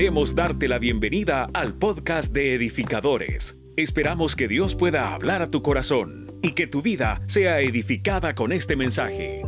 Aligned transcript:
Queremos 0.00 0.34
darte 0.34 0.66
la 0.66 0.78
bienvenida 0.78 1.50
al 1.52 1.74
podcast 1.74 2.32
de 2.32 2.54
edificadores. 2.54 3.60
Esperamos 3.76 4.34
que 4.34 4.48
Dios 4.48 4.74
pueda 4.74 5.12
hablar 5.12 5.42
a 5.42 5.46
tu 5.46 5.60
corazón 5.60 6.38
y 6.40 6.52
que 6.52 6.66
tu 6.66 6.80
vida 6.80 7.20
sea 7.26 7.60
edificada 7.60 8.34
con 8.34 8.50
este 8.50 8.76
mensaje. 8.76 9.42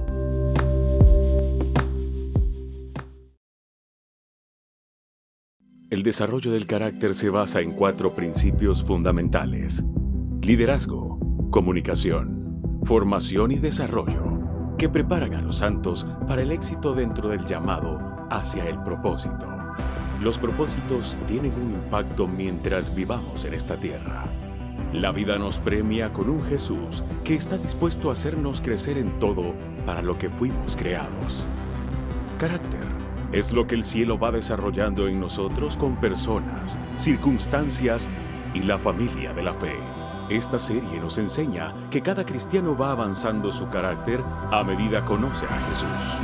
El 5.88 6.02
desarrollo 6.02 6.52
del 6.52 6.66
carácter 6.66 7.14
se 7.14 7.30
basa 7.30 7.62
en 7.62 7.72
cuatro 7.72 8.14
principios 8.14 8.84
fundamentales. 8.84 9.82
Liderazgo, 10.42 11.18
comunicación, 11.50 12.82
formación 12.84 13.52
y 13.52 13.56
desarrollo, 13.56 14.76
que 14.76 14.90
preparan 14.90 15.32
a 15.32 15.40
los 15.40 15.56
santos 15.56 16.06
para 16.28 16.42
el 16.42 16.52
éxito 16.52 16.92
dentro 16.92 17.30
del 17.30 17.46
llamado 17.46 17.98
hacia 18.28 18.68
el 18.68 18.82
propósito. 18.82 19.51
Los 20.22 20.38
propósitos 20.38 21.18
tienen 21.26 21.52
un 21.54 21.72
impacto 21.72 22.28
mientras 22.28 22.94
vivamos 22.94 23.44
en 23.44 23.54
esta 23.54 23.76
tierra. 23.76 24.26
La 24.92 25.10
vida 25.10 25.36
nos 25.36 25.58
premia 25.58 26.12
con 26.12 26.30
un 26.30 26.44
Jesús 26.44 27.02
que 27.24 27.34
está 27.34 27.58
dispuesto 27.58 28.08
a 28.08 28.12
hacernos 28.12 28.60
crecer 28.60 28.98
en 28.98 29.18
todo 29.18 29.52
para 29.84 30.00
lo 30.00 30.16
que 30.16 30.30
fuimos 30.30 30.76
creados. 30.76 31.44
Carácter 32.38 32.84
es 33.32 33.52
lo 33.52 33.66
que 33.66 33.74
el 33.74 33.82
cielo 33.82 34.16
va 34.16 34.30
desarrollando 34.30 35.08
en 35.08 35.18
nosotros 35.18 35.76
con 35.76 35.96
personas, 35.96 36.78
circunstancias 36.98 38.08
y 38.54 38.60
la 38.62 38.78
familia 38.78 39.32
de 39.32 39.42
la 39.42 39.54
fe. 39.54 39.74
Esta 40.30 40.60
serie 40.60 41.00
nos 41.00 41.18
enseña 41.18 41.74
que 41.90 42.00
cada 42.00 42.24
cristiano 42.24 42.76
va 42.76 42.92
avanzando 42.92 43.50
su 43.50 43.68
carácter 43.70 44.20
a 44.52 44.62
medida 44.62 45.04
conoce 45.04 45.46
a 45.46 45.58
Jesús. 45.68 46.20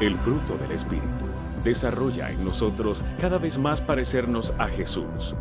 El 0.00 0.16
fruto 0.20 0.56
del 0.56 0.72
Espíritu 0.72 1.33
desarrolla 1.64 2.30
en 2.30 2.44
nosotros 2.44 3.04
cada 3.18 3.38
vez 3.38 3.58
más 3.58 3.80
parecernos 3.80 4.54
a 4.58 4.68
Jesús. 4.68 5.34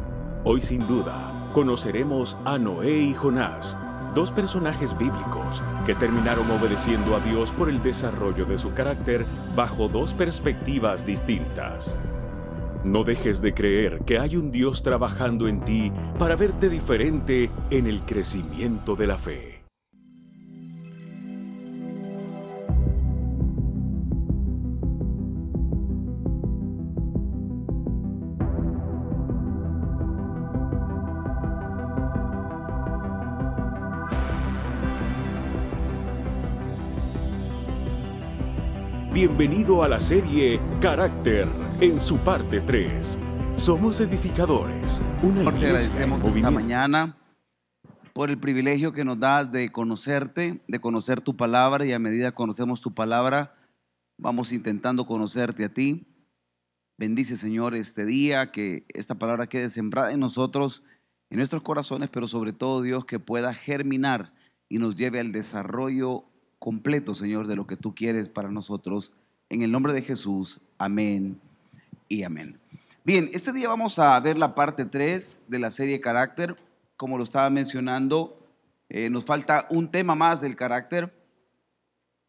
Hoy 0.46 0.62
sin 0.62 0.88
duda 0.88 1.50
conoceremos 1.54 2.38
a 2.46 2.58
Noé 2.58 2.98
y 2.98 3.14
Jonás, 3.14 3.78
dos 4.16 4.32
personajes 4.32 4.98
bíblicos 4.98 5.62
que 5.86 5.94
terminaron 5.94 6.50
obedeciendo 6.50 7.16
a 7.16 7.20
Dios 7.20 7.52
por 7.52 7.70
el 7.70 7.84
desarrollo 7.84 8.46
de 8.46 8.58
su 8.58 8.74
carácter 8.74 9.26
bajo 9.56 9.88
dos 9.88 10.14
perspectivas 10.14 11.06
distintas. 11.06 11.98
No 12.84 13.04
dejes 13.04 13.42
de 13.42 13.54
creer 13.54 14.00
que 14.06 14.20
hay 14.20 14.36
un 14.36 14.52
Dios 14.52 14.84
trabajando 14.84 15.48
en 15.48 15.64
ti 15.64 15.92
para 16.20 16.36
verte 16.36 16.70
diferente 16.70 17.50
en 17.70 17.88
el 17.88 18.04
crecimiento 18.04 18.96
de 18.96 19.08
la 19.08 19.18
fe. 19.18 19.53
Bienvenido 39.26 39.84
a 39.84 39.88
la 39.88 40.02
serie 40.02 40.60
Carácter 40.82 41.48
en 41.80 42.02
su 42.02 42.18
parte 42.18 42.60
3. 42.60 43.18
Somos 43.56 44.02
edificadores, 44.02 45.02
una 45.24 45.44
Te 45.44 45.48
agradecemos 45.48 46.22
esta 46.26 46.52
mañana 46.52 47.18
por 48.12 48.30
el 48.30 48.38
privilegio 48.38 48.92
que 48.92 49.06
nos 49.06 49.18
das 49.18 49.50
de 49.50 49.72
conocerte, 49.72 50.62
de 50.68 50.82
conocer 50.82 51.22
tu 51.22 51.38
palabra 51.38 51.86
y 51.86 51.94
a 51.94 52.00
medida 52.00 52.32
que 52.32 52.36
conocemos 52.36 52.82
tu 52.82 52.94
palabra, 52.94 53.56
vamos 54.18 54.52
intentando 54.52 55.06
conocerte 55.06 55.64
a 55.64 55.74
ti. 55.74 56.06
Bendice, 56.98 57.38
Señor, 57.38 57.76
este 57.76 58.06
día, 58.06 58.52
que 58.52 58.86
esta 58.90 59.16
palabra 59.16 59.48
quede 59.48 59.70
sembrada 59.70 60.12
en 60.12 60.20
nosotros, 60.20 60.84
en 61.30 61.38
nuestros 61.38 61.64
corazones, 61.64 62.10
pero 62.10 62.28
sobre 62.28 62.52
todo, 62.52 62.82
Dios, 62.82 63.06
que 63.06 63.20
pueda 63.22 63.54
germinar 63.54 64.34
y 64.68 64.80
nos 64.80 64.98
lleve 64.98 65.22
al 65.22 65.32
desarrollo 65.32 66.26
completo, 66.64 67.14
Señor, 67.14 67.48
de 67.48 67.58
lo 67.58 67.68
que 67.68 67.76
tú 67.76 67.94
quieres 67.94 68.30
para 68.30 68.50
nosotros. 68.50 69.12
En 69.50 69.64
el 69.64 69.72
nombre 69.74 69.92
de 69.92 70.02
Jesús, 70.02 70.62
amén 70.78 71.38
y 72.08 72.24
amén. 72.24 72.58
Bien, 73.04 73.30
este 73.34 73.52
día 73.52 73.68
vamos 73.68 74.00
a 74.00 74.18
ver 74.22 74.38
la 74.38 74.56
parte 74.56 74.86
3 74.86 75.42
de 75.50 75.60
la 75.60 75.72
serie 75.72 76.00
Carácter. 76.00 76.56
Como 76.96 77.18
lo 77.18 77.26
estaba 77.26 77.50
mencionando, 77.50 78.40
eh, 78.88 79.10
nos 79.10 79.26
falta 79.26 79.68
un 79.72 79.92
tema 79.92 80.16
más 80.16 80.40
del 80.40 80.56
carácter. 80.56 81.14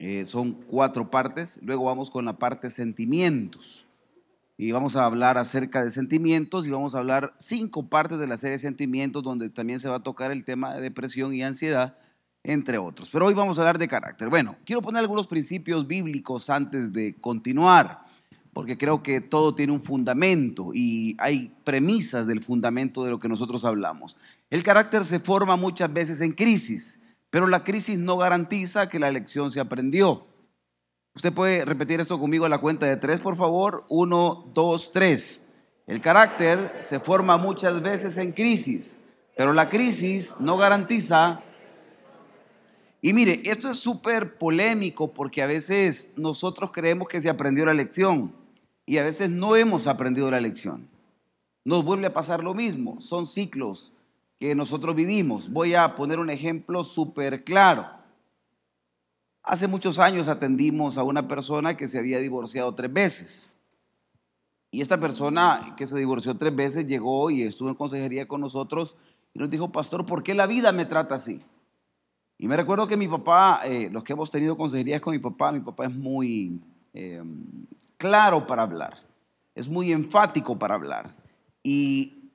Eh, 0.00 0.24
son 0.24 0.52
cuatro 0.52 1.12
partes. 1.12 1.60
Luego 1.62 1.84
vamos 1.84 2.10
con 2.10 2.24
la 2.24 2.36
parte 2.36 2.70
sentimientos. 2.70 3.86
Y 4.56 4.72
vamos 4.72 4.96
a 4.96 5.04
hablar 5.04 5.38
acerca 5.38 5.84
de 5.84 5.92
sentimientos 5.92 6.66
y 6.66 6.70
vamos 6.70 6.96
a 6.96 6.98
hablar 6.98 7.34
cinco 7.38 7.88
partes 7.88 8.18
de 8.18 8.26
la 8.26 8.36
serie 8.36 8.58
sentimientos 8.58 9.22
donde 9.22 9.48
también 9.48 9.78
se 9.78 9.88
va 9.88 9.98
a 9.98 10.02
tocar 10.02 10.32
el 10.32 10.44
tema 10.44 10.74
de 10.74 10.80
depresión 10.80 11.32
y 11.34 11.44
ansiedad 11.44 11.96
entre 12.44 12.78
otros. 12.78 13.08
Pero 13.10 13.26
hoy 13.26 13.34
vamos 13.34 13.58
a 13.58 13.62
hablar 13.62 13.78
de 13.78 13.88
carácter. 13.88 14.28
Bueno, 14.28 14.56
quiero 14.64 14.82
poner 14.82 15.00
algunos 15.00 15.26
principios 15.26 15.86
bíblicos 15.86 16.50
antes 16.50 16.92
de 16.92 17.16
continuar, 17.20 18.04
porque 18.52 18.78
creo 18.78 19.02
que 19.02 19.20
todo 19.20 19.54
tiene 19.54 19.72
un 19.72 19.80
fundamento 19.80 20.70
y 20.72 21.16
hay 21.18 21.52
premisas 21.64 22.26
del 22.26 22.42
fundamento 22.42 23.02
de 23.02 23.10
lo 23.10 23.18
que 23.18 23.28
nosotros 23.28 23.64
hablamos. 23.64 24.16
El 24.50 24.62
carácter 24.62 25.04
se 25.04 25.18
forma 25.18 25.56
muchas 25.56 25.92
veces 25.92 26.20
en 26.20 26.32
crisis, 26.32 27.00
pero 27.30 27.48
la 27.48 27.64
crisis 27.64 27.98
no 27.98 28.16
garantiza 28.16 28.88
que 28.88 29.00
la 29.00 29.10
lección 29.10 29.50
se 29.50 29.58
aprendió. 29.58 30.26
Usted 31.16 31.32
puede 31.32 31.64
repetir 31.64 32.00
esto 32.00 32.18
conmigo 32.18 32.44
a 32.44 32.48
la 32.48 32.58
cuenta 32.58 32.86
de 32.86 32.96
tres, 32.96 33.20
por 33.20 33.36
favor. 33.36 33.84
Uno, 33.88 34.50
dos, 34.52 34.92
tres. 34.92 35.48
El 35.86 36.00
carácter 36.00 36.76
se 36.80 37.00
forma 37.00 37.36
muchas 37.36 37.82
veces 37.82 38.16
en 38.16 38.32
crisis, 38.32 38.96
pero 39.36 39.52
la 39.52 39.68
crisis 39.68 40.34
no 40.40 40.56
garantiza 40.56 41.40
y 43.04 43.12
mire, 43.12 43.42
esto 43.44 43.68
es 43.68 43.78
súper 43.78 44.38
polémico 44.38 45.12
porque 45.12 45.42
a 45.42 45.46
veces 45.46 46.14
nosotros 46.16 46.70
creemos 46.72 47.06
que 47.06 47.20
se 47.20 47.28
aprendió 47.28 47.66
la 47.66 47.74
lección 47.74 48.34
y 48.86 48.96
a 48.96 49.04
veces 49.04 49.28
no 49.28 49.56
hemos 49.56 49.86
aprendido 49.86 50.30
la 50.30 50.40
lección. 50.40 50.88
Nos 51.66 51.84
vuelve 51.84 52.06
a 52.06 52.14
pasar 52.14 52.42
lo 52.42 52.54
mismo, 52.54 53.02
son 53.02 53.26
ciclos 53.26 53.92
que 54.40 54.54
nosotros 54.54 54.96
vivimos. 54.96 55.52
Voy 55.52 55.74
a 55.74 55.94
poner 55.96 56.18
un 56.18 56.30
ejemplo 56.30 56.82
súper 56.82 57.44
claro. 57.44 57.86
Hace 59.42 59.68
muchos 59.68 59.98
años 59.98 60.26
atendimos 60.26 60.96
a 60.96 61.02
una 61.02 61.28
persona 61.28 61.76
que 61.76 61.88
se 61.88 61.98
había 61.98 62.20
divorciado 62.20 62.74
tres 62.74 62.90
veces. 62.90 63.54
Y 64.70 64.80
esta 64.80 64.98
persona 64.98 65.74
que 65.76 65.86
se 65.86 65.98
divorció 65.98 66.38
tres 66.38 66.56
veces 66.56 66.86
llegó 66.86 67.30
y 67.30 67.42
estuvo 67.42 67.68
en 67.68 67.74
consejería 67.74 68.26
con 68.26 68.40
nosotros 68.40 68.96
y 69.34 69.40
nos 69.40 69.50
dijo, 69.50 69.70
pastor, 69.70 70.06
¿por 70.06 70.22
qué 70.22 70.32
la 70.32 70.46
vida 70.46 70.72
me 70.72 70.86
trata 70.86 71.16
así? 71.16 71.42
Y 72.38 72.48
me 72.48 72.56
recuerdo 72.56 72.86
que 72.86 72.96
mi 72.96 73.08
papá, 73.08 73.60
eh, 73.64 73.88
los 73.90 74.02
que 74.02 74.12
hemos 74.12 74.30
tenido 74.30 74.56
consejerías 74.56 75.00
con 75.00 75.12
mi 75.12 75.20
papá, 75.20 75.52
mi 75.52 75.60
papá 75.60 75.84
es 75.86 75.94
muy 75.94 76.60
em, 76.92 77.66
claro 77.96 78.46
para 78.46 78.62
hablar, 78.62 78.98
es 79.54 79.68
muy 79.68 79.92
enfático 79.92 80.58
para 80.58 80.74
hablar. 80.74 81.14
Y 81.62 82.30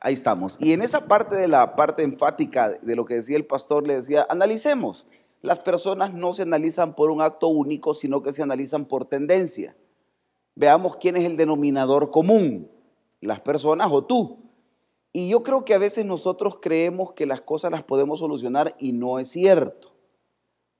ahí 0.00 0.12
estamos. 0.12 0.58
Y 0.60 0.72
en 0.72 0.82
esa 0.82 1.06
parte 1.06 1.34
de 1.34 1.48
la 1.48 1.74
parte 1.76 2.02
enfática 2.02 2.70
de 2.70 2.96
lo 2.96 3.04
que 3.04 3.14
decía 3.14 3.36
el 3.36 3.46
pastor, 3.46 3.86
le 3.86 3.94
decía, 3.94 4.26
analicemos. 4.28 5.06
Las 5.40 5.58
personas 5.58 6.12
no 6.14 6.32
se 6.32 6.42
analizan 6.42 6.94
por 6.94 7.10
un 7.10 7.20
acto 7.20 7.48
único, 7.48 7.94
sino 7.94 8.22
que 8.22 8.32
se 8.32 8.42
analizan 8.42 8.84
por 8.84 9.06
tendencia. 9.06 9.74
Veamos 10.54 10.96
quién 10.98 11.16
es 11.16 11.24
el 11.24 11.36
denominador 11.36 12.10
común, 12.10 12.70
las 13.20 13.40
personas 13.40 13.88
o 13.90 14.04
tú. 14.04 14.38
Y 15.12 15.28
yo 15.28 15.42
creo 15.42 15.64
que 15.64 15.74
a 15.74 15.78
veces 15.78 16.06
nosotros 16.06 16.56
creemos 16.60 17.12
que 17.12 17.26
las 17.26 17.42
cosas 17.42 17.70
las 17.70 17.82
podemos 17.82 18.20
solucionar 18.20 18.74
y 18.78 18.92
no 18.92 19.18
es 19.18 19.28
cierto. 19.28 19.92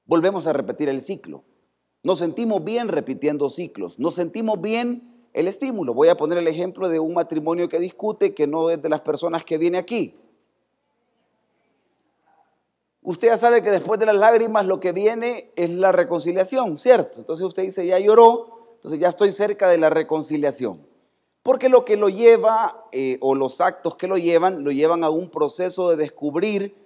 Volvemos 0.06 0.46
a 0.46 0.52
repetir 0.52 0.88
el 0.88 1.02
ciclo. 1.02 1.44
Nos 2.02 2.18
sentimos 2.18 2.64
bien 2.64 2.88
repitiendo 2.88 3.50
ciclos. 3.50 3.98
Nos 3.98 4.14
sentimos 4.14 4.60
bien 4.60 5.26
el 5.34 5.48
estímulo. 5.48 5.94
Voy 5.94 6.08
a 6.08 6.16
poner 6.16 6.38
el 6.38 6.48
ejemplo 6.48 6.88
de 6.88 6.98
un 6.98 7.14
matrimonio 7.14 7.68
que 7.68 7.78
discute, 7.78 8.34
que 8.34 8.46
no 8.46 8.70
es 8.70 8.80
de 8.80 8.88
las 8.88 9.02
personas 9.02 9.44
que 9.44 9.58
viene 9.58 9.78
aquí. 9.78 10.18
Usted 13.02 13.28
ya 13.28 13.38
sabe 13.38 13.62
que 13.62 13.70
después 13.70 13.98
de 13.98 14.06
las 14.06 14.16
lágrimas 14.16 14.64
lo 14.64 14.80
que 14.80 14.92
viene 14.92 15.52
es 15.56 15.70
la 15.70 15.92
reconciliación, 15.92 16.78
¿cierto? 16.78 17.18
Entonces 17.18 17.44
usted 17.44 17.64
dice, 17.64 17.84
ya 17.84 17.98
lloró, 17.98 18.76
entonces 18.76 19.00
ya 19.00 19.08
estoy 19.08 19.32
cerca 19.32 19.68
de 19.68 19.78
la 19.78 19.90
reconciliación. 19.90 20.86
Porque 21.42 21.68
lo 21.68 21.84
que 21.84 21.96
lo 21.96 22.08
lleva, 22.08 22.86
eh, 22.92 23.18
o 23.20 23.34
los 23.34 23.60
actos 23.60 23.96
que 23.96 24.06
lo 24.06 24.16
llevan, 24.16 24.62
lo 24.62 24.70
llevan 24.70 25.02
a 25.02 25.10
un 25.10 25.28
proceso 25.28 25.90
de 25.90 25.96
descubrir 25.96 26.76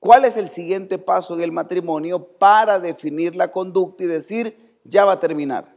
cuál 0.00 0.24
es 0.24 0.36
el 0.36 0.48
siguiente 0.48 0.98
paso 0.98 1.34
en 1.34 1.40
el 1.40 1.52
matrimonio 1.52 2.22
para 2.22 2.78
definir 2.78 3.34
la 3.34 3.50
conducta 3.50 4.04
y 4.04 4.06
decir, 4.06 4.78
ya 4.84 5.04
va 5.04 5.12
a 5.12 5.20
terminar. 5.20 5.74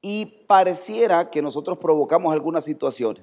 Y 0.00 0.44
pareciera 0.46 1.30
que 1.30 1.42
nosotros 1.42 1.78
provocamos 1.78 2.32
algunas 2.32 2.64
situaciones. 2.64 3.22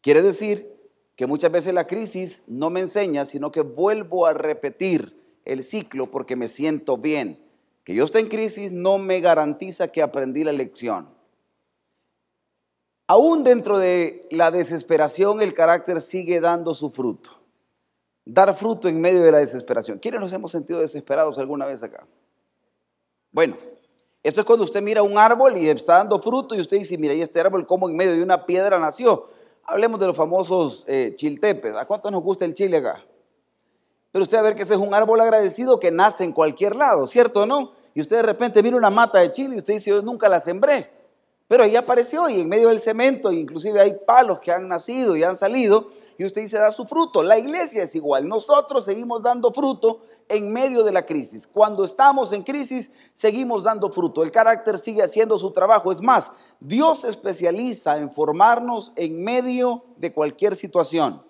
Quiere 0.00 0.22
decir 0.22 0.80
que 1.16 1.26
muchas 1.26 1.52
veces 1.52 1.74
la 1.74 1.86
crisis 1.86 2.44
no 2.46 2.70
me 2.70 2.80
enseña, 2.80 3.26
sino 3.26 3.52
que 3.52 3.60
vuelvo 3.60 4.26
a 4.26 4.32
repetir 4.32 5.20
el 5.44 5.64
ciclo 5.64 6.10
porque 6.10 6.36
me 6.36 6.48
siento 6.48 6.96
bien. 6.96 7.38
Que 7.84 7.94
yo 7.94 8.04
esté 8.04 8.20
en 8.20 8.28
crisis 8.28 8.72
no 8.72 8.98
me 8.98 9.20
garantiza 9.20 9.88
que 9.88 10.02
aprendí 10.02 10.44
la 10.44 10.52
lección. 10.52 11.08
Aún 13.10 13.42
dentro 13.42 13.80
de 13.80 14.24
la 14.30 14.52
desesperación, 14.52 15.42
el 15.42 15.52
carácter 15.52 16.00
sigue 16.00 16.38
dando 16.38 16.74
su 16.74 16.90
fruto. 16.90 17.40
Dar 18.24 18.54
fruto 18.54 18.86
en 18.86 19.00
medio 19.00 19.20
de 19.20 19.32
la 19.32 19.38
desesperación. 19.38 19.98
¿Quiénes 19.98 20.20
nos 20.20 20.32
hemos 20.32 20.52
sentido 20.52 20.78
desesperados 20.78 21.36
alguna 21.36 21.66
vez 21.66 21.82
acá? 21.82 22.06
Bueno, 23.32 23.56
esto 24.22 24.42
es 24.42 24.46
cuando 24.46 24.62
usted 24.64 24.80
mira 24.80 25.02
un 25.02 25.18
árbol 25.18 25.56
y 25.56 25.68
está 25.68 25.96
dando 25.96 26.20
fruto 26.20 26.54
y 26.54 26.60
usted 26.60 26.76
dice, 26.76 26.96
mira, 26.98 27.12
y 27.12 27.20
este 27.20 27.40
árbol 27.40 27.66
como 27.66 27.88
en 27.88 27.96
medio 27.96 28.12
de 28.12 28.22
una 28.22 28.46
piedra 28.46 28.78
nació. 28.78 29.28
Hablemos 29.64 29.98
de 29.98 30.06
los 30.06 30.16
famosos 30.16 30.84
eh, 30.86 31.14
chiltepes. 31.16 31.74
¿A 31.74 31.86
cuánto 31.86 32.12
nos 32.12 32.22
gusta 32.22 32.44
el 32.44 32.54
chile 32.54 32.76
acá? 32.76 33.04
Pero 34.12 34.22
usted 34.22 34.36
va 34.36 34.42
a 34.42 34.44
ver 34.44 34.54
que 34.54 34.62
ese 34.62 34.74
es 34.74 34.80
un 34.80 34.94
árbol 34.94 35.20
agradecido 35.20 35.80
que 35.80 35.90
nace 35.90 36.22
en 36.22 36.30
cualquier 36.30 36.76
lado, 36.76 37.08
¿cierto 37.08 37.42
o 37.42 37.46
no? 37.46 37.72
Y 37.92 38.02
usted 38.02 38.18
de 38.18 38.22
repente 38.22 38.62
mira 38.62 38.76
una 38.76 38.90
mata 38.90 39.18
de 39.18 39.32
chile 39.32 39.56
y 39.56 39.58
usted 39.58 39.72
dice, 39.72 39.90
yo 39.90 40.00
nunca 40.00 40.28
la 40.28 40.38
sembré. 40.38 40.99
Pero 41.50 41.64
ahí 41.64 41.74
apareció 41.74 42.28
y 42.28 42.38
en 42.38 42.48
medio 42.48 42.68
del 42.68 42.78
cemento, 42.78 43.32
inclusive 43.32 43.80
hay 43.80 43.94
palos 44.06 44.38
que 44.38 44.52
han 44.52 44.68
nacido 44.68 45.16
y 45.16 45.24
han 45.24 45.34
salido, 45.34 45.88
y 46.16 46.24
usted 46.24 46.42
dice, 46.42 46.56
da 46.56 46.70
su 46.70 46.84
fruto. 46.84 47.24
La 47.24 47.38
iglesia 47.38 47.82
es 47.82 47.96
igual. 47.96 48.28
Nosotros 48.28 48.84
seguimos 48.84 49.20
dando 49.20 49.52
fruto 49.52 50.02
en 50.28 50.52
medio 50.52 50.84
de 50.84 50.92
la 50.92 51.04
crisis. 51.04 51.48
Cuando 51.48 51.84
estamos 51.84 52.32
en 52.32 52.44
crisis, 52.44 52.92
seguimos 53.14 53.64
dando 53.64 53.90
fruto. 53.90 54.22
El 54.22 54.30
carácter 54.30 54.78
sigue 54.78 55.02
haciendo 55.02 55.36
su 55.38 55.50
trabajo. 55.50 55.90
Es 55.90 56.00
más, 56.00 56.30
Dios 56.60 57.00
se 57.00 57.08
especializa 57.08 57.96
en 57.96 58.12
formarnos 58.12 58.92
en 58.94 59.20
medio 59.20 59.82
de 59.96 60.12
cualquier 60.12 60.54
situación. 60.54 61.20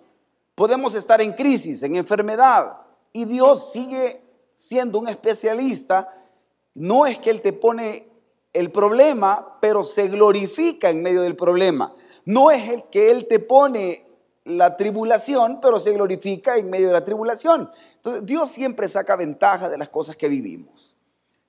Podemos 0.53 0.93
estar 0.93 1.19
en 1.19 1.33
crisis, 1.33 1.81
en 1.81 1.95
enfermedad, 1.95 2.77
y 3.11 3.25
Dios 3.25 3.71
sigue 3.71 4.21
siendo 4.55 4.99
un 4.99 5.07
especialista. 5.07 6.13
No 6.75 7.07
es 7.07 7.17
que 7.17 7.31
Él 7.31 7.41
te 7.41 7.53
pone 7.53 8.10
el 8.53 8.71
problema, 8.71 9.57
pero 9.61 9.83
se 9.83 10.07
glorifica 10.07 10.89
en 10.89 11.01
medio 11.01 11.21
del 11.21 11.35
problema. 11.35 11.95
No 12.25 12.51
es 12.51 12.69
el 12.69 12.83
que 12.85 13.11
Él 13.11 13.27
te 13.27 13.39
pone 13.39 14.05
la 14.43 14.75
tribulación, 14.75 15.59
pero 15.61 15.79
se 15.79 15.93
glorifica 15.93 16.57
en 16.57 16.69
medio 16.69 16.87
de 16.87 16.93
la 16.93 17.03
tribulación. 17.03 17.71
Entonces, 17.95 18.25
Dios 18.25 18.51
siempre 18.51 18.87
saca 18.87 19.15
ventaja 19.15 19.69
de 19.69 19.77
las 19.77 19.89
cosas 19.89 20.17
que 20.17 20.27
vivimos. 20.27 20.95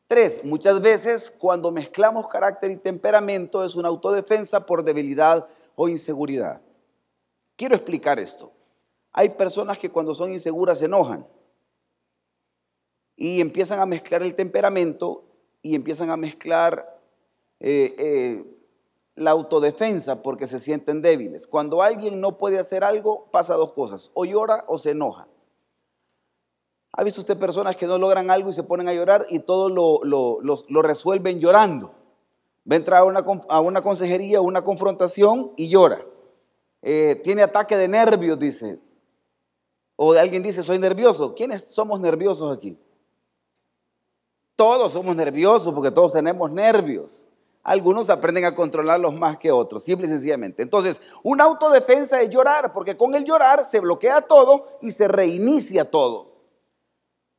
Tres, 0.07 0.45
muchas 0.45 0.81
veces 0.83 1.31
cuando 1.31 1.71
mezclamos 1.71 2.29
carácter 2.29 2.71
y 2.71 2.77
temperamento 2.77 3.65
es 3.65 3.75
una 3.75 3.89
autodefensa 3.89 4.67
por 4.67 4.85
debilidad 4.85 5.47
o 5.75 5.89
inseguridad. 5.89 6.61
Quiero 7.57 7.75
explicar 7.75 8.19
esto. 8.19 8.53
Hay 9.13 9.31
personas 9.31 9.79
que 9.79 9.91
cuando 9.91 10.15
son 10.15 10.33
inseguras 10.33 10.79
se 10.79 10.85
enojan 10.85 11.27
y 13.17 13.41
empiezan 13.41 13.81
a 13.81 13.87
mezclar 13.87 14.23
el 14.23 14.35
temperamento 14.35 15.25
y 15.63 15.75
empiezan 15.75 16.11
a 16.11 16.17
mezclar 16.17 16.92
eh, 17.65 17.95
eh, 17.97 18.45
la 19.15 19.31
autodefensa 19.31 20.21
porque 20.21 20.49
se 20.49 20.59
sienten 20.59 21.01
débiles. 21.01 21.47
Cuando 21.47 21.81
alguien 21.81 22.21
no 22.21 22.37
puede 22.37 22.59
hacer 22.59 22.83
algo, 22.83 23.29
pasa 23.31 23.55
dos 23.55 23.73
cosas, 23.73 24.11
o 24.15 24.25
llora 24.25 24.65
o 24.67 24.79
se 24.79 24.91
enoja. 24.91 25.29
¿Ha 26.95 27.05
visto 27.05 27.21
usted 27.21 27.39
personas 27.39 27.77
que 27.77 27.87
no 27.87 27.99
logran 27.99 28.31
algo 28.31 28.51
y 28.51 28.53
se 28.53 28.65
ponen 28.65 28.89
a 28.89 28.95
llorar 28.95 29.27
y 29.31 29.39
todo 29.39 29.69
lo, 29.69 30.83
resuelven 30.83 31.39
llorando? 31.39 31.95
Va 32.71 32.75
a 32.75 32.77
entrar 32.77 33.01
a 33.01 33.05
una, 33.05 33.25
a 33.49 33.61
una 33.61 33.81
consejería, 33.83 34.41
una 34.41 34.65
confrontación 34.65 35.53
y 35.57 35.69
llora. 35.69 36.05
Eh, 36.83 37.21
tiene 37.23 37.43
ataque 37.43 37.77
de 37.77 37.87
nervios, 37.87 38.39
dice. 38.39 38.81
O 39.95 40.13
alguien 40.15 40.43
dice, 40.43 40.65
soy 40.65 40.81
nervioso. 40.81 41.35
¿Quiénes 41.35 41.73
somos 41.73 42.01
nerviosos 42.01 42.55
aquí? 42.55 42.77
Todos 44.57 44.93
somos 44.93 45.15
nerviosos 45.15 45.73
porque 45.73 45.93
todos 45.93 46.13
tenemos 46.13 46.51
nervios. 46.51 47.22
Algunos 47.63 48.11
aprenden 48.11 48.45
a 48.45 48.55
controlarlos 48.55 49.15
más 49.15 49.39
que 49.39 49.53
otros, 49.53 49.85
simple 49.85 50.07
y 50.07 50.11
sencillamente. 50.11 50.63
Entonces, 50.63 51.01
una 51.23 51.45
autodefensa 51.45 52.21
es 52.21 52.31
llorar, 52.31 52.73
porque 52.73 52.97
con 52.97 53.15
el 53.15 53.25
llorar 53.25 53.65
se 53.65 53.79
bloquea 53.79 54.23
todo 54.23 54.79
y 54.81 54.91
se 54.91 55.07
reinicia 55.07 55.89
todo. 55.89 56.33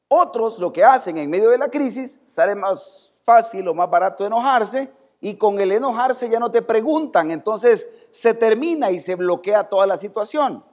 Otros 0.08 0.60
lo 0.60 0.72
que 0.72 0.84
hacen 0.84 1.18
en 1.18 1.30
medio 1.30 1.50
de 1.50 1.58
la 1.58 1.70
crisis, 1.70 2.22
sale 2.26 2.56
más 2.56 3.12
fácil 3.24 3.68
o 3.68 3.74
más 3.74 3.90
barato 3.90 4.26
enojarse 4.26 4.90
y 5.20 5.36
con 5.36 5.60
el 5.60 5.72
enojarse 5.72 6.30
ya 6.30 6.40
no 6.40 6.52
te 6.52 6.62
preguntan, 6.62 7.32
entonces 7.32 7.90
se 8.12 8.34
termina 8.34 8.92
y 8.92 9.00
se 9.00 9.16
bloquea 9.16 9.70
toda 9.70 9.88
la 9.88 9.98
situación. 9.98 10.64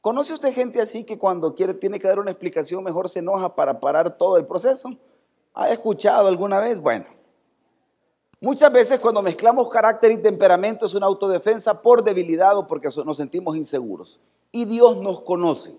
¿Conoce 0.00 0.32
usted 0.32 0.52
gente 0.52 0.80
así 0.80 1.04
que 1.04 1.18
cuando 1.18 1.54
quiere 1.54 1.74
tiene 1.74 1.98
que 1.98 2.08
dar 2.08 2.18
una 2.18 2.30
explicación 2.30 2.82
mejor 2.82 3.08
se 3.08 3.20
enoja 3.20 3.54
para 3.54 3.80
parar 3.80 4.16
todo 4.16 4.36
el 4.36 4.46
proceso? 4.46 4.90
¿Ha 5.54 5.70
escuchado 5.70 6.26
alguna 6.26 6.58
vez? 6.58 6.80
Bueno, 6.80 7.06
muchas 8.40 8.72
veces 8.72 9.00
cuando 9.00 9.22
mezclamos 9.22 9.68
carácter 9.68 10.12
y 10.12 10.18
temperamento 10.18 10.86
es 10.86 10.94
una 10.94 11.06
autodefensa 11.06 11.80
por 11.80 12.02
debilidad 12.02 12.56
o 12.56 12.66
porque 12.66 12.88
nos 13.04 13.16
sentimos 13.16 13.56
inseguros. 13.56 14.20
Y 14.52 14.64
Dios 14.64 14.96
nos 14.96 15.22
conoce. 15.22 15.76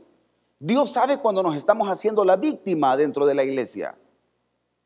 Dios 0.59 0.91
sabe 0.91 1.17
cuando 1.19 1.41
nos 1.41 1.55
estamos 1.55 1.89
haciendo 1.89 2.23
la 2.23 2.35
víctima 2.35 2.95
dentro 2.95 3.25
de 3.25 3.33
la 3.33 3.43
iglesia. 3.43 3.97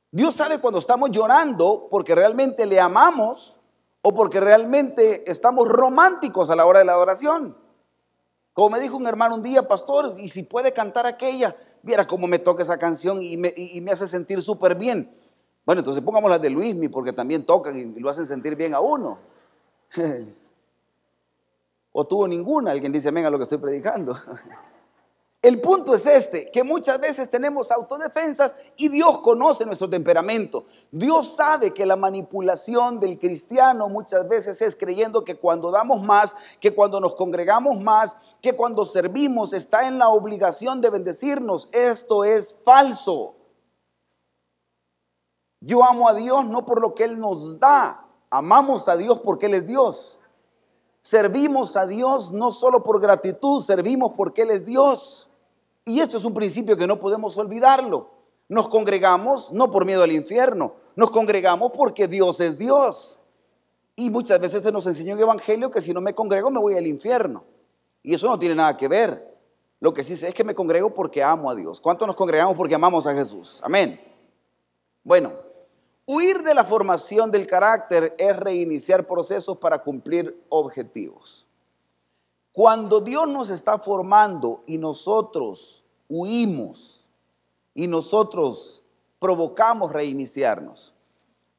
Dios 0.09 0.33
sabe 0.33 0.59
cuando 0.59 0.79
estamos 0.79 1.11
llorando 1.11 1.87
porque 1.91 2.15
realmente 2.15 2.65
le 2.65 2.79
amamos 2.79 3.57
o 4.01 4.13
porque 4.13 4.39
realmente 4.39 5.29
estamos 5.29 5.67
románticos 5.67 6.49
a 6.49 6.55
la 6.55 6.65
hora 6.65 6.79
de 6.79 6.85
la 6.85 6.93
adoración. 6.93 7.57
Como 8.53 8.69
me 8.69 8.79
dijo 8.79 8.95
un 8.95 9.07
hermano 9.07 9.35
un 9.35 9.43
día, 9.43 9.67
pastor, 9.67 10.15
y 10.17 10.29
si 10.29 10.43
puede 10.43 10.71
cantar 10.71 11.05
aquella, 11.05 11.57
viera 11.83 12.07
cómo 12.07 12.25
me 12.25 12.39
toca 12.39 12.63
esa 12.63 12.79
canción 12.79 13.21
y 13.21 13.35
me, 13.35 13.91
hace 13.91 14.07
sentir 14.07 14.41
súper 14.41 14.75
bien. 14.75 15.13
Bueno, 15.65 15.79
entonces 15.79 16.03
pongamos 16.03 16.29
las 16.29 16.41
de 16.41 16.49
Luismi 16.49 16.89
porque 16.89 17.11
también 17.11 17.45
tocan 17.45 17.77
y 17.77 17.99
lo 17.99 18.09
hacen 18.09 18.27
sentir 18.27 18.55
bien 18.55 18.73
a 18.73 18.79
uno. 18.79 19.17
o 21.91 22.05
tuvo 22.05 22.27
ninguna, 22.27 22.71
alguien 22.71 22.91
dice, 22.91 23.09
venga 23.09 23.29
lo 23.29 23.37
que 23.37 23.43
estoy 23.43 23.57
predicando. 23.57 24.15
El 25.41 25.61
punto 25.61 25.93
es 25.93 26.07
este, 26.07 26.49
que 26.49 26.63
muchas 26.63 26.99
veces 26.99 27.29
tenemos 27.29 27.69
autodefensas 27.69 28.55
y 28.77 28.89
Dios 28.89 29.19
conoce 29.19 29.63
nuestro 29.63 29.87
temperamento. 29.87 30.65
Dios 30.89 31.35
sabe 31.35 31.71
que 31.71 31.85
la 31.85 31.95
manipulación 31.95 32.99
del 32.99 33.19
cristiano 33.19 33.87
muchas 33.87 34.27
veces 34.27 34.59
es 34.63 34.75
creyendo 34.75 35.23
que 35.23 35.35
cuando 35.35 35.69
damos 35.69 36.01
más, 36.01 36.35
que 36.59 36.73
cuando 36.73 36.99
nos 36.99 37.13
congregamos 37.13 37.79
más, 37.79 38.17
que 38.41 38.53
cuando 38.53 38.85
servimos 38.85 39.53
está 39.53 39.87
en 39.87 39.99
la 39.99 40.09
obligación 40.09 40.81
de 40.81 40.89
bendecirnos. 40.89 41.69
Esto 41.71 42.23
es 42.23 42.55
falso. 42.65 43.34
Yo 45.65 45.83
amo 45.83 46.07
a 46.07 46.13
Dios 46.13 46.45
no 46.45 46.63
por 46.63 46.79
lo 46.79 46.93
que 46.93 47.05
Él 47.05 47.19
nos 47.19 47.59
da, 47.59 48.05
amamos 48.29 48.87
a 48.87 48.95
Dios 48.95 49.19
porque 49.21 49.47
Él 49.47 49.55
es 49.55 49.65
Dios. 49.65 50.19
Servimos 51.01 51.75
a 51.75 51.87
Dios 51.87 52.31
no 52.31 52.51
solo 52.51 52.83
por 52.83 53.01
gratitud, 53.01 53.63
servimos 53.63 54.11
porque 54.15 54.43
Él 54.43 54.51
es 54.51 54.63
Dios. 54.63 55.27
Y 55.83 56.01
esto 56.01 56.17
es 56.17 56.25
un 56.25 56.35
principio 56.35 56.77
que 56.77 56.85
no 56.85 56.99
podemos 56.99 57.35
olvidarlo. 57.39 58.11
Nos 58.47 58.67
congregamos 58.67 59.51
no 59.51 59.71
por 59.71 59.85
miedo 59.85 60.03
al 60.03 60.11
infierno, 60.11 60.75
nos 60.95 61.09
congregamos 61.09 61.71
porque 61.71 62.07
Dios 62.07 62.39
es 62.41 62.59
Dios. 62.59 63.19
Y 63.95 64.11
muchas 64.11 64.39
veces 64.39 64.61
se 64.61 64.71
nos 64.71 64.85
enseñó 64.85 65.15
en 65.15 65.21
Evangelio 65.21 65.71
que 65.71 65.81
si 65.81 65.93
no 65.93 66.01
me 66.01 66.13
congrego 66.13 66.51
me 66.51 66.59
voy 66.59 66.75
al 66.75 66.85
infierno. 66.85 67.43
Y 68.03 68.13
eso 68.13 68.27
no 68.27 68.37
tiene 68.37 68.53
nada 68.53 68.77
que 68.77 68.87
ver. 68.87 69.35
Lo 69.79 69.95
que 69.95 70.03
sí 70.03 70.15
sé 70.15 70.27
es 70.27 70.33
que 70.35 70.43
me 70.43 70.53
congrego 70.53 70.93
porque 70.93 71.23
amo 71.23 71.49
a 71.49 71.55
Dios. 71.55 71.81
¿Cuánto 71.81 72.05
nos 72.05 72.15
congregamos 72.15 72.55
porque 72.55 72.75
amamos 72.75 73.07
a 73.07 73.15
Jesús? 73.15 73.61
Amén. 73.63 73.99
Bueno, 75.03 75.31
huir 76.05 76.43
de 76.43 76.53
la 76.53 76.63
formación 76.63 77.31
del 77.31 77.47
carácter 77.47 78.15
es 78.17 78.37
reiniciar 78.37 79.07
procesos 79.07 79.57
para 79.57 79.79
cumplir 79.79 80.43
objetivos. 80.49 81.45
Cuando 82.51 83.01
Dios 83.01 83.27
nos 83.27 83.49
está 83.49 83.79
formando 83.79 84.63
y 84.65 84.77
nosotros 84.77 85.83
huimos 86.07 87.05
y 87.73 87.87
nosotros 87.87 88.81
provocamos 89.19 89.91
reiniciarnos. 89.91 90.93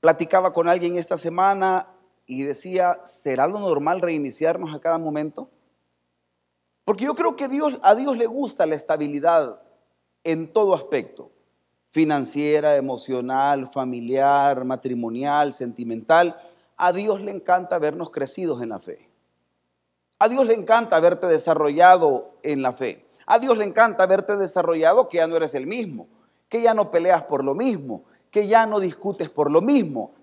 Platicaba 0.00 0.52
con 0.52 0.68
alguien 0.68 0.96
esta 0.96 1.16
semana 1.16 1.88
y 2.26 2.42
decía, 2.42 3.00
¿será 3.04 3.46
lo 3.46 3.58
normal 3.58 4.00
reiniciarnos 4.00 4.74
a 4.74 4.80
cada 4.80 4.98
momento? 4.98 5.50
Porque 6.84 7.04
yo 7.04 7.14
creo 7.14 7.36
que 7.36 7.44
a 7.82 7.94
Dios 7.94 8.16
le 8.16 8.26
gusta 8.26 8.64
la 8.64 8.76
estabilidad 8.76 9.60
en 10.24 10.52
todo 10.52 10.74
aspecto, 10.74 11.30
financiera, 11.90 12.76
emocional, 12.76 13.66
familiar, 13.66 14.64
matrimonial, 14.64 15.52
sentimental. 15.52 16.36
A 16.76 16.92
Dios 16.92 17.20
le 17.22 17.30
encanta 17.30 17.78
vernos 17.78 18.10
crecidos 18.10 18.62
en 18.62 18.68
la 18.68 18.78
fe. 18.78 19.08
A 20.18 20.28
Dios 20.28 20.46
le 20.46 20.54
encanta 20.54 20.98
verte 21.00 21.26
desarrollado 21.26 22.38
en 22.42 22.62
la 22.62 22.72
fe. 22.72 23.06
A 23.26 23.38
Dios 23.38 23.58
le 23.58 23.64
encanta 23.64 24.06
verte 24.06 24.36
desarrollado 24.36 25.08
que 25.08 25.18
ya 25.18 25.26
no 25.26 25.36
eres 25.36 25.54
el 25.54 25.66
mismo, 25.66 26.08
que 26.48 26.62
ya 26.62 26.74
no 26.74 26.90
peleas 26.90 27.24
por 27.24 27.44
lo 27.44 27.54
mismo, 27.54 28.04
que 28.30 28.46
ya 28.46 28.66
no 28.66 28.80
discutes 28.80 29.30
por 29.30 29.50
lo 29.50 29.60
mismo, 29.60 30.14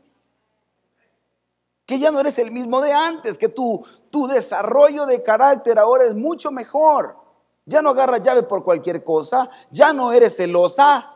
que 1.85 1.99
ya 1.99 2.11
no 2.11 2.19
eres 2.21 2.39
el 2.39 2.51
mismo 2.51 2.81
de 2.81 2.93
antes, 2.93 3.37
que 3.37 3.49
tu, 3.49 3.85
tu 4.09 4.27
desarrollo 4.27 5.05
de 5.05 5.21
carácter 5.21 5.77
ahora 5.77 6.05
es 6.05 6.15
mucho 6.15 6.49
mejor. 6.49 7.17
Ya 7.65 7.81
no 7.81 7.89
agarras 7.89 8.21
llave 8.21 8.43
por 8.43 8.63
cualquier 8.63 9.03
cosa, 9.03 9.49
ya 9.69 9.93
no 9.93 10.11
eres 10.11 10.35
celosa. 10.35 11.12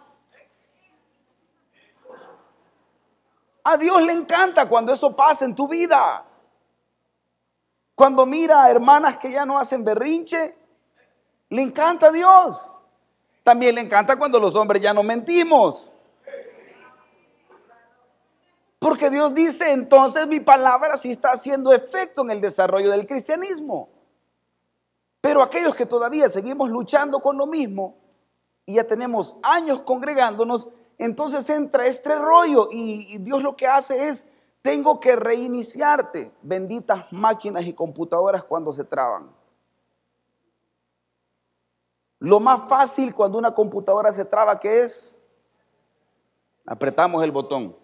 A 3.69 3.75
Dios 3.75 4.01
le 4.01 4.13
encanta 4.13 4.65
cuando 4.65 4.93
eso 4.93 5.13
pasa 5.13 5.43
en 5.43 5.53
tu 5.53 5.67
vida. 5.67 6.23
Cuando 7.95 8.25
mira 8.25 8.63
a 8.63 8.71
hermanas 8.71 9.17
que 9.17 9.29
ya 9.29 9.45
no 9.45 9.59
hacen 9.59 9.83
berrinche, 9.83 10.57
le 11.49 11.61
encanta 11.63 12.07
a 12.07 12.11
Dios. 12.13 12.73
También 13.43 13.75
le 13.75 13.81
encanta 13.81 14.15
cuando 14.15 14.39
los 14.39 14.55
hombres 14.55 14.81
ya 14.81 14.93
no 14.93 15.03
mentimos. 15.03 15.91
Porque 18.79 19.09
Dios 19.09 19.35
dice, 19.35 19.73
entonces 19.73 20.27
mi 20.27 20.39
palabra 20.39 20.97
sí 20.97 21.11
está 21.11 21.33
haciendo 21.33 21.73
efecto 21.73 22.21
en 22.21 22.31
el 22.31 22.39
desarrollo 22.39 22.89
del 22.89 23.05
cristianismo. 23.05 23.89
Pero 25.19 25.41
aquellos 25.41 25.75
que 25.75 25.85
todavía 25.85 26.29
seguimos 26.29 26.69
luchando 26.69 27.19
con 27.19 27.37
lo 27.37 27.45
mismo 27.45 27.97
y 28.65 28.75
ya 28.75 28.85
tenemos 28.85 29.35
años 29.43 29.81
congregándonos, 29.81 30.69
entonces 30.97 31.49
entra 31.49 31.85
este 31.85 32.15
rollo 32.15 32.69
y, 32.71 33.17
Dios 33.19 33.43
lo 33.43 33.55
que 33.55 33.67
hace 33.67 34.09
es, 34.09 34.25
tengo 34.61 34.99
que 34.99 35.15
reiniciarte, 35.15 36.31
benditas 36.41 37.11
máquinas 37.11 37.63
y 37.65 37.73
computadoras 37.73 38.43
cuando 38.43 38.73
se 38.73 38.83
traban. 38.83 39.31
Lo 42.19 42.39
más 42.39 42.67
fácil 42.67 43.13
cuando 43.13 43.37
una 43.37 43.53
computadora 43.53 44.11
se 44.11 44.25
traba, 44.25 44.59
¿qué 44.59 44.83
es? 44.83 45.15
Apretamos 46.65 47.23
el 47.23 47.31
botón. 47.31 47.77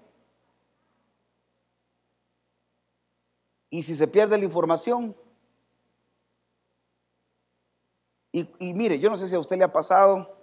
Y 3.70 3.84
si 3.84 3.96
se 3.96 4.08
pierde 4.08 4.38
la 4.38 4.43
información, 4.43 5.15
y, 8.32 8.74
mire, 8.74 8.98
yo 8.98 9.12
no 9.12 9.15
sé 9.15 9.27
si 9.27 9.36
a 9.36 9.39
usted 9.39 9.58
le 9.58 9.63
ha 9.63 9.72
pasado, 9.72 10.43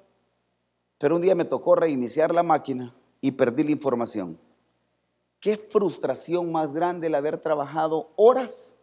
pero 1.00 1.16
un 1.16 1.22
día 1.22 1.34
me 1.34 1.46
tocó 1.46 1.76
reiniciar 1.76 2.34
la 2.34 2.42
máquina 2.42 2.94
y 3.22 3.30
perdí 3.30 3.62
la 3.62 3.70
información. 3.70 4.38
Qué 5.40 5.56
frustración 5.56 6.52
más 6.52 6.74
grande 6.74 7.06
el 7.06 7.14
haber 7.14 7.38
trabajado 7.38 8.10
horas 8.16 8.74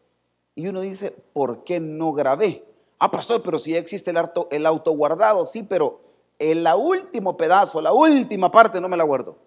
y 0.56 0.68
uno 0.68 0.82
dice, 0.82 1.12
¿por 1.32 1.64
qué 1.64 1.80
no 1.80 2.14
grabé? 2.14 2.66
Ah, 2.98 3.12
pastor, 3.12 3.44
pero 3.44 3.60
si 3.60 3.76
existe 3.76 4.10
el, 4.10 4.18
auto, 4.18 4.48
el 4.50 4.66
autoguardado, 4.66 5.46
sí, 5.46 5.62
pero 5.62 6.02
en 6.40 6.64
la 6.64 6.76
último 6.76 7.38
pedazo, 7.38 7.82
la 7.82 7.94
última 7.94 8.50
parte 8.50 8.82
no 8.82 8.90
me 8.90 8.98
la 8.98 9.04
guardo. 9.04 9.38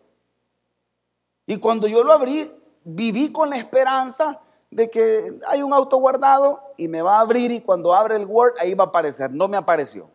Y 1.47 1.57
cuando 1.57 1.89
yo 1.89 2.05
lo 2.05 2.13
abrí, 2.13 2.53
viví 2.85 3.33
con 3.33 3.51
la 3.51 3.57
esperanza 3.57 4.39
de 4.71 4.89
que 4.89 5.41
hay 5.49 5.61
un 5.63 5.73
auto 5.73 5.97
guardado 5.97 6.61
y 6.77 6.87
me 6.87 7.03
va 7.03 7.17
a 7.17 7.23
abrir 7.23 7.51
y 7.51 7.63
cuando 7.63 7.93
abre 7.93 8.15
el 8.15 8.27
Word 8.27 8.55
ahí 8.61 8.75
va 8.75 8.85
a 8.85 8.87
aparecer. 8.87 9.33
No 9.33 9.49
me 9.49 9.57
apareció. 9.57 10.09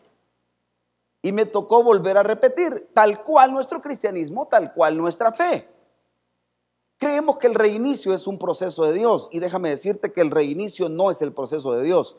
Y 1.26 1.32
me 1.32 1.48
tocó 1.48 1.82
volver 1.82 2.20
a 2.20 2.22
repetir, 2.22 2.92
tal 2.94 3.24
cual 3.24 3.52
nuestro 3.52 3.82
cristianismo, 3.82 4.48
tal 4.48 4.72
cual 4.72 4.96
nuestra 4.96 5.34
fe. 5.34 5.68
Creemos 7.00 7.38
que 7.38 7.48
el 7.48 7.56
reinicio 7.56 8.14
es 8.14 8.28
un 8.28 8.38
proceso 8.38 8.84
de 8.84 8.94
Dios 8.94 9.28
y 9.32 9.40
déjame 9.40 9.72
decirte 9.72 10.14
que 10.14 10.22
el 10.22 10.30
reinicio 10.30 10.88
no 10.88 11.10
es 11.10 11.24
el 11.24 11.34
proceso 11.34 11.74
de 11.74 11.82
Dios. 11.82 12.16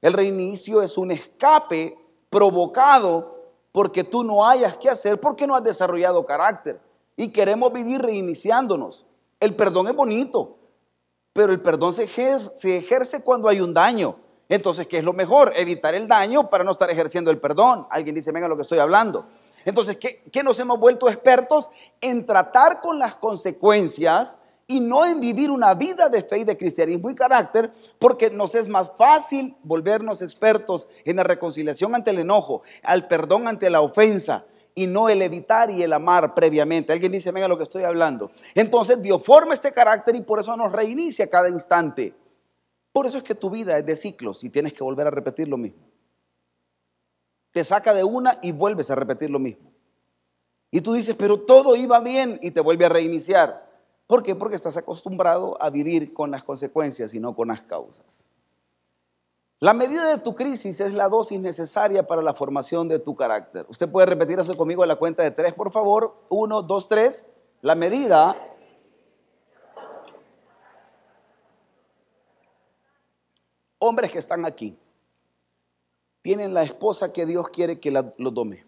El 0.00 0.12
reinicio 0.12 0.82
es 0.82 0.96
un 0.96 1.10
escape 1.10 1.98
provocado 2.30 3.42
porque 3.72 4.04
tú 4.04 4.22
no 4.22 4.46
hayas 4.46 4.76
que 4.76 4.88
hacer, 4.88 5.18
porque 5.18 5.48
no 5.48 5.56
has 5.56 5.64
desarrollado 5.64 6.24
carácter 6.24 6.80
y 7.16 7.32
queremos 7.32 7.72
vivir 7.72 8.02
reiniciándonos. 8.02 9.04
El 9.40 9.56
perdón 9.56 9.88
es 9.88 9.96
bonito, 9.96 10.58
pero 11.32 11.52
el 11.52 11.60
perdón 11.60 11.92
se 11.92 12.04
ejerce, 12.04 13.24
cuando 13.24 13.48
hay 13.48 13.60
un 13.60 13.74
daño. 13.74 14.14
Entonces, 14.48 14.86
¿qué 14.86 14.98
es 14.98 15.04
lo 15.04 15.12
mejor? 15.12 15.52
Evitar 15.56 15.94
el 15.94 16.06
daño 16.06 16.50
para 16.50 16.64
no 16.64 16.72
estar 16.72 16.90
ejerciendo 16.90 17.30
el 17.30 17.38
perdón. 17.38 17.86
Alguien 17.90 18.14
dice, 18.14 18.32
venga 18.32 18.48
lo 18.48 18.56
que 18.56 18.62
estoy 18.62 18.78
hablando. 18.78 19.26
Entonces, 19.64 19.96
¿qué, 19.96 20.22
¿qué, 20.30 20.42
nos 20.42 20.58
hemos 20.58 20.78
vuelto 20.78 21.08
expertos? 21.08 21.70
En 22.00 22.26
tratar 22.26 22.80
con 22.80 22.98
las 22.98 23.14
consecuencias 23.14 24.36
y 24.66 24.80
no 24.80 25.04
en 25.04 25.20
vivir 25.20 25.50
una 25.50 25.74
vida 25.74 26.08
de 26.08 26.22
fe 26.22 26.38
y 26.38 26.44
de 26.44 26.56
cristianismo 26.56 27.10
y 27.10 27.14
carácter, 27.14 27.72
porque 27.98 28.30
nos 28.30 28.54
es 28.54 28.68
más 28.68 28.92
fácil 28.96 29.56
volvernos 29.62 30.22
expertos 30.22 30.88
en 31.04 31.16
la 31.16 31.22
reconciliación 31.22 31.94
ante 31.94 32.10
el 32.10 32.18
enojo, 32.18 32.62
al 32.82 33.06
perdón 33.06 33.46
ante 33.46 33.68
la 33.70 33.80
ofensa, 33.80 34.44
y 34.74 34.86
no 34.86 35.08
el 35.08 35.22
evitar 35.22 35.70
y 35.70 35.82
el 35.82 35.92
amar 35.92 36.34
previamente. 36.34 36.92
Alguien 36.92 37.12
dice, 37.12 37.30
venga 37.30 37.46
lo 37.46 37.56
que 37.56 37.64
estoy 37.64 37.84
hablando. 37.84 38.30
Entonces 38.54 39.00
Dios 39.00 39.22
forma 39.22 39.54
este 39.54 39.72
carácter 39.72 40.16
y 40.16 40.20
por 40.20 40.40
eso 40.40 40.56
nos 40.56 40.72
reinicia 40.72 41.30
cada 41.30 41.48
instante. 41.48 42.14
Por 42.94 43.06
eso 43.06 43.18
es 43.18 43.24
que 43.24 43.34
tu 43.34 43.50
vida 43.50 43.76
es 43.76 43.84
de 43.84 43.96
ciclos 43.96 44.44
y 44.44 44.50
tienes 44.50 44.72
que 44.72 44.84
volver 44.84 45.08
a 45.08 45.10
repetir 45.10 45.48
lo 45.48 45.56
mismo. 45.56 45.82
Te 47.50 47.64
saca 47.64 47.92
de 47.92 48.04
una 48.04 48.38
y 48.40 48.52
vuelves 48.52 48.88
a 48.88 48.94
repetir 48.94 49.30
lo 49.30 49.40
mismo. 49.40 49.72
Y 50.70 50.80
tú 50.80 50.92
dices, 50.92 51.16
pero 51.16 51.40
todo 51.40 51.74
iba 51.74 51.98
bien 51.98 52.38
y 52.40 52.52
te 52.52 52.60
vuelve 52.60 52.86
a 52.86 52.90
reiniciar. 52.90 53.68
¿Por 54.06 54.22
qué? 54.22 54.36
Porque 54.36 54.54
estás 54.54 54.76
acostumbrado 54.76 55.60
a 55.60 55.70
vivir 55.70 56.14
con 56.14 56.30
las 56.30 56.44
consecuencias 56.44 57.12
y 57.14 57.18
no 57.18 57.34
con 57.34 57.48
las 57.48 57.62
causas. 57.62 58.24
La 59.58 59.74
medida 59.74 60.06
de 60.06 60.18
tu 60.18 60.36
crisis 60.36 60.78
es 60.78 60.94
la 60.94 61.08
dosis 61.08 61.40
necesaria 61.40 62.06
para 62.06 62.22
la 62.22 62.32
formación 62.32 62.86
de 62.86 63.00
tu 63.00 63.16
carácter. 63.16 63.66
Usted 63.68 63.88
puede 63.88 64.06
repetir 64.06 64.38
eso 64.38 64.56
conmigo 64.56 64.84
a 64.84 64.86
la 64.86 64.94
cuenta 64.94 65.24
de 65.24 65.32
tres, 65.32 65.52
por 65.52 65.72
favor. 65.72 66.14
Uno, 66.28 66.62
dos, 66.62 66.86
tres. 66.86 67.26
La 67.60 67.74
medida 67.74 68.36
hombres 73.84 74.10
que 74.10 74.18
están 74.18 74.44
aquí 74.44 74.76
tienen 76.22 76.54
la 76.54 76.62
esposa 76.62 77.12
que 77.12 77.26
Dios 77.26 77.48
quiere 77.50 77.78
que 77.78 77.90
lo 77.90 78.32
tome. 78.32 78.64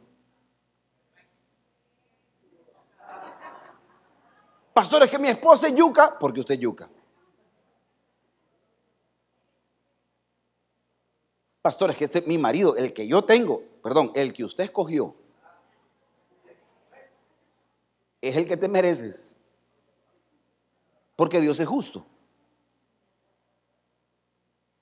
Pastores, 4.75 5.09
que 5.09 5.19
mi 5.19 5.29
esposa 5.29 5.69
es 5.69 5.75
yuca, 5.75 6.19
porque 6.19 6.41
usted 6.41 6.57
es 6.57 6.61
yuca. 6.61 6.91
Pastor, 11.63 11.91
es 11.91 11.97
que 11.97 12.05
este 12.05 12.21
mi 12.21 12.37
marido, 12.37 12.77
el 12.77 12.93
que 12.93 13.09
yo 13.09 13.25
tengo, 13.25 13.63
perdón, 13.83 14.13
el 14.15 14.35
que 14.35 14.45
usted 14.45 14.65
escogió, 14.65 15.17
es 18.21 18.37
el 18.37 18.47
que 18.47 18.59
te 18.59 18.69
mereces. 18.69 19.35
Porque 21.17 21.41
Dios 21.41 21.59
es 21.59 21.67
justo. 21.67 22.07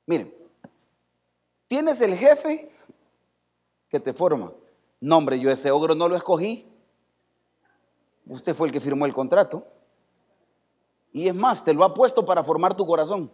Miren, 0.06 0.34
tienes 1.66 2.00
el 2.00 2.16
jefe 2.16 2.70
que 3.88 4.00
te 4.00 4.12
forma. 4.12 4.52
No, 5.00 5.18
hombre, 5.18 5.38
yo 5.38 5.50
ese 5.50 5.70
ogro 5.70 5.94
no 5.94 6.08
lo 6.08 6.16
escogí. 6.16 6.66
Usted 8.26 8.54
fue 8.54 8.68
el 8.68 8.72
que 8.72 8.80
firmó 8.80 9.06
el 9.06 9.14
contrato. 9.14 9.66
Y 11.12 11.28
es 11.28 11.34
más, 11.34 11.62
te 11.62 11.74
lo 11.74 11.84
ha 11.84 11.94
puesto 11.94 12.24
para 12.24 12.42
formar 12.42 12.76
tu 12.76 12.86
corazón. 12.86 13.30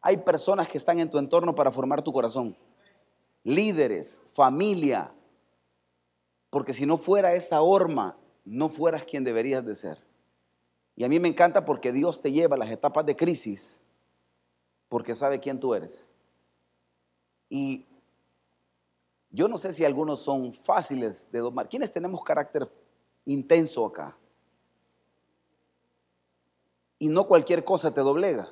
Hay 0.00 0.18
personas 0.18 0.68
que 0.68 0.78
están 0.78 1.00
en 1.00 1.10
tu 1.10 1.18
entorno 1.18 1.54
para 1.54 1.70
formar 1.70 2.02
tu 2.02 2.12
corazón. 2.12 2.56
Líderes, 3.44 4.20
familia. 4.32 5.12
Porque 6.50 6.72
si 6.72 6.86
no 6.86 6.96
fuera 6.96 7.34
esa 7.34 7.60
horma, 7.60 8.16
no 8.44 8.68
fueras 8.68 9.04
quien 9.04 9.24
deberías 9.24 9.64
de 9.64 9.74
ser. 9.74 9.98
Y 10.94 11.04
a 11.04 11.08
mí 11.08 11.20
me 11.20 11.28
encanta 11.28 11.64
porque 11.64 11.92
Dios 11.92 12.20
te 12.20 12.32
lleva 12.32 12.56
a 12.56 12.58
las 12.58 12.70
etapas 12.70 13.04
de 13.04 13.16
crisis 13.16 13.82
porque 14.88 15.14
sabe 15.14 15.40
quién 15.40 15.60
tú 15.60 15.74
eres. 15.74 16.08
Y 17.48 17.86
yo 19.30 19.48
no 19.48 19.58
sé 19.58 19.72
si 19.72 19.84
algunos 19.84 20.20
son 20.20 20.52
fáciles 20.52 21.30
de 21.30 21.40
domar. 21.40 21.68
¿Quiénes 21.68 21.92
tenemos 21.92 22.22
carácter 22.24 22.70
intenso 23.24 23.84
acá? 23.84 24.16
Y 26.98 27.08
no 27.08 27.26
cualquier 27.26 27.64
cosa 27.64 27.92
te 27.92 28.00
doblega. 28.00 28.50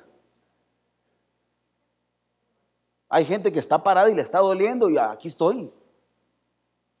Hay 3.09 3.25
gente 3.25 3.51
que 3.51 3.59
está 3.59 3.81
parada 3.81 4.09
y 4.09 4.15
le 4.15 4.21
está 4.21 4.39
doliendo 4.39 4.89
y 4.89 4.97
aquí 4.97 5.27
estoy. 5.27 5.73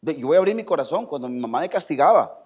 Yo 0.01 0.27
voy 0.27 0.35
a 0.35 0.39
abrir 0.39 0.55
mi 0.55 0.63
corazón 0.63 1.05
cuando 1.05 1.27
mi 1.27 1.39
mamá 1.39 1.59
me 1.59 1.69
castigaba. 1.69 2.43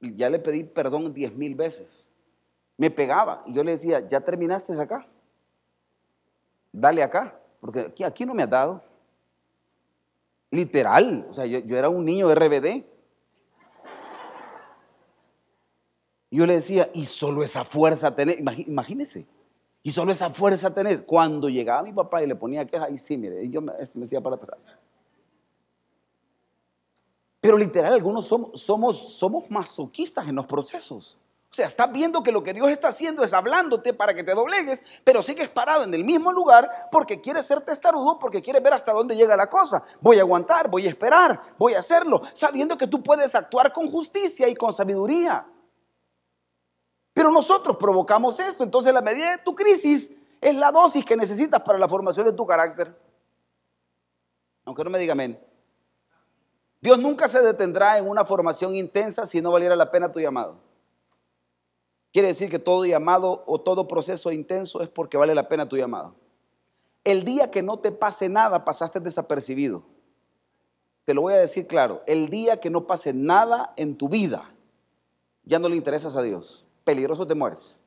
Ya 0.00 0.28
le 0.28 0.38
pedí 0.38 0.64
perdón 0.64 1.12
diez 1.12 1.34
mil 1.34 1.54
veces. 1.54 2.06
Me 2.76 2.90
pegaba 2.90 3.42
y 3.46 3.54
yo 3.54 3.64
le 3.64 3.72
decía, 3.72 4.06
¿ya 4.08 4.20
terminaste 4.20 4.78
acá? 4.80 5.06
Dale 6.76 7.04
acá, 7.04 7.40
porque 7.60 7.94
aquí, 8.04 8.26
no 8.26 8.34
me 8.34 8.42
has 8.42 8.50
dado. 8.50 8.82
Literal, 10.50 11.24
o 11.30 11.32
sea, 11.32 11.46
yo, 11.46 11.58
era 11.76 11.88
un 11.88 12.04
niño 12.04 12.34
RBD. 12.34 12.84
Yo 16.32 16.46
le 16.46 16.54
decía, 16.54 16.90
y 16.92 17.06
solo 17.06 17.44
esa 17.44 17.64
fuerza 17.64 18.12
tenés, 18.12 18.40
imagínese. 18.66 19.24
Y 19.84 19.92
solo 19.92 20.10
esa 20.10 20.30
fuerza 20.30 20.74
tenés. 20.74 21.02
Cuando 21.02 21.48
llegaba 21.48 21.84
mi 21.84 21.92
papá 21.92 22.24
y 22.24 22.26
le 22.26 22.34
ponía 22.34 22.66
queja, 22.66 22.90
y 22.90 22.98
sí, 22.98 23.16
mire, 23.16 23.44
y 23.44 23.50
yo 23.50 23.60
me, 23.60 23.72
me 23.94 24.02
decía 24.02 24.20
para 24.20 24.34
atrás. 24.34 24.66
Pero 27.40 27.56
literal, 27.56 27.92
algunos 27.92 28.26
somos, 28.26 28.60
somos, 28.60 29.14
somos 29.14 29.48
masoquistas 29.48 30.26
en 30.26 30.34
los 30.34 30.46
procesos. 30.46 31.16
O 31.54 31.56
sea, 31.56 31.66
estás 31.66 31.92
viendo 31.92 32.20
que 32.24 32.32
lo 32.32 32.42
que 32.42 32.52
Dios 32.52 32.68
está 32.68 32.88
haciendo 32.88 33.22
es 33.22 33.32
hablándote 33.32 33.94
para 33.94 34.12
que 34.12 34.24
te 34.24 34.34
doblegues, 34.34 34.82
pero 35.04 35.22
sigues 35.22 35.48
parado 35.48 35.84
en 35.84 35.94
el 35.94 36.02
mismo 36.02 36.32
lugar 36.32 36.68
porque 36.90 37.20
quieres 37.20 37.46
ser 37.46 37.60
testarudo, 37.60 38.18
porque 38.18 38.42
quieres 38.42 38.60
ver 38.60 38.72
hasta 38.72 38.92
dónde 38.92 39.14
llega 39.14 39.36
la 39.36 39.48
cosa. 39.48 39.80
Voy 40.00 40.18
a 40.18 40.22
aguantar, 40.22 40.68
voy 40.68 40.86
a 40.86 40.88
esperar, 40.88 41.40
voy 41.56 41.74
a 41.74 41.78
hacerlo, 41.78 42.22
sabiendo 42.32 42.76
que 42.76 42.88
tú 42.88 43.04
puedes 43.04 43.36
actuar 43.36 43.72
con 43.72 43.88
justicia 43.88 44.48
y 44.48 44.56
con 44.56 44.72
sabiduría. 44.72 45.46
Pero 47.12 47.30
nosotros 47.30 47.76
provocamos 47.76 48.40
esto. 48.40 48.64
Entonces, 48.64 48.92
la 48.92 49.00
medida 49.00 49.30
de 49.30 49.38
tu 49.38 49.54
crisis 49.54 50.10
Es 50.40 50.56
la 50.56 50.72
dosis 50.72 51.04
que 51.04 51.16
necesitas 51.16 51.62
para 51.62 51.78
la 51.78 51.88
formación 51.88 52.26
de 52.26 52.32
tu 52.32 52.44
carácter. 52.44 53.00
Aunque 54.64 54.82
no 54.82 54.90
me 54.90 54.98
diga 54.98 55.12
amén. 55.12 55.38
Dios 56.80 56.98
nunca 56.98 57.28
se 57.28 57.40
detendrá 57.40 57.96
en 57.96 58.08
una 58.08 58.24
formación 58.24 58.74
intensa 58.74 59.24
si 59.24 59.40
no 59.40 59.52
valiera 59.52 59.76
la 59.76 59.88
pena 59.88 60.10
tu 60.10 60.18
llamado. 60.18 60.73
Quiere 62.14 62.28
decir 62.28 62.48
que 62.48 62.60
todo 62.60 62.84
llamado 62.84 63.42
o 63.44 63.60
todo 63.60 63.88
proceso 63.88 64.30
intenso 64.30 64.80
es 64.82 64.88
porque 64.88 65.16
vale 65.16 65.34
la 65.34 65.48
pena 65.48 65.68
tu 65.68 65.76
llamado. 65.76 66.14
El 67.02 67.24
día 67.24 67.50
que 67.50 67.60
no 67.60 67.80
te 67.80 67.90
pase 67.90 68.28
nada, 68.28 68.64
pasaste 68.64 69.00
desapercibido. 69.00 69.82
Te 71.02 71.12
lo 71.12 71.22
voy 71.22 71.32
a 71.32 71.38
decir 71.38 71.66
claro. 71.66 72.04
El 72.06 72.28
día 72.28 72.60
que 72.60 72.70
no 72.70 72.86
pase 72.86 73.12
nada 73.12 73.74
en 73.76 73.96
tu 73.96 74.08
vida, 74.08 74.54
ya 75.44 75.58
no 75.58 75.68
le 75.68 75.74
interesas 75.74 76.14
a 76.14 76.22
Dios. 76.22 76.64
Peligroso 76.84 77.26
te 77.26 77.34
mueres. 77.34 77.80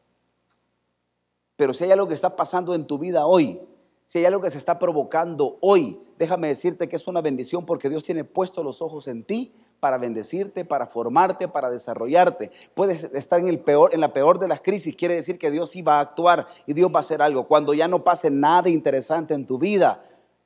Pero 1.55 1.73
si 1.73 1.85
hay 1.85 1.91
algo 1.91 2.09
que 2.09 2.13
está 2.13 2.35
pasando 2.35 2.75
en 2.75 2.85
tu 2.85 2.97
vida 2.99 3.25
hoy, 3.25 3.61
si 4.03 4.17
hay 4.19 4.25
algo 4.25 4.41
que 4.41 4.51
se 4.51 4.57
está 4.57 4.77
provocando 4.77 5.57
hoy, 5.61 6.01
déjame 6.19 6.49
decirte 6.49 6.89
que 6.89 6.97
es 6.97 7.07
una 7.07 7.21
bendición 7.21 7.65
porque 7.65 7.87
Dios 7.87 8.03
tiene 8.03 8.25
puesto 8.25 8.61
los 8.61 8.81
ojos 8.81 9.07
en 9.07 9.23
ti 9.23 9.55
para 9.79 9.97
bendecirte, 9.97 10.65
para 10.65 10.87
formarte, 10.87 11.47
para 11.47 11.69
desarrollarte. 11.69 12.51
Puedes 12.73 13.03
estar 13.03 13.39
en, 13.39 13.47
el 13.47 13.59
peor, 13.59 13.93
en 13.93 14.01
la 14.01 14.13
peor 14.13 14.39
de 14.39 14.47
las 14.47 14.61
crisis, 14.61 14.95
quiere 14.95 15.15
decir 15.15 15.37
que 15.37 15.51
Dios 15.51 15.71
sí 15.71 15.81
va 15.81 15.97
a 15.97 16.01
actuar 16.01 16.47
y 16.65 16.73
Dios 16.73 16.91
va 16.91 16.97
a 16.97 17.01
hacer 17.01 17.21
algo. 17.21 17.47
Cuando 17.47 17.73
ya 17.73 17.87
no 17.87 18.03
pase 18.03 18.29
nada 18.29 18.69
interesante 18.69 19.33
en 19.33 19.45
tu 19.45 19.57
vida, 19.57 20.03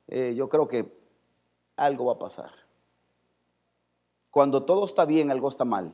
eh, 0.08 0.34
yo 0.36 0.48
creo 0.48 0.68
que 0.68 0.92
algo 1.76 2.06
va 2.06 2.14
a 2.14 2.18
pasar. 2.18 2.50
Cuando 4.30 4.62
todo 4.62 4.84
está 4.84 5.04
bien, 5.04 5.30
algo 5.30 5.48
está 5.48 5.64
mal. 5.64 5.92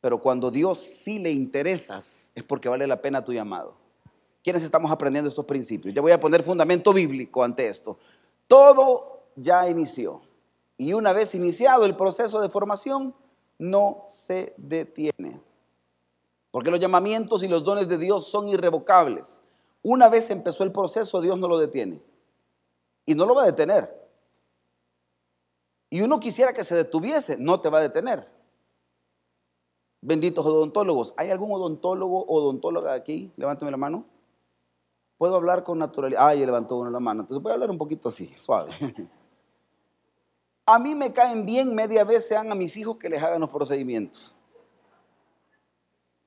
Pero 0.00 0.18
cuando 0.20 0.50
Dios 0.50 0.78
sí 0.78 1.18
le 1.18 1.30
interesas, 1.30 2.30
es 2.34 2.44
porque 2.44 2.68
vale 2.68 2.86
la 2.86 3.02
pena 3.02 3.24
tu 3.24 3.32
llamado. 3.32 3.74
¿Quiénes 4.42 4.62
estamos 4.62 4.90
aprendiendo 4.90 5.28
estos 5.28 5.44
principios? 5.44 5.94
Ya 5.94 6.00
voy 6.00 6.12
a 6.12 6.20
poner 6.20 6.42
fundamento 6.42 6.94
bíblico 6.94 7.44
ante 7.44 7.68
esto. 7.68 7.98
Todo 8.46 9.24
ya 9.36 9.68
inició. 9.68 10.22
Y 10.80 10.94
una 10.94 11.12
vez 11.12 11.34
iniciado 11.34 11.84
el 11.84 11.94
proceso 11.94 12.40
de 12.40 12.48
formación, 12.48 13.14
no 13.58 14.02
se 14.06 14.54
detiene. 14.56 15.38
Porque 16.50 16.70
los 16.70 16.80
llamamientos 16.80 17.42
y 17.42 17.48
los 17.48 17.64
dones 17.64 17.86
de 17.86 17.98
Dios 17.98 18.28
son 18.28 18.48
irrevocables. 18.48 19.42
Una 19.82 20.08
vez 20.08 20.30
empezó 20.30 20.64
el 20.64 20.72
proceso, 20.72 21.20
Dios 21.20 21.38
no 21.38 21.48
lo 21.48 21.58
detiene. 21.58 22.00
Y 23.04 23.14
no 23.14 23.26
lo 23.26 23.34
va 23.34 23.42
a 23.42 23.46
detener. 23.46 23.94
Y 25.90 26.00
uno 26.00 26.18
quisiera 26.18 26.54
que 26.54 26.64
se 26.64 26.74
detuviese, 26.74 27.36
no 27.36 27.60
te 27.60 27.68
va 27.68 27.76
a 27.76 27.82
detener. 27.82 28.26
Benditos 30.00 30.46
odontólogos. 30.46 31.12
¿Hay 31.18 31.30
algún 31.30 31.52
odontólogo 31.52 32.22
o 32.22 32.36
odontóloga 32.36 32.94
aquí? 32.94 33.30
Levántame 33.36 33.70
la 33.70 33.76
mano. 33.76 34.06
¿Puedo 35.18 35.36
hablar 35.36 35.62
con 35.62 35.78
naturalidad? 35.78 36.26
Ah, 36.26 36.34
ya 36.34 36.46
levantó 36.46 36.78
uno 36.78 36.88
la 36.88 37.00
mano. 37.00 37.20
Entonces 37.20 37.42
voy 37.42 37.50
a 37.50 37.56
hablar 37.56 37.70
un 37.70 37.76
poquito 37.76 38.08
así, 38.08 38.32
suave. 38.38 38.72
A 40.72 40.78
mí 40.78 40.94
me 40.94 41.12
caen 41.12 41.44
bien 41.44 41.74
media 41.74 42.04
vez 42.04 42.28
sean 42.28 42.52
a 42.52 42.54
mis 42.54 42.76
hijos 42.76 42.96
que 42.96 43.08
les 43.08 43.20
hagan 43.20 43.40
los 43.40 43.50
procedimientos. 43.50 44.36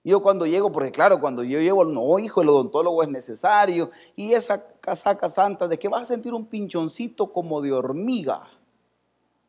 Yo 0.04 0.22
cuando 0.22 0.46
llego, 0.46 0.70
porque 0.70 0.92
claro, 0.92 1.22
cuando 1.22 1.44
yo 1.44 1.62
llego, 1.62 1.86
no, 1.86 2.20
hijo, 2.20 2.42
el 2.42 2.50
odontólogo 2.50 3.04
es 3.04 3.10
necesario. 3.10 3.90
Y 4.18 4.34
esa 4.34 4.62
casaca 4.82 5.30
santa 5.30 5.70
de 5.70 5.80
que 5.80 5.88
vas 5.88 6.04
a 6.04 6.06
sentir 6.08 6.34
un 6.34 6.46
pinchoncito 6.46 7.32
como 7.32 7.62
de 7.62 7.72
hormiga. 7.72 8.44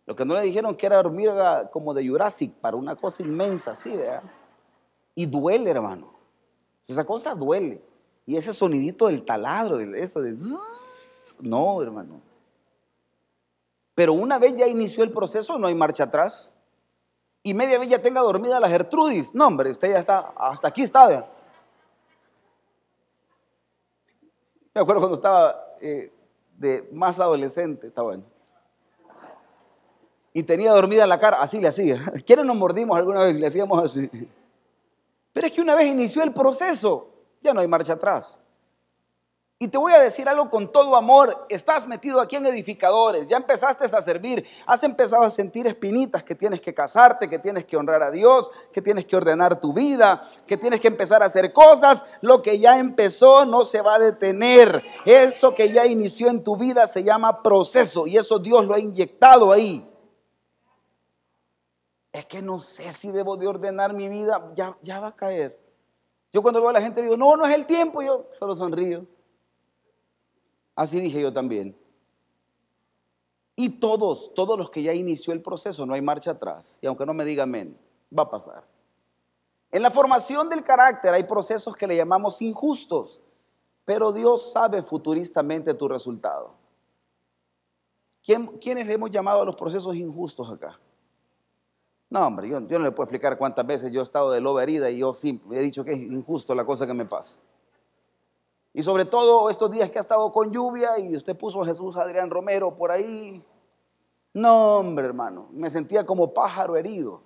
Lo 0.07 0.15
que 0.15 0.25
no 0.25 0.35
le 0.35 0.43
dijeron 0.43 0.77
que 0.77 0.87
era 0.87 1.01
hormiga 1.01 1.71
como 1.73 1.93
de 1.93 2.07
Jurassic, 2.07 2.53
para 2.53 2.77
una 2.77 2.95
cosa 2.95 3.25
inmensa, 3.25 3.73
así, 3.73 3.91
¿verdad? 3.97 4.23
Y 5.17 5.27
duele, 5.27 5.71
hermano. 5.71 6.15
Esa 6.87 7.05
cosa 7.05 7.35
duele. 7.35 7.83
Y 8.27 8.37
ese 8.37 8.53
sonidito 8.53 9.09
del 9.09 9.25
taladro, 9.25 9.81
eso 9.81 10.21
de... 10.21 10.37
No, 11.41 11.83
hermano. 11.83 12.21
Pero 13.95 14.13
una 14.13 14.39
vez 14.39 14.57
ya 14.57 14.67
inició 14.67 15.05
el 15.05 15.13
proceso, 15.13 15.59
no 15.59 15.67
hay 15.67 15.75
marcha 15.75 16.05
atrás. 16.05 16.51
Y 17.43 17.55
media 17.55 17.79
vez 17.79 17.89
ya 17.89 18.03
tenga 18.03 18.21
dormida 18.21 18.59
la 18.59 18.69
Gertrudis. 18.69 19.35
No, 19.35 19.47
hombre, 19.47 19.71
usted 19.71 19.93
ya 19.93 19.99
está, 19.99 20.33
hasta 20.37 20.69
aquí 20.69 20.83
está. 20.83 21.29
Me 24.75 24.81
acuerdo 24.81 25.03
cuando 25.03 25.17
estaba 25.17 25.77
eh, 25.81 26.13
de 26.57 26.89
más 26.93 27.21
adolescente, 27.21 27.89
está 27.89 28.03
bueno. 28.03 28.25
Y 30.33 30.43
tenía 30.43 30.73
dormida 30.73 31.07
la 31.07 31.21
cara, 31.21 31.41
así 31.41 31.61
le 31.61 31.69
hacía. 31.69 32.03
¿Quiénes 32.27 32.45
nos 32.45 32.57
mordimos 32.57 32.97
alguna 32.97 33.21
vez? 33.21 33.39
Le 33.39 33.47
hacíamos 33.47 33.85
así. 33.85 34.11
Pero 35.33 35.47
es 35.47 35.53
que 35.53 35.61
una 35.61 35.77
vez 35.77 35.87
inició 35.87 36.23
el 36.25 36.33
proceso, 36.33 37.09
ya 37.41 37.55
no 37.55 37.61
hay 37.61 37.69
marcha 37.69 37.93
atrás. 37.93 38.41
Y 39.57 39.69
te 39.69 39.79
voy 39.79 39.93
a 39.93 40.01
decir 40.01 40.29
algo 40.29 40.51
con 40.51 40.73
todo 40.73 40.97
amor, 40.97 41.47
estás 41.49 41.87
metido 41.87 42.21
aquí 42.21 42.35
en 42.35 42.45
edificadores, 42.45 43.29
ya 43.29 43.37
empezaste 43.37 43.85
a 43.85 44.03
servir, 44.03 44.45
has 44.67 44.83
empezado 44.83 45.23
a 45.23 45.31
sentir 45.31 45.65
espinitas 45.69 46.25
que 46.25 46.35
tienes 46.35 46.61
que 46.61 46.75
casarte, 46.75 47.31
que 47.31 47.39
tienes 47.39 47.65
que 47.65 47.77
honrar 47.77 48.03
a 48.03 48.11
Dios, 48.11 48.51
que 48.73 48.83
tienes 48.83 49.07
que 49.07 49.17
ordenar 49.17 49.61
tu 49.61 49.73
vida, 49.73 50.29
que 50.45 50.57
tienes 50.57 50.81
que 50.81 50.89
empezar 50.89 51.23
a 51.23 51.27
hacer 51.27 51.53
cosas, 51.53 52.05
lo 52.21 52.43
que 52.43 52.59
ya 52.59 52.79
empezó 52.79 53.47
no 53.47 53.65
se 53.65 53.81
va 53.81 53.95
a 53.95 53.99
detener. 54.01 54.83
Eso 55.07 55.55
que 55.55 55.71
ya 55.71 55.87
inició 55.87 56.31
en 56.31 56.43
tu 56.43 56.57
vida 56.57 56.89
se 56.89 57.05
llama 57.05 57.41
proceso 57.41 58.09
y 58.09 58.17
eso 58.17 58.41
Dios 58.41 58.67
lo 58.67 58.75
ha 58.75 58.81
inyectado 58.81 59.53
ahí. 59.53 59.89
Es 62.13 62.25
que 62.27 62.43
no 62.43 62.59
sé 62.59 62.91
si 62.93 63.13
debo 63.13 63.37
de 63.37 63.47
ordenar 63.47 63.93
mi 63.93 64.09
vida, 64.09 64.51
ya, 64.55 64.77
ya 64.83 64.99
va 64.99 65.09
a 65.09 65.17
caer. 65.17 65.61
Yo 66.33 66.43
cuando 66.43 66.61
veo 66.61 66.71
a 66.71 66.73
la 66.73 66.81
gente 66.81 67.01
digo, 67.01 67.17
no, 67.17 67.37
no 67.37 67.47
es 67.47 67.55
el 67.55 67.67
tiempo, 67.67 68.03
yo 68.03 68.27
solo 68.37 68.57
sonrío. 68.57 69.14
Así 70.75 71.01
dije 71.01 71.21
yo 71.21 71.33
también. 71.33 71.77
Y 73.57 73.81
todos, 73.81 74.35
todos 74.35 74.59
los 74.59 74.71
que 74.71 74.83
ya 74.83 74.93
inició 74.93 75.33
el 75.33 75.43
proceso, 75.43 75.87
no 75.87 75.95
hay 75.95 76.03
marcha 76.03 76.33
atrás. 76.33 76.77
Y 76.81 76.87
aunque 76.87 77.07
no 77.07 77.15
me 77.15 77.25
diga 77.25 77.45
amén, 77.45 77.79
va 78.17 78.25
a 78.25 78.31
pasar. 78.31 78.65
En 79.71 79.83
la 79.83 79.91
formación 79.91 80.49
del 80.49 80.65
carácter 80.65 81.13
hay 81.15 81.25
procesos 81.25 81.75
que 81.75 81.87
le 81.87 81.97
llamamos 81.97 82.41
injustos, 82.43 83.21
pero 83.85 84.13
Dios 84.13 84.53
sabe 84.53 84.83
futuristamente 84.83 85.75
tu 85.75 85.89
resultado. 85.89 86.55
¿Quién, 88.23 88.47
¿Quiénes 88.59 88.87
le 88.87 88.95
hemos 88.95 89.11
llamado 89.11 89.43
a 89.43 89.45
los 89.45 89.57
procesos 89.57 89.95
injustos 89.95 90.51
acá? 90.51 90.79
No, 92.09 92.27
hombre, 92.27 92.49
yo, 92.49 92.61
no 92.61 92.79
le 92.79 92.93
puedo 92.93 93.05
explicar 93.05 93.37
cuántas 93.37 93.67
veces 93.67 93.93
yo 93.93 94.01
he 94.01 94.05
estado 94.05 94.31
de 94.31 94.41
lobo 94.41 94.61
herida 94.61 94.89
y 94.89 94.99
yo 94.99 95.13
sí 95.13 95.43
he 95.51 95.61
dicho 95.61 95.85
que 95.85 95.93
es 95.93 95.99
injusto 95.99 96.55
la 96.55 96.65
cosa 96.65 96.87
que 96.87 96.95
me 96.95 97.05
pasa. 97.05 97.35
Y 98.77 98.83
sobre 98.83 99.05
todo 99.05 99.49
estos 99.49 99.71
días 99.71 99.89
que 99.89 99.99
ha 99.99 100.01
estado 100.01 100.33
con 100.33 100.51
lluvia 100.51 100.99
y 100.99 101.17
usted 101.17 101.37
puso 101.37 101.63
Jesús 101.63 101.97
Adrián 101.97 102.29
Romero 102.29 102.75
por 102.75 102.91
ahí. 102.91 103.45
No, 104.33 104.79
hombre, 104.79 105.07
hermano, 105.07 105.47
me 105.53 105.71
sentía 105.71 106.05
como 106.05 106.35
pájaro 106.35 106.77
herido 106.77 107.23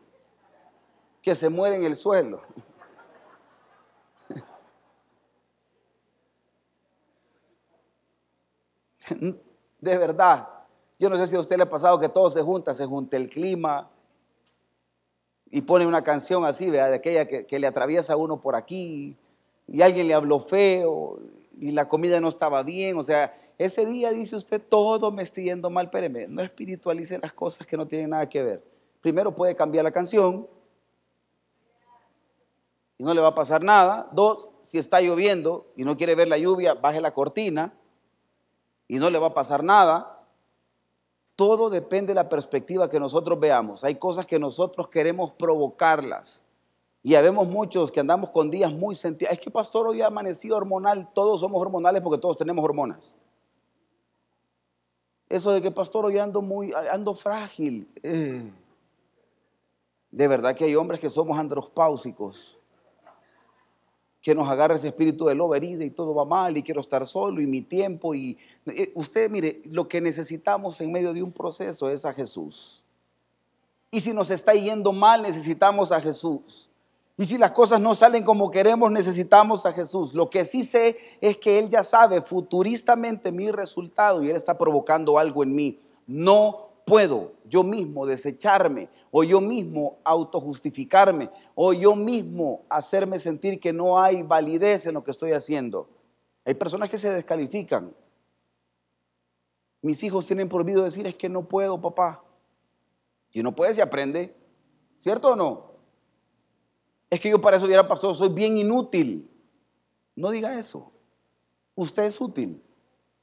que 1.23 1.35
se 1.35 1.49
muere 1.49 1.77
en 1.77 1.85
el 1.85 1.97
suelo. 1.97 2.43
De 9.81 9.97
verdad, 9.97 10.47
yo 10.99 11.09
no 11.09 11.17
sé 11.17 11.29
si 11.29 11.37
a 11.37 11.41
usted 11.41 11.57
le 11.57 11.63
ha 11.63 11.71
pasado 11.71 11.99
que 11.99 12.11
todo 12.11 12.29
se 12.29 12.43
junta, 12.43 12.75
se 12.75 12.85
junta 12.85 13.17
el 13.17 13.31
clima 13.31 13.89
y 15.47 15.63
pone 15.63 15.87
una 15.87 16.05
canción 16.05 16.45
así, 16.45 16.69
¿verdad? 16.69 16.91
de 16.91 16.97
aquella 16.97 17.27
que, 17.27 17.47
que 17.47 17.59
le 17.59 17.67
atraviesa 17.67 18.13
a 18.13 18.17
uno 18.17 18.39
por 18.39 18.55
aquí 18.55 19.17
y 19.69 19.83
alguien 19.83 20.09
le 20.09 20.15
habló 20.15 20.41
feo 20.41 21.21
y 21.61 21.71
la 21.71 21.89
comida 21.89 22.21
no 22.21 22.29
estaba 22.29 22.63
bien. 22.63 22.97
O 22.99 23.03
sea, 23.03 23.39
ese 23.59 23.87
día 23.87 24.11
dice 24.13 24.37
usted, 24.37 24.63
todo 24.67 25.11
me 25.11 25.23
está 25.23 25.41
yendo 25.41 25.71
mal, 25.71 25.87
espéreme, 25.87 26.27
no 26.29 26.43
espiritualice 26.43 27.19
las 27.19 27.33
cosas 27.33 27.67
que 27.67 27.77
no 27.77 27.87
tienen 27.87 28.11
nada 28.11 28.29
que 28.29 28.43
ver. 28.43 28.65
Primero 29.01 29.35
puede 29.35 29.55
cambiar 29.55 29.85
la 29.85 29.93
canción 29.93 30.49
y 32.97 33.05
no 33.05 33.15
le 33.15 33.21
va 33.21 33.29
a 33.29 33.35
pasar 33.35 33.63
nada. 33.63 34.09
Dos, 34.13 34.51
si 34.63 34.79
está 34.79 35.01
lloviendo 35.01 35.67
y 35.77 35.85
no 35.85 35.97
quiere 35.97 36.15
ver 36.15 36.29
la 36.29 36.39
lluvia, 36.39 36.75
baje 36.75 37.01
la 37.01 37.13
cortina 37.13 37.75
y 38.89 38.99
no 38.99 39.11
le 39.11 39.19
va 39.19 39.29
a 39.29 39.35
pasar 39.35 39.63
nada. 39.63 40.25
Todo 41.37 41.71
depende 41.71 42.09
de 42.09 42.15
la 42.15 42.29
perspectiva 42.29 42.91
que 42.91 42.99
nosotros 42.99 43.39
veamos. 43.39 43.85
Hay 43.85 43.97
cosas 43.97 44.27
que 44.27 44.39
nosotros 44.39 44.89
queremos 44.89 45.31
provocarlas. 45.33 46.43
Y 47.03 47.15
habemos 47.15 47.49
muchos 47.49 47.91
que 47.93 48.01
andamos 48.01 48.31
con 48.31 48.51
días 48.51 48.73
muy 48.73 48.95
sentidos. 48.95 49.33
Es 49.33 49.41
que 49.41 49.51
pastor, 49.51 49.87
hoy 49.87 50.03
amanecido 50.03 50.57
hormonal. 50.57 51.13
Todos 51.13 51.41
somos 51.41 51.61
hormonales 51.61 52.03
porque 52.03 52.21
todos 52.21 52.37
tenemos 52.37 52.65
hormonas. 52.65 53.13
Eso 55.29 55.53
de 55.53 55.63
que 55.63 55.71
pastor, 55.71 56.07
hoy 56.07 56.19
ando 56.19 56.43
muy, 56.43 56.73
ando 56.91 57.15
frágil. 57.15 57.89
Eh. 58.03 58.51
De 60.11 60.29
verdad 60.29 60.57
que 60.57 60.65
hay 60.65 60.75
hombres 60.75 61.01
que 61.01 61.11
somos 61.11 61.39
andropáusicos. 61.39 62.57
Que 64.21 64.35
nos 64.35 64.49
agarra 64.49 64.75
ese 64.75 64.89
espíritu 64.89 65.27
de 65.27 65.35
lobo 65.35 65.55
herida 65.55 65.85
y 65.85 65.91
todo 65.91 66.15
va 66.15 66.25
mal 66.25 66.57
y 66.57 66.63
quiero 66.63 66.81
estar 66.81 67.07
solo 67.07 67.41
y 67.41 67.47
mi 67.47 67.61
tiempo. 67.61 68.15
Y 68.15 68.37
eh, 68.67 68.91
usted, 68.95 69.31
mire, 69.31 69.63
lo 69.67 69.87
que 69.87 70.01
necesitamos 70.01 70.81
en 70.81 70.91
medio 70.91 71.13
de 71.13 71.23
un 71.23 71.31
proceso 71.31 71.89
es 71.89 72.05
a 72.05 72.13
Jesús. 72.13 72.83
Y 73.91 74.01
si 74.01 74.13
nos 74.13 74.31
está 74.31 74.55
yendo 74.55 74.93
mal, 74.93 75.23
necesitamos 75.23 75.93
a 75.93 76.01
Jesús. 76.01 76.69
Y 77.21 77.25
si 77.25 77.37
las 77.37 77.51
cosas 77.51 77.81
no 77.81 77.97
salen 77.97 78.25
como 78.25 78.49
queremos, 78.49 78.93
necesitamos 78.93 79.67
a 79.67 79.73
Jesús. 79.73 80.15
Lo 80.15 80.31
que 80.31 80.45
sí 80.45 80.63
sé 80.63 80.97
es 81.21 81.37
que 81.37 81.59
Él 81.59 81.69
ya 81.69 81.83
sabe 81.83 82.23
futuristamente 82.23 83.33
mi 83.33 83.51
resultado 83.51 84.23
y 84.23 84.31
Él 84.31 84.37
está 84.37 84.57
provocando 84.57 85.19
algo 85.19 85.43
en 85.43 85.53
mí. 85.53 85.81
No 86.07 86.69
puedo 86.87 87.33
yo 87.45 87.65
mismo 87.65 88.07
desecharme 88.07 88.89
o 89.11 89.25
yo 89.25 89.41
mismo 89.41 89.99
autojustificarme 90.05 91.29
o 91.57 91.73
yo 91.73 91.97
mismo 91.97 92.63
hacerme 92.69 93.19
sentir 93.19 93.59
que 93.59 93.73
no 93.73 94.01
hay 94.01 94.23
validez 94.23 94.87
en 94.87 94.95
lo 94.95 95.03
que 95.03 95.11
estoy 95.11 95.33
haciendo. 95.33 95.89
Hay 96.45 96.55
personas 96.55 96.89
que 96.89 96.99
se 96.99 97.11
descalifican. 97.11 97.93
Mis 99.83 100.05
hijos 100.05 100.25
tienen 100.25 100.49
prohibido 100.49 100.85
decir 100.85 101.05
es 101.09 101.17
que 101.17 101.29
no 101.29 101.49
puedo, 101.49 101.81
papá. 101.81 102.23
Si 103.31 103.43
no 103.43 103.57
puede, 103.57 103.75
se 103.75 103.83
aprende. 103.83 104.37
¿Cierto 105.01 105.31
o 105.31 105.37
no? 105.37 105.68
Es 107.11 107.21
que 107.21 107.31
yo 107.31 107.41
para 107.41 107.57
eso 107.57 107.67
hubiera 107.67 107.87
pasado, 107.87 108.15
soy 108.15 108.29
bien 108.29 108.57
inútil. 108.57 109.31
No 110.15 110.31
diga 110.31 110.59
eso. 110.59 110.93
Usted 111.75 112.05
es 112.05 112.21
útil. 112.21 112.63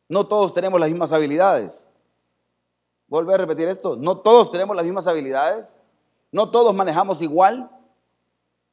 No 0.08 0.28
todos 0.28 0.54
tenemos 0.54 0.80
las 0.80 0.90
mismas 0.90 1.12
habilidades. 1.12 1.74
Vuelve 3.08 3.34
a 3.34 3.38
repetir 3.38 3.68
esto. 3.68 3.96
No 3.96 4.18
todos 4.18 4.52
tenemos 4.52 4.76
las 4.76 4.86
mismas 4.86 5.08
habilidades. 5.08 5.66
No 6.32 6.50
todos 6.50 6.74
manejamos 6.74 7.22
igual. 7.22 7.70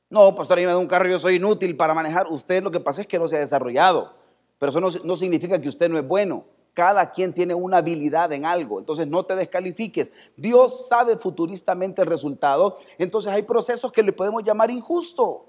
No, 0.08 0.34
pastor, 0.34 0.58
a 0.58 0.62
me 0.62 0.68
da 0.68 0.78
un 0.78 0.86
carro, 0.86 1.08
yo 1.08 1.18
soy 1.18 1.36
inútil 1.36 1.76
para 1.76 1.94
manejar. 1.94 2.26
Usted 2.28 2.62
lo 2.62 2.70
que 2.70 2.80
pasa 2.80 3.00
es 3.00 3.06
que 3.06 3.18
no 3.18 3.28
se 3.28 3.36
ha 3.36 3.40
desarrollado. 3.40 4.14
Pero 4.58 4.70
eso 4.70 4.80
no, 4.80 4.88
no 5.04 5.16
significa 5.16 5.60
que 5.60 5.68
usted 5.68 5.88
no 5.88 5.98
es 5.98 6.06
bueno. 6.06 6.44
Cada 6.74 7.10
quien 7.10 7.34
tiene 7.34 7.54
una 7.54 7.78
habilidad 7.78 8.32
en 8.32 8.46
algo, 8.46 8.78
entonces 8.78 9.06
no 9.06 9.24
te 9.24 9.36
descalifiques. 9.36 10.10
Dios 10.36 10.88
sabe 10.88 11.18
futuristamente 11.18 12.00
el 12.00 12.08
resultado, 12.08 12.78
entonces 12.96 13.30
hay 13.30 13.42
procesos 13.42 13.92
que 13.92 14.02
le 14.02 14.12
podemos 14.12 14.42
llamar 14.42 14.70
injusto, 14.70 15.46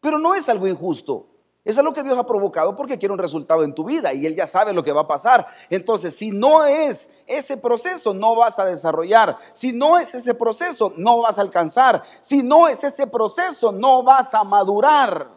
pero 0.00 0.18
no 0.18 0.34
es 0.34 0.48
algo 0.48 0.66
injusto. 0.66 1.26
Es 1.62 1.76
lo 1.76 1.92
que 1.92 2.02
Dios 2.02 2.18
ha 2.18 2.26
provocado 2.26 2.74
porque 2.74 2.98
quiere 2.98 3.12
un 3.12 3.18
resultado 3.18 3.62
en 3.64 3.74
tu 3.74 3.84
vida 3.84 4.14
y 4.14 4.24
Él 4.24 4.34
ya 4.34 4.46
sabe 4.46 4.72
lo 4.72 4.82
que 4.82 4.92
va 4.92 5.02
a 5.02 5.06
pasar. 5.06 5.46
Entonces, 5.68 6.16
si 6.16 6.30
no 6.30 6.64
es 6.64 7.10
ese 7.26 7.58
proceso, 7.58 8.14
no 8.14 8.34
vas 8.34 8.58
a 8.58 8.64
desarrollar. 8.64 9.36
Si 9.52 9.72
no 9.72 9.98
es 9.98 10.14
ese 10.14 10.34
proceso, 10.34 10.94
no 10.96 11.20
vas 11.20 11.38
a 11.38 11.42
alcanzar. 11.42 12.02
Si 12.22 12.42
no 12.42 12.66
es 12.66 12.82
ese 12.82 13.06
proceso, 13.06 13.72
no 13.72 14.02
vas 14.02 14.32
a 14.32 14.42
madurar. 14.42 15.28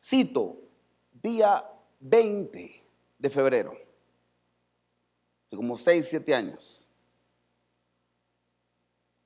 Cito, 0.00 0.59
día 1.22 1.64
20 2.00 2.82
de 3.18 3.30
febrero, 3.30 3.72
hace 5.46 5.56
como 5.56 5.76
6, 5.76 6.06
7 6.08 6.34
años, 6.34 6.80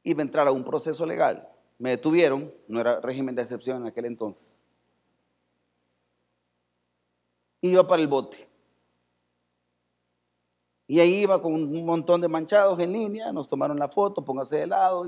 iba 0.03 0.21
a 0.21 0.27
entrar 0.27 0.47
a 0.47 0.53
un 0.53 0.65
proceso 0.65 1.07
legal. 1.07 1.49
Me 1.79 1.91
detuvieron, 1.91 2.53
no 2.69 2.81
era 2.81 3.01
régimen 3.01 3.35
de 3.35 3.43
excepción 3.43 3.79
en 3.79 3.87
aquel 3.87 4.05
entonces. 4.05 4.43
Iba 7.61 7.87
para 7.87 8.03
el 8.03 8.09
bote. 8.09 8.49
Y 10.87 11.01
ahí 11.01 11.23
iba 11.23 11.41
con 11.41 11.55
un 11.55 11.87
montón 11.87 12.21
de 12.21 12.29
manchados 12.29 12.79
en 12.79 12.93
línea, 12.93 13.33
nos 13.33 13.49
tomaron 13.49 13.79
la 13.79 13.89
foto, 13.89 14.23
póngase 14.23 14.57
de 14.59 14.67
lado, 14.67 15.07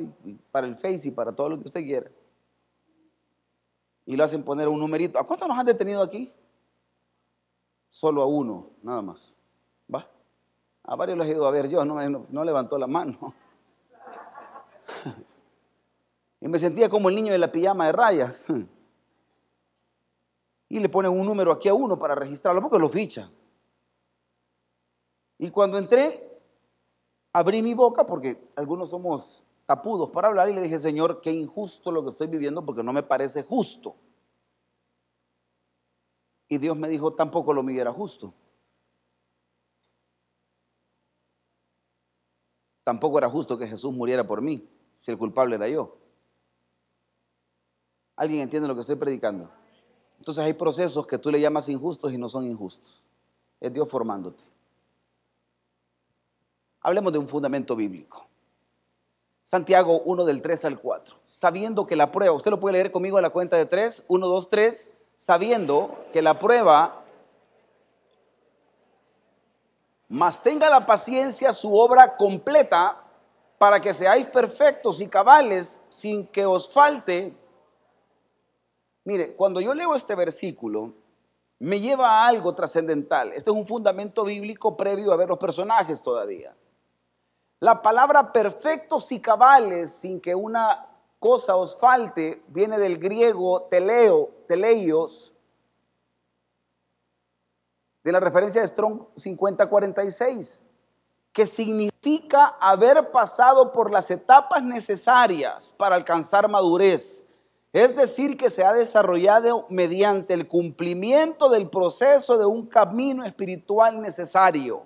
para 0.50 0.66
el 0.66 0.76
Face 0.76 1.08
y 1.08 1.10
para 1.10 1.32
todo 1.32 1.50
lo 1.50 1.58
que 1.58 1.64
usted 1.66 1.84
quiera. 1.84 2.10
Y 4.06 4.16
lo 4.16 4.24
hacen 4.24 4.42
poner 4.42 4.68
un 4.68 4.78
numerito. 4.78 5.18
¿A 5.18 5.26
cuántos 5.26 5.46
nos 5.46 5.58
han 5.58 5.66
detenido 5.66 6.02
aquí? 6.02 6.32
Solo 7.96 8.20
a 8.20 8.26
uno, 8.26 8.72
nada 8.82 9.00
más. 9.00 9.32
¿Va? 9.92 10.06
A 10.82 10.96
varios 10.96 11.16
los 11.16 11.26
he 11.26 11.30
ido 11.30 11.46
a 11.46 11.50
ver 11.50 11.66
yo, 11.66 11.82
no, 11.82 11.96
no, 12.28 12.44
levantó 12.44 12.76
la 12.76 12.86
mano. 12.86 13.34
y 16.42 16.46
me 16.48 16.58
sentía 16.58 16.90
como 16.90 17.08
el 17.08 17.14
niño 17.14 17.32
de 17.32 17.38
la 17.38 17.50
pijama 17.50 17.86
de 17.86 17.92
rayas. 17.92 18.48
y 20.68 20.78
le 20.78 20.88
ponen 20.90 21.10
un 21.10 21.26
número 21.26 21.50
aquí 21.52 21.68
a 21.68 21.74
uno 21.74 21.98
para 21.98 22.14
registrarlo, 22.14 22.60
porque 22.60 22.78
lo 22.78 22.90
ficha. 22.90 23.30
Y 25.38 25.48
cuando 25.48 25.78
entré, 25.78 26.38
abrí 27.32 27.62
mi 27.62 27.72
boca, 27.72 28.04
porque 28.04 28.50
algunos 28.56 28.90
somos 28.90 29.42
tapudos 29.64 30.10
para 30.10 30.28
hablar, 30.28 30.50
y 30.50 30.52
le 30.52 30.60
dije, 30.60 30.78
Señor, 30.78 31.22
qué 31.22 31.32
injusto 31.32 31.90
lo 31.90 32.04
que 32.04 32.10
estoy 32.10 32.26
viviendo, 32.26 32.62
porque 32.62 32.82
no 32.82 32.92
me 32.92 33.02
parece 33.02 33.42
justo. 33.42 33.96
Y 36.48 36.58
Dios 36.58 36.76
me 36.76 36.88
dijo, 36.88 37.12
tampoco 37.12 37.52
lo 37.52 37.62
mío 37.62 37.80
era 37.80 37.92
justo. 37.92 38.32
Tampoco 42.84 43.18
era 43.18 43.28
justo 43.28 43.58
que 43.58 43.66
Jesús 43.66 43.92
muriera 43.92 44.24
por 44.24 44.40
mí, 44.40 44.68
si 45.00 45.10
el 45.10 45.18
culpable 45.18 45.56
era 45.56 45.68
yo. 45.68 45.96
¿Alguien 48.14 48.42
entiende 48.42 48.68
lo 48.68 48.74
que 48.76 48.82
estoy 48.82 48.94
predicando? 48.94 49.50
Entonces 50.18 50.44
hay 50.44 50.52
procesos 50.52 51.06
que 51.06 51.18
tú 51.18 51.30
le 51.30 51.40
llamas 51.40 51.68
injustos 51.68 52.12
y 52.12 52.18
no 52.18 52.28
son 52.28 52.48
injustos. 52.48 53.02
Es 53.60 53.72
Dios 53.72 53.90
formándote. 53.90 54.44
Hablemos 56.80 57.12
de 57.12 57.18
un 57.18 57.26
fundamento 57.26 57.74
bíblico. 57.74 58.26
Santiago 59.42 60.00
1 60.02 60.24
del 60.24 60.40
3 60.40 60.64
al 60.66 60.80
4. 60.80 61.16
Sabiendo 61.26 61.86
que 61.86 61.96
la 61.96 62.12
prueba, 62.12 62.34
usted 62.34 62.52
lo 62.52 62.60
puede 62.60 62.74
leer 62.74 62.92
conmigo 62.92 63.18
a 63.18 63.22
la 63.22 63.30
cuenta 63.30 63.56
de 63.56 63.66
3, 63.66 64.04
1, 64.06 64.26
2, 64.26 64.48
3 64.48 64.90
sabiendo 65.18 66.06
que 66.12 66.22
la 66.22 66.38
prueba, 66.38 67.02
más 70.08 70.42
tenga 70.42 70.70
la 70.70 70.86
paciencia 70.86 71.52
su 71.52 71.74
obra 71.76 72.16
completa, 72.16 73.02
para 73.58 73.80
que 73.80 73.94
seáis 73.94 74.26
perfectos 74.26 75.00
y 75.00 75.08
cabales 75.08 75.80
sin 75.88 76.26
que 76.26 76.44
os 76.44 76.70
falte. 76.70 77.36
Mire, 79.04 79.34
cuando 79.34 79.60
yo 79.60 79.74
leo 79.74 79.94
este 79.94 80.14
versículo, 80.14 80.92
me 81.58 81.80
lleva 81.80 82.10
a 82.10 82.26
algo 82.26 82.54
trascendental. 82.54 83.28
Este 83.28 83.50
es 83.50 83.56
un 83.56 83.66
fundamento 83.66 84.24
bíblico 84.24 84.76
previo 84.76 85.12
a 85.12 85.16
ver 85.16 85.28
los 85.28 85.38
personajes 85.38 86.02
todavía. 86.02 86.54
La 87.60 87.80
palabra 87.80 88.32
perfectos 88.32 89.10
y 89.12 89.20
cabales 89.20 89.92
sin 89.92 90.20
que 90.20 90.34
una 90.34 90.86
cosa 91.18 91.56
os 91.56 91.76
falte 91.78 92.42
viene 92.48 92.78
del 92.78 92.98
griego 92.98 93.62
teleo, 93.70 94.30
de 98.06 98.12
la 98.12 98.20
referencia 98.20 98.60
de 98.60 98.68
Strong 98.68 99.08
5046, 99.16 100.60
que 101.32 101.46
significa 101.46 102.56
haber 102.60 103.10
pasado 103.10 103.72
por 103.72 103.90
las 103.90 104.10
etapas 104.10 104.62
necesarias 104.62 105.72
para 105.76 105.96
alcanzar 105.96 106.48
madurez. 106.48 107.22
Es 107.72 107.94
decir, 107.94 108.36
que 108.36 108.48
se 108.48 108.64
ha 108.64 108.72
desarrollado 108.72 109.66
mediante 109.68 110.34
el 110.34 110.48
cumplimiento 110.48 111.48
del 111.48 111.68
proceso 111.68 112.38
de 112.38 112.46
un 112.46 112.66
camino 112.66 113.24
espiritual 113.24 114.00
necesario. 114.00 114.84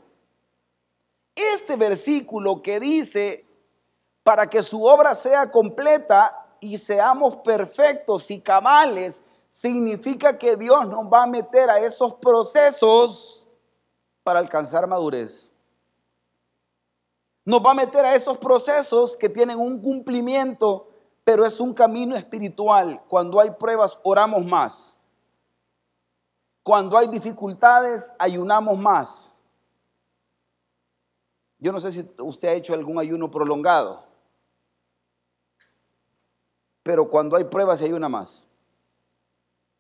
Este 1.35 1.77
versículo 1.77 2.63
que 2.63 2.81
dice, 2.81 3.45
para 4.23 4.49
que 4.49 4.63
su 4.63 4.83
obra 4.85 5.15
sea 5.15 5.51
completa 5.51 6.47
y 6.59 6.79
seamos 6.79 7.37
perfectos 7.37 8.31
y 8.31 8.41
cabales, 8.41 9.23
significa 9.51 10.39
que 10.39 10.57
Dios 10.57 10.89
nos 10.89 11.05
va 11.13 11.25
a 11.25 11.27
meter 11.27 11.69
a 11.69 11.79
esos 11.81 12.15
procesos 12.15 13.47
para 14.23 14.39
alcanzar 14.39 14.87
madurez. 14.87 15.53
Nos 17.45 17.61
va 17.61 17.73
a 17.73 17.75
meter 17.75 18.05
a 18.05 18.15
esos 18.15 18.39
procesos 18.39 19.17
que 19.17 19.29
tienen 19.29 19.59
un 19.59 19.83
cumplimiento, 19.83 20.89
pero 21.25 21.45
es 21.45 21.59
un 21.59 21.75
camino 21.75 22.17
espiritual. 22.17 23.03
Cuando 23.09 23.41
hay 23.41 23.51
pruebas, 23.51 23.99
oramos 24.05 24.45
más. 24.47 24.95
Cuando 26.63 26.97
hay 26.97 27.09
dificultades, 27.09 28.11
ayunamos 28.19 28.79
más. 28.79 29.35
Yo 31.59 31.73
no 31.73 31.81
sé 31.81 31.93
si 31.93 32.09
usted 32.19 32.49
ha 32.49 32.53
hecho 32.53 32.73
algún 32.73 32.99
ayuno 32.99 33.31
prolongado, 33.31 34.05
pero 36.83 37.09
cuando 37.11 37.37
hay 37.37 37.45
pruebas, 37.45 37.83
ayuna 37.83 38.09
más. 38.09 38.47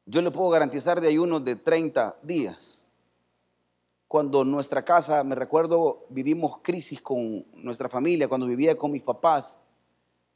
Yo 0.06 0.22
le 0.22 0.30
puedo 0.30 0.50
garantizar 0.50 1.00
de 1.00 1.08
ayunos 1.08 1.44
de 1.44 1.56
30 1.56 2.18
días. 2.22 2.84
Cuando 4.08 4.44
nuestra 4.44 4.84
casa, 4.84 5.22
me 5.22 5.34
recuerdo, 5.34 6.06
vivimos 6.08 6.58
crisis 6.62 7.00
con 7.00 7.46
nuestra 7.62 7.88
familia, 7.88 8.28
cuando 8.28 8.46
vivía 8.46 8.76
con 8.76 8.90
mis 8.90 9.02
papás, 9.02 9.56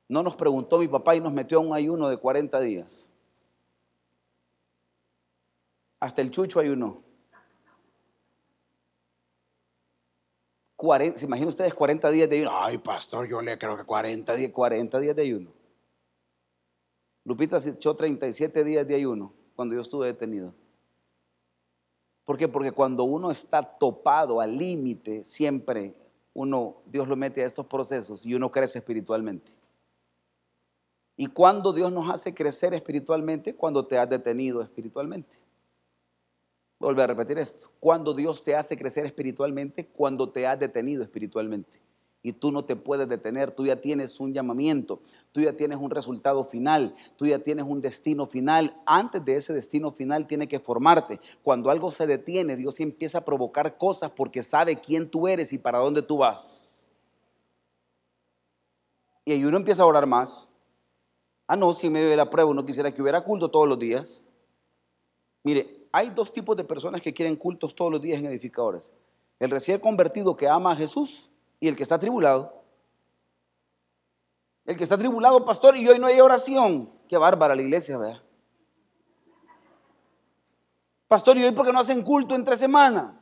no 0.08 0.22
nos 0.22 0.36
preguntó 0.36 0.78
mi 0.78 0.86
papá 0.86 1.16
y 1.16 1.20
nos 1.20 1.32
metió 1.32 1.58
a 1.58 1.62
un 1.62 1.74
ayuno 1.74 2.08
de 2.08 2.16
40 2.18 2.60
días. 2.60 3.04
Hasta 5.98 6.20
el 6.20 6.30
chucho 6.30 6.60
ayunó. 6.60 7.02
40, 10.76 11.18
¿Se 11.18 11.24
imaginan 11.24 11.48
ustedes 11.48 11.74
40 11.74 12.10
días 12.10 12.28
de 12.28 12.36
ayuno? 12.36 12.50
Ay, 12.52 12.78
pastor, 12.78 13.26
yo 13.26 13.40
le 13.40 13.58
creo 13.58 13.76
que 13.76 13.84
40 13.84 14.34
días, 14.34 14.52
40 14.52 15.00
días 15.00 15.16
de 15.16 15.22
ayuno. 15.22 15.52
Lupita 17.24 17.60
se 17.60 17.70
echó 17.70 17.96
37 17.96 18.62
días 18.62 18.86
de 18.86 18.94
ayuno 18.94 19.43
cuando 19.54 19.74
yo 19.74 19.80
estuve 19.80 20.06
detenido. 20.06 20.52
¿Por 22.24 22.38
qué? 22.38 22.48
Porque 22.48 22.72
cuando 22.72 23.04
uno 23.04 23.30
está 23.30 23.62
topado 23.62 24.40
al 24.40 24.56
límite, 24.56 25.24
siempre 25.24 25.94
uno, 26.32 26.76
Dios 26.86 27.06
lo 27.06 27.16
mete 27.16 27.42
a 27.42 27.46
estos 27.46 27.66
procesos 27.66 28.24
y 28.24 28.34
uno 28.34 28.50
crece 28.50 28.78
espiritualmente. 28.78 29.52
¿Y 31.16 31.26
cuándo 31.26 31.72
Dios 31.72 31.92
nos 31.92 32.12
hace 32.12 32.34
crecer 32.34 32.74
espiritualmente? 32.74 33.54
Cuando 33.54 33.86
te 33.86 33.98
has 33.98 34.08
detenido 34.08 34.62
espiritualmente. 34.62 35.36
Vuelvo 36.80 37.02
a 37.02 37.06
repetir 37.06 37.38
esto. 37.38 37.70
Cuando 37.78 38.14
Dios 38.14 38.42
te 38.42 38.56
hace 38.56 38.76
crecer 38.76 39.06
espiritualmente, 39.06 39.86
cuando 39.86 40.30
te 40.30 40.46
has 40.46 40.58
detenido 40.58 41.02
espiritualmente. 41.02 41.83
Y 42.26 42.32
tú 42.32 42.50
no 42.50 42.64
te 42.64 42.74
puedes 42.74 43.06
detener, 43.06 43.50
tú 43.50 43.66
ya 43.66 43.76
tienes 43.76 44.18
un 44.18 44.32
llamamiento, 44.32 45.02
tú 45.30 45.42
ya 45.42 45.52
tienes 45.52 45.76
un 45.76 45.90
resultado 45.90 46.42
final, 46.42 46.94
tú 47.16 47.26
ya 47.26 47.38
tienes 47.38 47.66
un 47.66 47.82
destino 47.82 48.26
final. 48.26 48.80
Antes 48.86 49.22
de 49.26 49.36
ese 49.36 49.52
destino 49.52 49.92
final 49.92 50.26
tiene 50.26 50.48
que 50.48 50.58
formarte. 50.58 51.20
Cuando 51.42 51.70
algo 51.70 51.90
se 51.90 52.06
detiene, 52.06 52.56
Dios 52.56 52.80
empieza 52.80 53.18
a 53.18 53.24
provocar 53.26 53.76
cosas 53.76 54.10
porque 54.10 54.42
sabe 54.42 54.80
quién 54.80 55.10
tú 55.10 55.28
eres 55.28 55.52
y 55.52 55.58
para 55.58 55.80
dónde 55.80 56.00
tú 56.00 56.16
vas. 56.16 56.66
Y 59.26 59.32
ahí 59.32 59.44
uno 59.44 59.58
empieza 59.58 59.82
a 59.82 59.86
orar 59.86 60.06
más. 60.06 60.48
Ah, 61.46 61.56
no, 61.56 61.74
si 61.74 61.88
en 61.88 61.92
medio 61.92 62.08
de 62.08 62.16
la 62.16 62.30
prueba 62.30 62.50
uno 62.50 62.64
quisiera 62.64 62.90
que 62.90 63.02
hubiera 63.02 63.22
culto 63.22 63.50
todos 63.50 63.68
los 63.68 63.78
días. 63.78 64.22
Mire, 65.42 65.88
hay 65.92 66.08
dos 66.08 66.32
tipos 66.32 66.56
de 66.56 66.64
personas 66.64 67.02
que 67.02 67.12
quieren 67.12 67.36
cultos 67.36 67.74
todos 67.74 67.92
los 67.92 68.00
días 68.00 68.18
en 68.18 68.24
edificadores. 68.24 68.90
El 69.38 69.50
recién 69.50 69.78
convertido 69.78 70.38
que 70.38 70.48
ama 70.48 70.72
a 70.72 70.76
Jesús 70.76 71.30
y 71.64 71.68
el 71.68 71.76
que 71.76 71.82
está 71.82 71.98
tribulado. 71.98 72.62
El 74.66 74.76
que 74.76 74.84
está 74.84 74.98
tribulado, 74.98 75.46
pastor, 75.46 75.78
y 75.78 75.88
hoy 75.88 75.98
no 75.98 76.08
hay 76.08 76.20
oración. 76.20 76.92
Qué 77.08 77.16
bárbara 77.16 77.54
la 77.54 77.62
iglesia, 77.62 77.96
¿verdad? 77.96 78.22
Pastor, 81.08 81.38
¿y 81.38 81.44
hoy 81.44 81.52
por 81.52 81.64
qué 81.64 81.72
no 81.72 81.80
hacen 81.80 82.02
culto 82.02 82.34
entre 82.34 82.58
semana? 82.58 83.18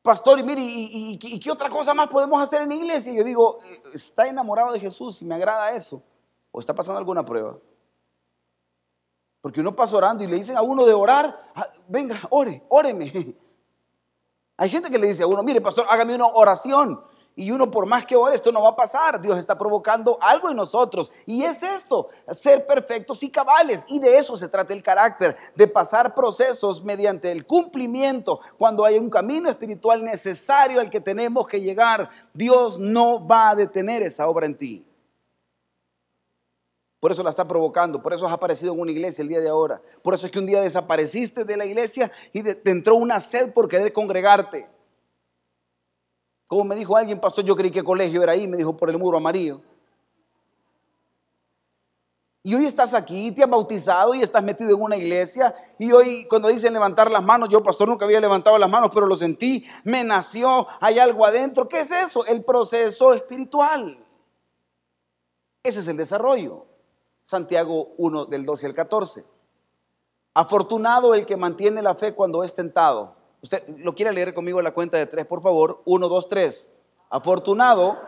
Pastor, 0.00 0.38
y 0.38 0.44
mire, 0.44 0.60
¿y, 0.64 1.40
qué 1.40 1.50
otra 1.50 1.68
cosa 1.68 1.92
más 1.92 2.06
podemos 2.06 2.40
hacer 2.40 2.62
en 2.62 2.68
la 2.68 2.74
iglesia? 2.76 3.12
Yo 3.12 3.24
digo, 3.24 3.58
eh, 3.64 3.82
está 3.94 4.28
enamorado 4.28 4.72
de 4.72 4.78
Jesús 4.78 5.20
y 5.22 5.24
me 5.24 5.34
agrada 5.34 5.72
eso. 5.72 6.04
¿O 6.52 6.60
está 6.60 6.72
pasando 6.72 7.00
alguna 7.00 7.24
prueba? 7.24 7.58
Porque 9.40 9.60
uno 9.60 9.74
pasa 9.74 9.96
orando 9.96 10.22
y 10.22 10.28
le 10.28 10.36
dicen 10.36 10.56
a 10.56 10.62
uno 10.62 10.86
de 10.86 10.94
orar, 10.94 11.50
ah, 11.56 11.66
venga, 11.88 12.16
ore, 12.30 12.62
óreme. 12.68 13.34
Hay 14.56 14.68
gente 14.70 14.90
que 14.90 14.98
le 14.98 15.08
dice 15.08 15.22
a 15.22 15.26
uno, 15.26 15.42
mire, 15.42 15.60
pastor, 15.60 15.86
hágame 15.88 16.14
una 16.14 16.26
oración. 16.26 17.00
Y 17.36 17.50
uno, 17.50 17.68
por 17.68 17.86
más 17.86 18.06
que 18.06 18.14
ore, 18.14 18.36
esto 18.36 18.52
no 18.52 18.62
va 18.62 18.70
a 18.70 18.76
pasar. 18.76 19.20
Dios 19.20 19.36
está 19.38 19.58
provocando 19.58 20.16
algo 20.20 20.50
en 20.50 20.56
nosotros. 20.56 21.10
Y 21.26 21.42
es 21.42 21.64
esto, 21.64 22.08
ser 22.30 22.64
perfectos 22.64 23.24
y 23.24 23.30
cabales. 23.30 23.84
Y 23.88 23.98
de 23.98 24.18
eso 24.18 24.36
se 24.36 24.48
trata 24.48 24.72
el 24.72 24.84
carácter, 24.84 25.36
de 25.56 25.66
pasar 25.66 26.14
procesos 26.14 26.84
mediante 26.84 27.32
el 27.32 27.44
cumplimiento. 27.44 28.38
Cuando 28.56 28.84
hay 28.84 28.98
un 28.98 29.10
camino 29.10 29.50
espiritual 29.50 30.04
necesario 30.04 30.80
al 30.80 30.90
que 30.90 31.00
tenemos 31.00 31.48
que 31.48 31.60
llegar, 31.60 32.08
Dios 32.32 32.78
no 32.78 33.26
va 33.26 33.50
a 33.50 33.56
detener 33.56 34.02
esa 34.02 34.28
obra 34.28 34.46
en 34.46 34.56
ti. 34.56 34.86
Por 37.04 37.12
eso 37.12 37.22
la 37.22 37.28
está 37.28 37.46
provocando, 37.46 38.00
por 38.00 38.14
eso 38.14 38.26
has 38.26 38.32
aparecido 38.32 38.72
en 38.72 38.80
una 38.80 38.90
iglesia 38.90 39.20
el 39.20 39.28
día 39.28 39.38
de 39.38 39.50
ahora. 39.50 39.82
Por 40.02 40.14
eso 40.14 40.24
es 40.24 40.32
que 40.32 40.38
un 40.38 40.46
día 40.46 40.62
desapareciste 40.62 41.44
de 41.44 41.54
la 41.54 41.66
iglesia 41.66 42.10
y 42.32 42.42
te 42.42 42.70
entró 42.70 42.94
una 42.94 43.20
sed 43.20 43.52
por 43.52 43.68
querer 43.68 43.92
congregarte. 43.92 44.66
Como 46.46 46.64
me 46.64 46.74
dijo 46.74 46.96
alguien, 46.96 47.20
pastor, 47.20 47.44
yo 47.44 47.54
creí 47.56 47.70
que 47.70 47.84
colegio 47.84 48.22
era 48.22 48.32
ahí, 48.32 48.48
me 48.48 48.56
dijo 48.56 48.74
por 48.74 48.88
el 48.88 48.96
muro 48.96 49.18
amarillo. 49.18 49.60
Y 52.42 52.54
hoy 52.54 52.64
estás 52.64 52.94
aquí, 52.94 53.30
te 53.32 53.42
has 53.42 53.50
bautizado 53.50 54.14
y 54.14 54.22
estás 54.22 54.42
metido 54.42 54.74
en 54.74 54.80
una 54.80 54.96
iglesia. 54.96 55.54
Y 55.78 55.92
hoy 55.92 56.26
cuando 56.26 56.48
dicen 56.48 56.72
levantar 56.72 57.10
las 57.10 57.22
manos, 57.22 57.50
yo 57.50 57.62
pastor 57.62 57.86
nunca 57.86 58.06
había 58.06 58.18
levantado 58.22 58.58
las 58.58 58.70
manos, 58.70 58.90
pero 58.94 59.06
lo 59.06 59.16
sentí, 59.16 59.66
me 59.84 60.04
nació, 60.04 60.66
hay 60.80 60.98
algo 60.98 61.26
adentro. 61.26 61.68
¿Qué 61.68 61.82
es 61.82 61.90
eso? 61.90 62.24
El 62.24 62.42
proceso 62.46 63.12
espiritual. 63.12 63.98
Ese 65.62 65.80
es 65.80 65.88
el 65.88 65.98
desarrollo. 65.98 66.64
Santiago 67.24 67.88
1 67.96 68.26
del 68.26 68.44
12 68.44 68.66
al 68.66 68.74
14. 68.74 69.24
Afortunado 70.34 71.14
el 71.14 71.26
que 71.26 71.36
mantiene 71.36 71.82
la 71.82 71.94
fe 71.94 72.14
cuando 72.14 72.44
es 72.44 72.54
tentado. 72.54 73.14
Usted 73.42 73.66
lo 73.78 73.94
quiere 73.94 74.12
leer 74.12 74.34
conmigo 74.34 74.60
en 74.60 74.64
la 74.64 74.74
cuenta 74.74 74.98
de 74.98 75.06
tres, 75.06 75.26
por 75.26 75.42
favor. 75.42 75.82
1, 75.84 76.08
2, 76.08 76.28
3. 76.28 76.68
Afortunado 77.10 77.98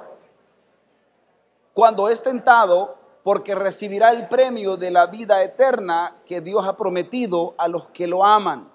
cuando 1.72 2.08
es 2.08 2.22
tentado 2.22 2.96
porque 3.22 3.54
recibirá 3.54 4.10
el 4.10 4.28
premio 4.28 4.76
de 4.76 4.90
la 4.90 5.06
vida 5.06 5.42
eterna 5.42 6.16
que 6.24 6.40
Dios 6.40 6.66
ha 6.66 6.76
prometido 6.76 7.54
a 7.58 7.68
los 7.68 7.88
que 7.88 8.06
lo 8.06 8.24
aman. 8.24 8.70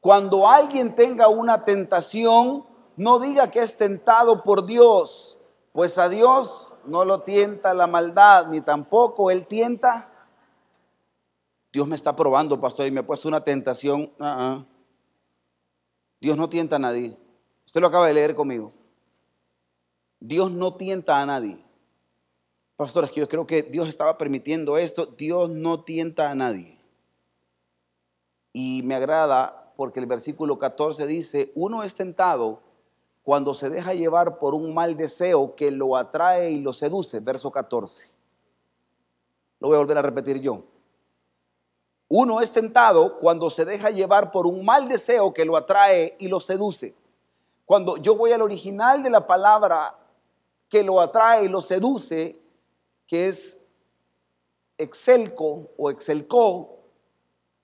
Cuando 0.00 0.48
alguien 0.48 0.94
tenga 0.94 1.28
una 1.28 1.64
tentación, 1.64 2.64
no 2.96 3.18
diga 3.18 3.50
que 3.50 3.60
es 3.60 3.76
tentado 3.76 4.42
por 4.42 4.64
Dios, 4.64 5.38
pues 5.72 5.98
a 5.98 6.08
Dios 6.08 6.69
no 6.86 7.04
lo 7.04 7.20
tienta 7.20 7.74
la 7.74 7.86
maldad, 7.86 8.48
ni 8.48 8.60
tampoco 8.60 9.30
él 9.30 9.46
tienta. 9.46 10.08
Dios 11.72 11.86
me 11.86 11.96
está 11.96 12.16
probando, 12.16 12.60
pastor, 12.60 12.86
y 12.86 12.90
me 12.90 13.00
ha 13.00 13.06
puesto 13.06 13.28
una 13.28 13.44
tentación. 13.44 14.12
Ah, 14.18 14.36
ah. 14.38 14.64
Dios 16.20 16.36
no 16.36 16.48
tienta 16.48 16.76
a 16.76 16.78
nadie. 16.80 17.16
Usted 17.66 17.80
lo 17.80 17.86
acaba 17.86 18.08
de 18.08 18.14
leer 18.14 18.34
conmigo. 18.34 18.72
Dios 20.18 20.50
no 20.50 20.74
tienta 20.74 21.20
a 21.20 21.26
nadie. 21.26 21.64
Pastor, 22.76 23.04
es 23.04 23.10
que 23.10 23.20
yo 23.20 23.28
creo 23.28 23.46
que 23.46 23.62
Dios 23.62 23.88
estaba 23.88 24.18
permitiendo 24.18 24.76
esto. 24.76 25.06
Dios 25.06 25.48
no 25.48 25.84
tienta 25.84 26.30
a 26.30 26.34
nadie. 26.34 26.78
Y 28.52 28.82
me 28.84 28.94
agrada 28.94 29.72
porque 29.76 30.00
el 30.00 30.06
versículo 30.06 30.58
14 30.58 31.06
dice, 31.06 31.52
uno 31.54 31.84
es 31.84 31.94
tentado 31.94 32.60
cuando 33.22 33.54
se 33.54 33.70
deja 33.70 33.94
llevar 33.94 34.38
por 34.38 34.54
un 34.54 34.74
mal 34.74 34.96
deseo 34.96 35.54
que 35.54 35.70
lo 35.70 35.96
atrae 35.96 36.50
y 36.50 36.60
lo 36.60 36.72
seduce. 36.72 37.20
Verso 37.20 37.50
14. 37.50 38.06
Lo 39.60 39.68
voy 39.68 39.76
a 39.76 39.80
volver 39.80 39.98
a 39.98 40.02
repetir 40.02 40.40
yo. 40.40 40.64
Uno 42.08 42.40
es 42.40 42.50
tentado 42.50 43.18
cuando 43.18 43.50
se 43.50 43.64
deja 43.64 43.90
llevar 43.90 44.32
por 44.32 44.46
un 44.46 44.64
mal 44.64 44.88
deseo 44.88 45.32
que 45.32 45.44
lo 45.44 45.56
atrae 45.56 46.16
y 46.18 46.28
lo 46.28 46.40
seduce. 46.40 46.94
Cuando 47.64 47.98
yo 47.98 48.16
voy 48.16 48.32
al 48.32 48.42
original 48.42 49.02
de 49.02 49.10
la 49.10 49.26
palabra 49.26 49.96
que 50.68 50.82
lo 50.82 51.00
atrae 51.00 51.44
y 51.44 51.48
lo 51.48 51.62
seduce, 51.62 52.36
que 53.06 53.28
es 53.28 53.60
excelco 54.76 55.70
o 55.76 55.90
excelco, 55.90 56.79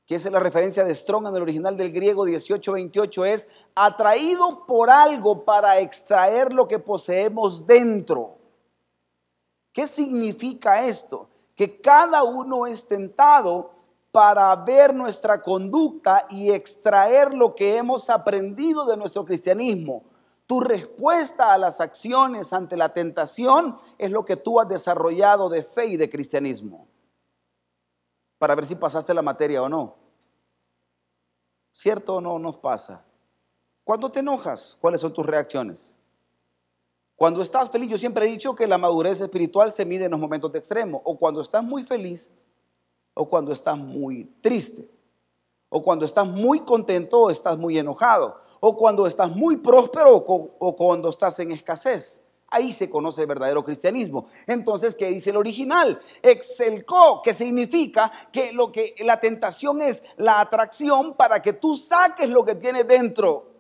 que 0.07 0.15
es 0.15 0.25
la 0.31 0.39
referencia 0.39 0.85
de 0.85 0.95
Strong 0.95 1.27
en 1.27 1.35
el 1.35 1.43
original 1.43 1.77
del 1.77 1.91
griego 1.91 2.25
1828, 2.25 3.25
es 3.25 3.49
atraído 3.75 4.65
por 4.65 4.89
algo 4.89 5.45
para 5.45 5.81
extraer 5.81 6.53
lo 6.53 6.69
que 6.69 6.79
poseemos 6.79 7.67
dentro. 7.67 8.39
¿Qué 9.73 9.89
significa 9.89 10.87
esto? 10.87 11.29
Que 11.57 11.81
cada 11.81 12.23
uno 12.23 12.67
es 12.69 12.87
tentado 12.87 13.73
para 14.13 14.55
ver 14.55 14.95
nuestra 14.95 15.43
conducta 15.43 16.27
y 16.31 16.53
extraer 16.53 17.35
lo 17.35 17.55
que 17.55 17.77
hemos 17.77 18.09
aprendido 18.09 18.87
de 18.87 18.97
nuestro 18.97 19.25
cristianismo. 19.25 20.05
Tu 20.47 20.61
respuesta 20.61 21.53
a 21.53 21.59
las 21.59 21.81
acciones 21.81 22.53
ante 22.53 22.77
la 22.77 22.93
tentación 22.93 23.77
es 23.99 24.13
lo 24.13 24.25
que 24.25 24.37
tú 24.37 24.61
has 24.61 24.69
desarrollado 24.69 25.49
de 25.49 25.65
fe 25.65 25.87
y 25.87 25.97
de 25.97 26.09
cristianismo 26.09 26.87
para 28.39 28.55
ver 28.55 28.67
si 28.67 28.75
pasaste 28.75 29.15
la 29.15 29.23
materia 29.23 29.63
o 29.63 29.69
no. 29.69 29.97
¿Cierto 31.73 32.17
o 32.17 32.21
no 32.21 32.39
nos 32.39 32.57
pasa? 32.57 33.05
Cuando 33.85 34.11
te 34.11 34.21
enojas, 34.21 34.77
¿cuáles 34.81 35.01
son 35.01 35.13
tus 35.13 35.25
reacciones? 35.25 35.95
Cuando 37.15 37.43
estás 37.43 37.71
feliz, 37.71 37.89
yo 37.89 37.99
siempre 37.99 38.27
he 38.27 38.31
dicho 38.31 38.55
que 38.55 38.67
la 38.67 38.79
madurez 38.79 39.21
espiritual 39.21 39.73
se 39.73 39.85
mide 39.85 40.05
en 40.05 40.11
los 40.11 40.21
momentos 40.21 40.53
de 40.53 40.59
extremo, 40.59 41.01
o 41.05 41.17
cuando 41.17 41.41
estás 41.41 41.63
muy 41.63 41.83
feliz, 41.83 42.31
o 43.15 43.29
cuando 43.29 43.53
estás 43.53 43.79
muy 43.79 44.25
triste, 44.43 44.91
o 45.69 45.83
cuando 45.83 46.05
estás 46.05 46.27
muy 46.27 46.61
contento 46.61 47.23
o 47.23 47.31
estás 47.31 47.57
muy 47.57 47.79
enojado, 47.79 48.41
o 48.61 48.77
cuando 48.77 49.07
estás 49.07 49.35
muy 49.35 49.57
próspero 49.57 50.17
o 50.17 50.77
cuando 50.77 51.09
estás 51.09 51.39
en 51.39 51.53
escasez. 51.53 52.26
Ahí 52.49 52.73
se 52.73 52.89
conoce 52.89 53.23
el 53.23 53.27
verdadero 53.27 53.65
cristianismo. 53.65 54.29
Entonces, 54.47 54.95
¿qué 54.95 55.07
dice 55.07 55.31
el 55.31 55.37
original? 55.37 56.01
Excelco, 56.23 57.21
que 57.23 57.35
significa 57.35 58.13
que 58.31 58.53
lo 58.53 58.71
que 58.71 58.95
la 59.05 59.19
tentación 59.19 59.83
es 59.83 60.03
la 60.17 60.41
atracción 60.41 61.15
para 61.15 61.43
que 61.43 61.53
tú 61.53 61.75
saques 61.75 62.31
lo 62.31 62.45
que 62.45 62.55
tienes 62.55 62.87
dentro. 62.87 63.51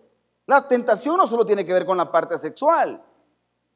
La 0.46 0.68
tentación 0.68 1.16
no 1.16 1.26
solo 1.26 1.44
tiene 1.44 1.66
que 1.66 1.72
ver 1.72 1.84
con 1.84 1.96
la 1.96 2.10
parte 2.12 2.38
sexual. 2.38 3.02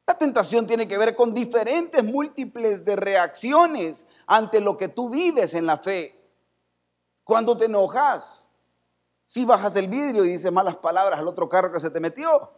La 0.07 0.17
tentación 0.17 0.65
tiene 0.65 0.87
que 0.87 0.97
ver 0.97 1.15
con 1.15 1.33
diferentes 1.33 2.03
múltiples 2.03 2.83
de 2.85 2.95
reacciones 2.95 4.05
ante 4.25 4.61
lo 4.61 4.77
que 4.77 4.87
tú 4.87 5.09
vives 5.09 5.53
en 5.53 5.65
la 5.65 5.77
fe. 5.77 6.17
Cuando 7.23 7.55
te 7.57 7.65
enojas, 7.65 8.43
si 9.25 9.45
bajas 9.45 9.75
el 9.75 9.87
vidrio 9.87 10.25
y 10.25 10.29
dices 10.29 10.51
malas 10.51 10.77
palabras 10.77 11.19
al 11.19 11.27
otro 11.27 11.47
carro 11.47 11.71
que 11.71 11.79
se 11.79 11.89
te 11.89 11.99
metió, 11.99 12.51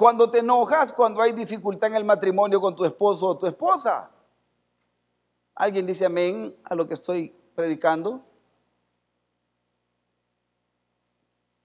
Cuando 0.00 0.30
te 0.30 0.38
enojas, 0.38 0.94
cuando 0.94 1.20
hay 1.20 1.32
dificultad 1.32 1.90
en 1.90 1.96
el 1.96 2.06
matrimonio 2.06 2.58
con 2.58 2.74
tu 2.74 2.86
esposo 2.86 3.26
o 3.26 3.36
tu 3.36 3.46
esposa. 3.46 4.10
¿Alguien 5.54 5.84
dice 5.84 6.06
amén 6.06 6.56
a 6.64 6.74
lo 6.74 6.88
que 6.88 6.94
estoy 6.94 7.34
predicando? 7.54 8.24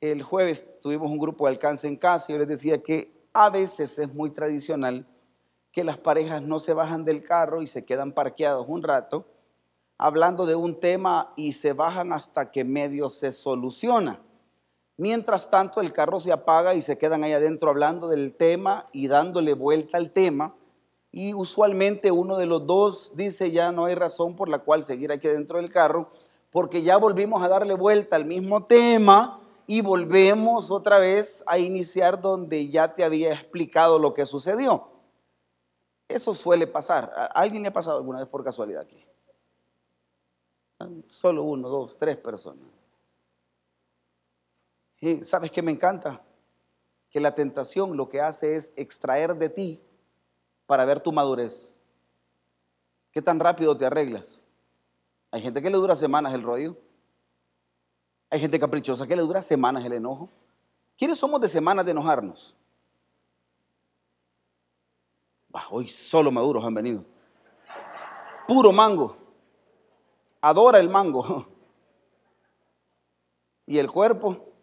El 0.02 0.22
jueves 0.22 0.82
tuvimos 0.82 1.10
un 1.10 1.18
grupo 1.18 1.46
de 1.46 1.52
alcance 1.52 1.88
en 1.88 1.96
casa 1.96 2.26
y 2.28 2.34
yo 2.34 2.40
les 2.40 2.50
decía 2.50 2.84
que 2.84 3.26
a 3.32 3.50
veces 3.50 3.98
es 4.00 4.14
muy 4.14 4.32
tradicional 4.32 5.08
que 5.72 5.86
las 5.86 5.98
parejas 5.98 6.42
no 6.42 6.60
se 6.60 6.74
bajan 6.74 7.06
del 7.06 7.24
carro 7.24 7.62
y 7.62 7.68
se 7.68 7.86
quedan 7.86 8.12
parqueados 8.12 8.66
un 8.68 8.84
rato 8.84 9.26
hablando 9.98 10.46
de 10.46 10.56
un 10.56 10.78
tema 10.82 11.32
y 11.38 11.54
se 11.54 11.72
bajan 11.72 12.12
hasta 12.12 12.52
que 12.52 12.66
medio 12.66 13.10
se 13.10 13.32
soluciona. 13.32 14.20
Mientras 14.98 15.50
tanto, 15.50 15.82
el 15.82 15.92
carro 15.92 16.20
se 16.20 16.32
apaga 16.32 16.74
y 16.74 16.82
se 16.82 16.98
quedan 16.98 17.24
ahí 17.24 17.34
adentro 17.34 17.70
hablando 17.70 18.08
del 18.08 18.34
tema 18.34 18.88
y 18.94 19.08
dándole 19.08 19.54
vuelta 19.54 19.98
al 19.98 20.12
tema. 20.12 20.56
Y 21.12 21.34
usualmente 21.34 22.12
uno 22.12 22.38
de 22.38 22.46
los 22.46 22.66
dos 22.66 23.12
dice 23.16 23.52
ya 23.52 23.72
no 23.72 23.86
hay 23.86 23.96
razón 23.96 24.36
por 24.36 24.50
la 24.50 24.60
cual 24.60 24.84
seguir 24.84 25.12
aquí 25.12 25.28
dentro 25.28 25.58
del 25.58 25.72
carro, 25.72 26.10
porque 26.52 26.84
ya 26.84 26.98
volvimos 26.98 27.44
a 27.44 27.50
darle 27.50 27.74
vuelta 27.74 28.16
al 28.16 28.26
mismo 28.26 28.66
tema 28.66 29.42
y 29.68 29.82
volvemos 29.82 30.72
otra 30.72 31.00
vez 31.00 31.44
a 31.48 31.58
iniciar 31.58 32.22
donde 32.22 32.70
ya 32.70 32.94
te 32.94 33.04
había 33.04 33.34
explicado 33.34 34.00
lo 34.00 34.14
que 34.14 34.26
sucedió. 34.26 34.90
Eso 36.08 36.34
suele 36.34 36.68
pasar. 36.68 37.12
¿A 37.16 37.26
alguien 37.26 37.64
le 37.64 37.70
ha 37.70 37.74
pasado 37.74 37.98
alguna 37.98 38.20
vez 38.20 38.28
por 38.28 38.44
casualidad 38.44 38.82
aquí? 38.82 39.04
Solo 41.08 41.44
uno, 41.44 41.68
dos, 41.68 41.98
tres 41.98 42.18
personas. 42.18 42.75
Sabes 45.24 45.52
qué 45.52 45.62
me 45.62 45.72
encanta? 45.72 46.22
Que 47.10 47.20
la 47.20 47.36
tentación 47.36 47.96
lo 47.96 48.10
que 48.10 48.22
hace 48.22 48.56
es 48.56 48.74
extraer 48.76 49.36
de 49.36 49.50
ti 49.50 49.82
para 50.66 50.86
ver 50.86 51.00
tu 51.00 51.12
madurez. 51.12 51.70
¿Qué 53.12 53.22
tan 53.22 53.40
rápido 53.40 53.76
te 53.78 53.86
arreglas? 53.86 54.42
Hay 55.32 55.42
gente 55.42 55.62
que 55.62 55.70
le 55.70 55.78
dura 55.78 55.96
semanas 55.96 56.34
el 56.34 56.44
rollo. 56.44 56.78
Hay 58.30 58.40
gente 58.40 58.60
caprichosa 58.60 59.08
que 59.08 59.16
le 59.16 59.22
dura 59.22 59.42
semanas 59.42 59.86
el 59.86 59.94
enojo. 59.94 60.30
¿Quiénes 60.98 61.18
somos 61.18 61.40
de 61.42 61.50
semanas 61.50 61.86
de 61.86 61.92
enojarnos? 61.92 62.56
hoy 65.72 65.88
solo 65.88 66.32
maduros 66.32 66.66
han 66.66 66.74
venido. 66.74 67.06
Puro 68.46 68.74
mango 68.74 69.26
adora 70.46 70.80
el 70.80 70.90
mango. 70.90 71.48
¿Y 73.66 73.80
el 73.80 73.92
cuerpo? 73.92 74.54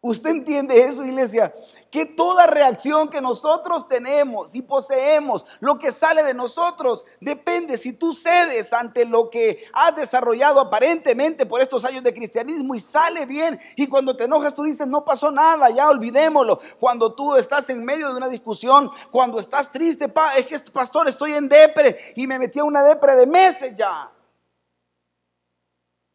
¿Usted 0.00 0.30
entiende 0.30 0.80
eso, 0.84 1.04
iglesia? 1.04 1.52
Que 1.90 2.06
toda 2.06 2.46
reacción 2.46 3.10
que 3.10 3.20
nosotros 3.20 3.88
tenemos 3.88 4.54
y 4.54 4.62
poseemos, 4.62 5.44
lo 5.58 5.76
que 5.76 5.90
sale 5.90 6.22
de 6.22 6.34
nosotros, 6.34 7.04
depende 7.20 7.76
si 7.76 7.92
tú 7.94 8.14
cedes 8.14 8.72
ante 8.72 9.04
lo 9.04 9.28
que 9.28 9.64
has 9.72 9.96
desarrollado 9.96 10.60
aparentemente 10.60 11.46
por 11.46 11.60
estos 11.60 11.84
años 11.84 12.04
de 12.04 12.14
cristianismo 12.14 12.76
y 12.76 12.80
sale 12.80 13.26
bien. 13.26 13.58
Y 13.74 13.88
cuando 13.88 14.14
te 14.14 14.24
enojas, 14.24 14.54
tú 14.54 14.62
dices, 14.62 14.86
no 14.86 15.04
pasó 15.04 15.32
nada, 15.32 15.68
ya 15.70 15.88
olvidémoslo. 15.88 16.60
Cuando 16.78 17.12
tú 17.12 17.34
estás 17.34 17.68
en 17.68 17.84
medio 17.84 18.10
de 18.10 18.18
una 18.18 18.28
discusión, 18.28 18.88
cuando 19.10 19.40
estás 19.40 19.72
triste, 19.72 20.12
es 20.36 20.46
que 20.46 20.60
pastor, 20.70 21.08
estoy 21.08 21.34
en 21.34 21.48
depre 21.48 22.12
y 22.14 22.28
me 22.28 22.38
metí 22.38 22.60
a 22.60 22.64
una 22.64 22.84
depre 22.84 23.16
de 23.16 23.26
meses 23.26 23.74
ya. 23.76 24.12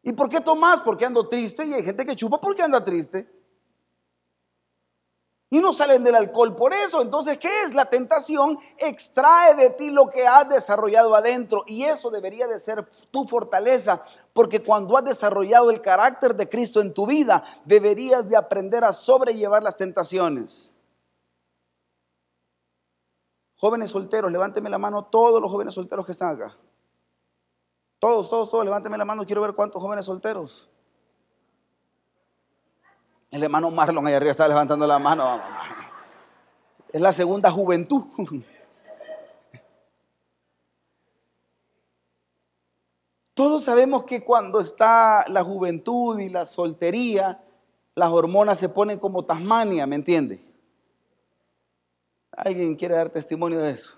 ¿Y 0.01 0.13
por 0.13 0.29
qué 0.29 0.39
tomas? 0.39 0.79
Porque 0.85 1.05
ando 1.05 1.27
triste 1.27 1.65
y 1.65 1.73
hay 1.73 1.83
gente 1.83 2.05
que 2.05 2.15
chupa 2.15 2.39
porque 2.39 2.61
anda 2.61 2.81
triste 2.81 3.42
y 5.53 5.59
no 5.59 5.71
salen 5.71 6.03
del 6.03 6.15
alcohol 6.15 6.55
por 6.55 6.73
eso. 6.73 6.99
Entonces, 6.99 7.37
¿qué 7.37 7.47
es? 7.63 7.75
La 7.75 7.85
tentación 7.85 8.57
extrae 8.75 9.53
de 9.53 9.69
ti 9.69 9.91
lo 9.91 10.09
que 10.09 10.25
has 10.25 10.49
desarrollado 10.49 11.13
adentro 11.13 11.63
y 11.67 11.83
eso 11.83 12.09
debería 12.09 12.47
de 12.47 12.59
ser 12.59 12.87
tu 13.11 13.25
fortaleza, 13.25 14.03
porque 14.33 14.63
cuando 14.63 14.97
has 14.97 15.05
desarrollado 15.05 15.69
el 15.69 15.79
carácter 15.79 16.33
de 16.33 16.49
Cristo 16.49 16.81
en 16.81 16.91
tu 16.91 17.05
vida, 17.05 17.43
deberías 17.65 18.27
de 18.27 18.35
aprender 18.35 18.83
a 18.83 18.93
sobrellevar 18.93 19.61
las 19.61 19.77
tentaciones. 19.77 20.73
Jóvenes 23.57 23.91
solteros, 23.91 24.31
levánteme 24.31 24.71
la 24.71 24.79
mano 24.79 25.05
todos 25.05 25.39
los 25.39 25.51
jóvenes 25.51 25.75
solteros 25.75 26.03
que 26.03 26.13
están 26.13 26.31
acá. 26.31 26.57
Todos, 27.99 28.27
todos, 28.27 28.49
todos, 28.49 28.65
levánteme 28.65 28.97
la 28.97 29.05
mano, 29.05 29.23
quiero 29.23 29.43
ver 29.43 29.53
cuántos 29.53 29.79
jóvenes 29.79 30.07
solteros. 30.07 30.67
El 33.33 33.41
hermano 33.41 33.71
Marlon 33.71 34.05
ahí 34.05 34.13
arriba 34.13 34.29
está 34.29 34.47
levantando 34.47 34.85
la 34.85 34.99
mano. 34.99 35.41
Es 36.91 37.01
la 37.01 37.11
segunda 37.11 37.49
juventud. 37.49 38.03
Todos 43.33 43.63
sabemos 43.63 44.03
que 44.03 44.23
cuando 44.23 44.59
está 44.59 45.25
la 45.29 45.43
juventud 45.43 46.19
y 46.19 46.29
la 46.29 46.45
soltería, 46.45 47.43
las 47.95 48.11
hormonas 48.11 48.59
se 48.59 48.69
ponen 48.69 48.99
como 48.99 49.25
Tasmania, 49.25 49.87
¿me 49.87 49.95
entiende? 49.95 50.45
¿Alguien 52.33 52.75
quiere 52.75 52.93
dar 52.93 53.09
testimonio 53.09 53.61
de 53.61 53.71
eso? 53.71 53.97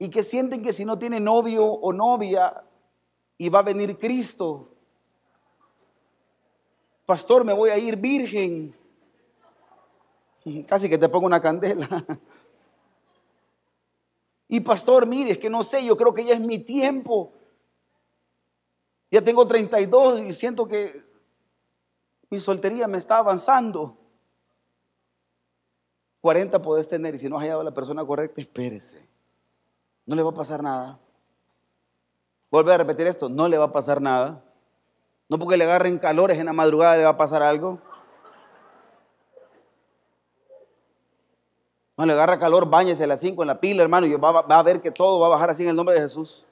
Y 0.00 0.10
que 0.10 0.24
sienten 0.24 0.64
que 0.64 0.72
si 0.72 0.84
no 0.84 0.98
tiene 0.98 1.20
novio 1.20 1.64
o 1.64 1.92
novia 1.92 2.64
y 3.38 3.48
va 3.50 3.60
a 3.60 3.62
venir 3.62 4.00
Cristo, 4.00 4.79
pastor, 7.10 7.44
me 7.44 7.52
voy 7.52 7.70
a 7.70 7.76
ir 7.76 7.96
virgen. 7.96 8.72
Casi 10.68 10.88
que 10.88 10.96
te 10.96 11.08
pongo 11.08 11.26
una 11.26 11.40
candela. 11.40 11.88
Y 14.52 14.58
pastor, 14.58 15.06
mire, 15.06 15.30
es 15.30 15.38
que 15.38 15.48
no 15.48 15.62
sé, 15.62 15.84
yo 15.84 15.96
creo 15.96 16.12
que 16.12 16.24
ya 16.24 16.34
es 16.34 16.40
mi 16.40 16.58
tiempo. 16.58 17.32
Ya 19.08 19.22
tengo 19.22 19.46
32 19.46 20.22
y 20.22 20.32
siento 20.32 20.66
que 20.66 21.04
mi 22.28 22.40
soltería 22.40 22.88
me 22.88 22.98
está 22.98 23.18
avanzando. 23.18 23.96
40 26.20 26.60
podés 26.60 26.88
tener 26.88 27.14
y 27.14 27.20
si 27.20 27.28
no 27.28 27.36
has 27.36 27.42
hallado 27.42 27.60
a 27.60 27.64
la 27.64 27.72
persona 27.72 28.04
correcta, 28.04 28.40
espérese. 28.40 29.06
No 30.04 30.16
le 30.16 30.24
va 30.24 30.30
a 30.30 30.34
pasar 30.34 30.64
nada. 30.64 30.98
Vuelve 32.50 32.74
a 32.74 32.78
repetir 32.78 33.06
esto, 33.06 33.28
no 33.28 33.46
le 33.46 33.56
va 33.56 33.66
a 33.66 33.72
pasar 33.72 34.02
nada. 34.02 34.49
No 35.30 35.38
porque 35.38 35.56
le 35.56 35.62
agarren 35.64 35.96
calores 35.98 36.38
en 36.38 36.46
la 36.46 36.52
madrugada 36.52 36.96
le 36.96 37.04
va 37.04 37.10
a 37.10 37.16
pasar 37.16 37.40
algo. 37.40 37.78
No 41.96 42.04
le 42.04 42.12
agarra 42.12 42.38
calor, 42.38 42.68
bañese 42.68 43.04
a 43.04 43.06
las 43.06 43.20
5 43.20 43.42
en 43.42 43.46
la 43.46 43.60
pila, 43.60 43.84
hermano, 43.84 44.06
y 44.06 44.14
va, 44.14 44.42
va, 44.42 44.58
a 44.58 44.62
ver 44.62 44.82
que 44.82 44.90
todo 44.90 45.20
va 45.20 45.28
a 45.28 45.30
bajar 45.30 45.50
así 45.50 45.62
en 45.62 45.68
el 45.68 45.76
nombre 45.76 45.94
de 45.94 46.00
Jesús. 46.00 46.44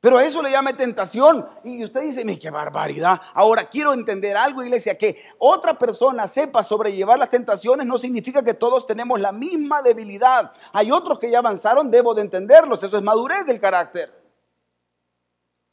Pero 0.00 0.16
a 0.16 0.24
eso 0.24 0.40
le 0.40 0.50
llama 0.50 0.72
tentación. 0.72 1.46
Y 1.62 1.84
usted 1.84 2.00
dice, 2.00 2.38
qué 2.38 2.48
barbaridad. 2.48 3.20
Ahora 3.34 3.68
quiero 3.68 3.92
entender 3.92 4.34
algo, 4.34 4.62
iglesia, 4.62 4.96
que 4.96 5.18
otra 5.38 5.78
persona 5.78 6.26
sepa 6.26 6.62
sobrellevar 6.62 7.18
las 7.18 7.28
tentaciones 7.28 7.86
no 7.86 7.98
significa 7.98 8.42
que 8.42 8.54
todos 8.54 8.86
tenemos 8.86 9.20
la 9.20 9.30
misma 9.30 9.82
debilidad. 9.82 10.52
Hay 10.72 10.90
otros 10.90 11.18
que 11.18 11.30
ya 11.30 11.40
avanzaron, 11.40 11.90
debo 11.90 12.14
de 12.14 12.22
entenderlos. 12.22 12.82
Eso 12.82 12.96
es 12.96 13.02
madurez 13.02 13.44
del 13.44 13.60
carácter. 13.60 14.19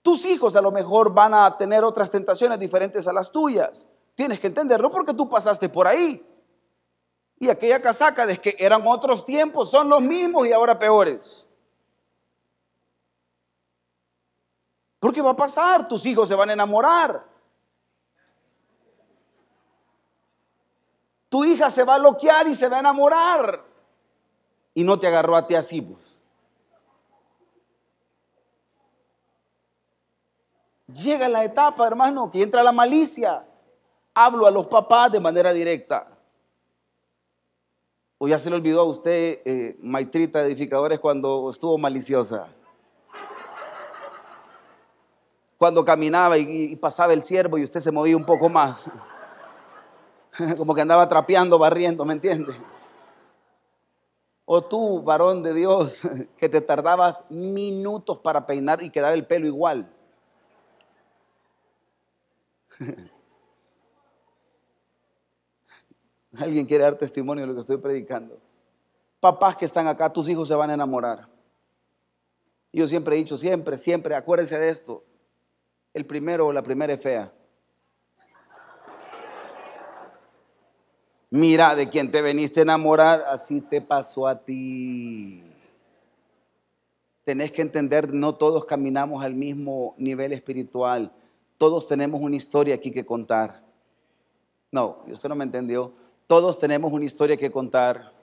Tus 0.07 0.23
hijos 0.23 0.55
a 0.55 0.61
lo 0.61 0.71
mejor 0.71 1.13
van 1.13 1.33
a 1.33 1.57
tener 1.57 1.83
otras 1.83 2.09
tentaciones 2.09 2.57
diferentes 2.57 3.05
a 3.07 3.11
las 3.11 3.29
tuyas. 3.29 3.85
Tienes 4.15 4.39
que 4.39 4.47
entenderlo 4.47 4.89
porque 4.89 5.13
tú 5.13 5.27
pasaste 5.27 5.67
por 5.67 5.85
ahí. 5.85 6.25
Y 7.37 7.49
aquella 7.49 7.81
casaca 7.81 8.25
de 8.25 8.37
que 8.37 8.55
eran 8.57 8.87
otros 8.87 9.25
tiempos, 9.25 9.69
son 9.69 9.89
los 9.89 9.99
mismos 9.99 10.47
y 10.47 10.53
ahora 10.53 10.79
peores. 10.79 11.45
Porque 14.97 15.21
va 15.21 15.31
a 15.31 15.35
pasar, 15.35 15.89
tus 15.89 16.05
hijos 16.05 16.29
se 16.29 16.35
van 16.35 16.51
a 16.51 16.53
enamorar. 16.53 17.25
Tu 21.27 21.43
hija 21.43 21.69
se 21.69 21.83
va 21.83 21.95
a 21.95 21.99
loquear 21.99 22.47
y 22.47 22.55
se 22.55 22.69
va 22.69 22.77
a 22.77 22.79
enamorar. 22.79 23.61
Y 24.73 24.85
no 24.85 24.97
te 24.97 25.07
agarró 25.07 25.35
a 25.35 25.45
ti 25.45 25.55
así, 25.55 25.81
pues. 25.81 26.16
Llega 31.03 31.29
la 31.29 31.43
etapa, 31.43 31.85
hermano, 31.85 32.31
que 32.31 32.41
entra 32.41 32.63
la 32.63 32.71
malicia. 32.71 33.45
Hablo 34.15 34.47
a 34.47 34.51
los 34.51 34.65
papás 34.65 35.11
de 35.11 35.19
manera 35.19 35.53
directa. 35.53 36.07
O 38.17 38.27
ya 38.27 38.39
se 38.39 38.49
le 38.49 38.55
olvidó 38.55 38.81
a 38.81 38.85
usted, 38.85 39.41
eh, 39.45 39.77
de 39.79 40.41
edificadores, 40.41 40.99
cuando 40.99 41.51
estuvo 41.51 41.77
maliciosa. 41.77 42.47
Cuando 45.59 45.85
caminaba 45.85 46.37
y, 46.39 46.71
y 46.71 46.75
pasaba 46.75 47.13
el 47.13 47.21
ciervo 47.21 47.59
y 47.59 47.63
usted 47.63 47.79
se 47.79 47.91
movía 47.91 48.17
un 48.17 48.25
poco 48.25 48.49
más. 48.49 48.89
Como 50.57 50.73
que 50.73 50.81
andaba 50.81 51.07
trapeando, 51.07 51.59
barriendo, 51.59 52.05
¿me 52.05 52.13
entiende? 52.13 52.55
O 54.45 54.63
tú, 54.63 55.03
varón 55.03 55.43
de 55.43 55.53
Dios, 55.53 55.99
que 56.37 56.49
te 56.49 56.61
tardabas 56.61 57.23
minutos 57.29 58.17
para 58.17 58.47
peinar 58.47 58.81
y 58.81 58.89
quedaba 58.89 59.13
el 59.13 59.27
pelo 59.27 59.45
igual. 59.45 59.91
Alguien 66.37 66.65
quiere 66.65 66.83
dar 66.83 66.95
testimonio 66.95 67.43
de 67.43 67.47
lo 67.47 67.55
que 67.55 67.61
estoy 67.61 67.77
predicando. 67.77 68.39
Papás 69.19 69.55
que 69.55 69.65
están 69.65 69.87
acá, 69.87 70.13
tus 70.13 70.29
hijos 70.29 70.47
se 70.47 70.55
van 70.55 70.69
a 70.69 70.75
enamorar. 70.75 71.27
Yo 72.71 72.85
siempre 72.85 73.15
he 73.15 73.19
dicho, 73.19 73.37
siempre, 73.37 73.77
siempre, 73.77 74.15
acuérdense 74.15 74.59
de 74.59 74.69
esto. 74.69 75.03
El 75.93 76.05
primero 76.05 76.47
o 76.47 76.53
la 76.53 76.61
primera 76.61 76.93
es 76.93 77.01
fea. 77.01 77.33
Mira, 81.29 81.75
de 81.75 81.89
quien 81.89 82.11
te 82.11 82.21
veniste 82.21 82.61
a 82.61 82.63
enamorar, 82.63 83.25
así 83.29 83.61
te 83.61 83.81
pasó 83.81 84.27
a 84.27 84.45
ti. 84.45 85.43
Tenés 87.23 87.51
que 87.51 87.61
entender, 87.61 88.13
no 88.13 88.35
todos 88.35 88.63
caminamos 88.65 89.23
al 89.23 89.33
mismo 89.33 89.95
nivel 89.97 90.31
espiritual. 90.31 91.11
Todos 91.57 91.87
tenemos 91.87 92.21
una 92.21 92.35
historia 92.35 92.75
aquí 92.75 92.91
que 92.91 93.05
contar. 93.05 93.63
No, 94.71 94.99
usted 95.07 95.29
no 95.29 95.35
me 95.35 95.43
entendió. 95.43 95.91
Todos 96.27 96.57
tenemos 96.57 96.91
una 96.91 97.05
historia 97.05 97.37
que 97.37 97.51
contar. 97.51 98.13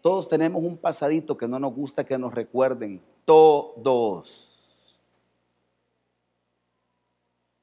Todos 0.00 0.28
tenemos 0.28 0.62
un 0.62 0.76
pasadito 0.76 1.36
que 1.36 1.48
no 1.48 1.58
nos 1.58 1.74
gusta 1.74 2.04
que 2.04 2.16
nos 2.18 2.34
recuerden. 2.34 3.02
Todos. 3.24 4.54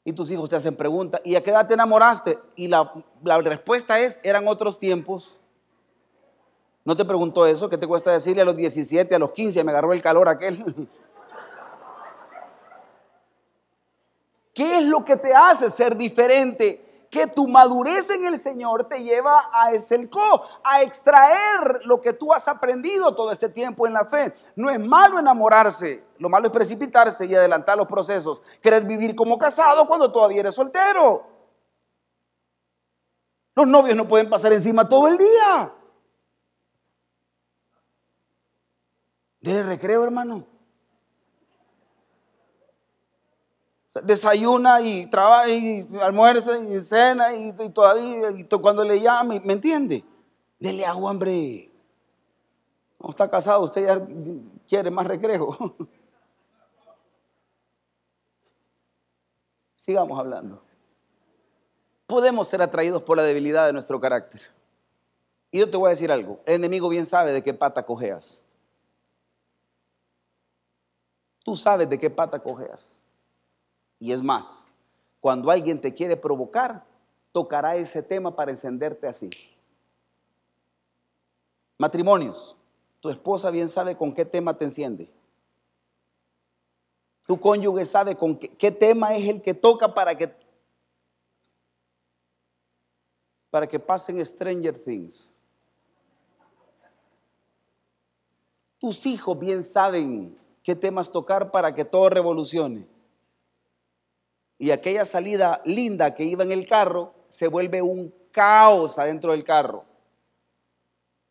Y 0.04 0.14
tus 0.14 0.30
hijos 0.32 0.50
te 0.50 0.56
hacen 0.56 0.76
preguntas, 0.76 1.22
¿y 1.24 1.36
a 1.36 1.44
qué 1.44 1.52
edad 1.52 1.68
te 1.68 1.76
enamoraste? 1.76 2.40
Y 2.56 2.68
la, 2.68 2.92
respuesta 3.44 4.00
es, 4.00 4.20
eran 4.24 4.48
otros 4.48 4.80
tiempos. 4.80 5.38
¿No 6.84 6.98
te 6.98 7.06
preguntó 7.06 7.46
eso? 7.46 7.70
¿Qué 7.70 7.78
te 7.78 7.86
cuesta 7.86 8.12
decirle 8.12 8.42
a 8.42 8.46
los 8.46 8.56
17, 8.56 9.14
a 9.14 9.20
los 9.20 9.32
15? 9.32 9.64
Me 9.64 9.72
agarró 9.72 9.94
el 9.94 10.02
calor 10.02 10.28
aquel. 10.28 10.88
¿Qué 14.54 14.80
es 14.80 14.84
lo 14.84 15.04
que 15.06 15.18
te 15.18 15.34
hace 15.34 15.70
ser 15.70 15.96
diferente? 15.96 16.92
que 17.12 17.28
tu 17.28 17.46
madurez 17.46 18.10
en 18.10 18.24
el 18.24 18.40
Señor 18.40 18.86
te 18.86 19.04
lleva 19.04 19.50
a 19.52 19.70
co, 20.10 20.44
a 20.64 20.82
extraer 20.82 21.82
lo 21.84 22.02
que 22.02 22.14
tú 22.14 22.34
has 22.34 22.48
aprendido 22.48 23.14
todo 23.14 23.34
este 23.34 23.50
tiempo 23.50 23.86
en 23.86 23.92
la 23.92 24.06
fe. 24.06 24.34
No 24.56 24.70
es 24.70 24.80
malo 24.80 25.20
enamorarse, 25.20 26.06
lo 26.18 26.30
malo 26.30 26.48
es 26.48 26.54
precipitarse 26.54 27.26
y 27.26 27.36
adelantar 27.36 27.78
los 27.78 27.88
procesos. 27.88 28.42
Querer 28.62 28.86
vivir 28.86 29.14
como 29.14 29.38
casado 29.38 29.86
cuando 29.86 30.10
todavía 30.10 30.40
eres 30.40 30.56
soltero. 30.56 31.28
Los 33.56 33.68
novios 33.68 33.98
no 33.98 34.08
pueden 34.08 34.30
pasar 34.30 34.54
encima 34.54 34.88
todo 34.88 35.10
el 35.10 35.18
día. 35.18 35.74
Dele 39.42 39.64
recreo, 39.64 40.02
hermano. 40.06 40.51
Desayuna 44.04 44.82
y 44.82 45.06
trabaja 45.08 45.50
y 45.50 45.88
almuerza 46.02 46.58
y 46.58 46.80
cena 46.82 47.36
y, 47.36 47.52
todavía 47.70 48.32
y 48.32 48.46
cuando 48.46 48.84
le 48.84 49.02
llama, 49.02 49.40
¿me 49.44 49.54
entiende? 49.54 50.04
Dele 50.60 50.86
agua, 50.86 51.12
hombre. 51.12 51.70
No 53.00 53.10
está 53.10 53.30
casado, 53.30 53.64
usted 53.64 53.86
ya 53.86 54.00
quiere 54.68 54.92
más 54.92 55.08
recreo. 55.08 55.58
Sigamos 59.76 60.20
hablando. 60.20 60.64
Podemos 62.06 62.48
ser 62.48 62.62
atraídos 62.62 63.02
por 63.02 63.18
la 63.18 63.24
debilidad 63.24 63.66
de 63.66 63.74
nuestro 63.74 64.00
carácter. 64.00 64.42
Y 65.50 65.60
yo 65.60 65.70
te 65.70 65.76
voy 65.78 65.88
a 65.88 65.90
decir 65.90 66.12
algo, 66.12 66.40
el 66.46 66.56
enemigo 66.56 66.88
bien 66.88 67.06
sabe 67.06 67.34
de 67.34 67.44
qué 67.44 67.54
pata 67.54 67.84
cojeas. 67.84 68.42
Tú 71.44 71.56
sabes 71.56 71.90
de 71.90 72.00
qué 72.00 72.10
pata 72.10 72.40
cojeas. 72.40 73.01
Y 74.02 74.12
es 74.12 74.24
más, 74.24 74.66
cuando 75.20 75.52
alguien 75.52 75.80
te 75.80 75.94
quiere 75.94 76.18
provocar, 76.18 76.84
tocará 77.32 77.76
ese 77.76 78.02
tema 78.02 78.36
para 78.36 78.50
encenderte 78.50 79.08
así. 79.08 79.30
Matrimonios, 81.78 82.58
tu 83.00 83.10
esposa 83.10 83.52
bien 83.52 83.70
sabe 83.70 83.96
con 83.96 84.12
qué 84.12 84.26
tema 84.26 84.58
te 84.58 84.66
enciende. 84.66 85.08
Tu 87.28 87.40
cónyuge 87.40 87.86
sabe 87.86 88.16
con 88.16 88.36
qué, 88.38 88.72
tema 88.72 89.14
es 89.14 89.30
el 89.30 89.40
que 89.40 89.54
toca 89.54 89.94
para 89.94 90.18
que 90.18 90.34
para 93.52 93.68
que 93.68 93.80
pasen 93.80 94.26
Stranger 94.26 94.84
Things. 94.84 95.30
Tus 98.80 99.06
hijos 99.06 99.38
bien 99.38 99.64
saben 99.64 100.36
qué 100.64 100.76
temas 100.76 101.12
tocar 101.12 101.52
para 101.52 101.76
que 101.76 101.86
todo 101.86 102.10
revolucione 102.10 102.91
y 104.62 104.70
aquella 104.70 105.08
salida 105.08 105.60
linda 105.66 106.14
que 106.14 106.24
iba 106.24 106.44
en 106.44 106.52
el 106.52 106.68
carro 106.68 107.16
se 107.30 107.48
vuelve 107.48 107.82
un 107.82 108.14
caos 108.32 109.00
adentro 109.00 109.32
del 109.32 109.44
carro. 109.44 109.86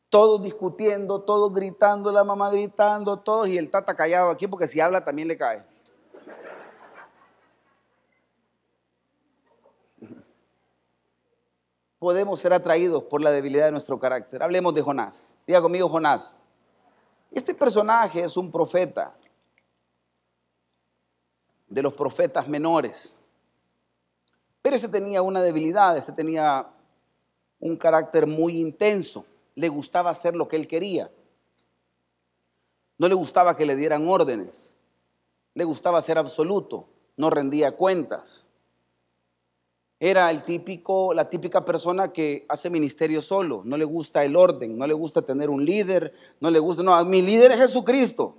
Todos 0.09 0.43
discutiendo, 0.43 1.23
todos 1.23 1.55
gritando, 1.55 2.11
la 2.11 2.25
mamá 2.25 2.51
gritando, 2.51 3.21
todos 3.21 3.47
y 3.47 3.57
el 3.57 3.71
tata 3.71 3.95
callado 3.95 4.31
aquí 4.31 4.49
porque 4.49 4.67
si 4.67 4.81
habla 4.81 5.05
también 5.05 5.29
le 5.29 5.39
cae. 5.39 5.63
Podemos 12.01 12.41
ser 12.41 12.53
atraídos 12.53 13.05
por 13.05 13.23
la 13.23 13.31
debilidad 13.31 13.67
de 13.67 13.71
nuestro 13.71 14.01
carácter. 14.01 14.43
Hablemos 14.43 14.75
de 14.75 14.83
Jonás. 14.83 15.37
Diga 15.47 15.63
conmigo 15.63 15.89
Jonás. 15.89 16.37
Este 17.31 17.55
personaje 17.55 18.25
es 18.25 18.37
un 18.37 18.51
profeta 18.51 19.15
de 21.69 21.81
los 21.81 21.95
profetas 21.95 22.49
menores. 22.49 23.17
Pero 24.63 24.77
ese 24.77 24.89
tenía 24.89 25.23
una 25.23 25.43
debilidad, 25.43 25.97
ese 25.97 26.13
tenía 26.13 26.67
un 27.59 27.77
carácter 27.77 28.27
muy 28.27 28.61
intenso. 28.61 29.25
Le 29.55 29.69
gustaba 29.69 30.11
hacer 30.11 30.35
lo 30.35 30.49
que 30.49 30.57
él 30.57 30.67
quería. 30.67 31.11
No 32.99 33.09
le 33.09 33.15
gustaba 33.15 33.57
que 33.57 33.67
le 33.67 33.77
dieran 33.77 34.09
órdenes. 34.09 34.71
Le 35.55 35.65
gustaba 35.65 36.03
ser 36.03 36.19
absoluto. 36.19 36.87
No 37.17 37.31
rendía 37.31 37.73
cuentas. 37.77 38.45
Era 39.99 40.31
el 40.31 40.45
típico, 40.45 41.13
la 41.13 41.29
típica 41.29 41.65
persona 41.65 42.13
que 42.13 42.47
hace 42.49 42.71
ministerio 42.71 43.21
solo. 43.21 43.63
No 43.65 43.77
le 43.77 43.85
gusta 43.85 44.25
el 44.25 44.37
orden, 44.37 44.79
no 44.79 44.87
le 44.87 44.95
gusta 44.95 45.23
tener 45.23 45.51
un 45.51 45.65
líder, 45.65 46.15
no 46.41 46.51
le 46.51 46.59
gusta. 46.59 46.83
No, 46.83 47.03
mi 47.05 47.21
líder 47.21 47.53
es 47.53 47.59
Jesucristo. 47.59 48.37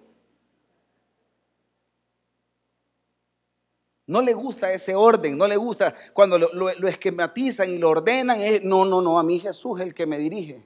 No 4.07 4.21
le 4.21 4.33
gusta 4.33 4.71
ese 4.73 4.95
orden, 4.95 5.37
no 5.37 5.47
le 5.47 5.55
gusta 5.57 5.93
cuando 6.13 6.37
lo, 6.37 6.87
esquematizan 6.87 7.69
y 7.69 7.77
lo 7.77 7.91
ordenan. 7.91 8.39
no, 8.63 8.85
no, 8.85 9.01
no, 9.01 9.19
a 9.19 9.23
mí 9.23 9.39
Jesús 9.39 9.79
es 9.79 9.87
el 9.87 9.93
que 9.93 10.05
me 10.05 10.17
dirige. 10.17 10.65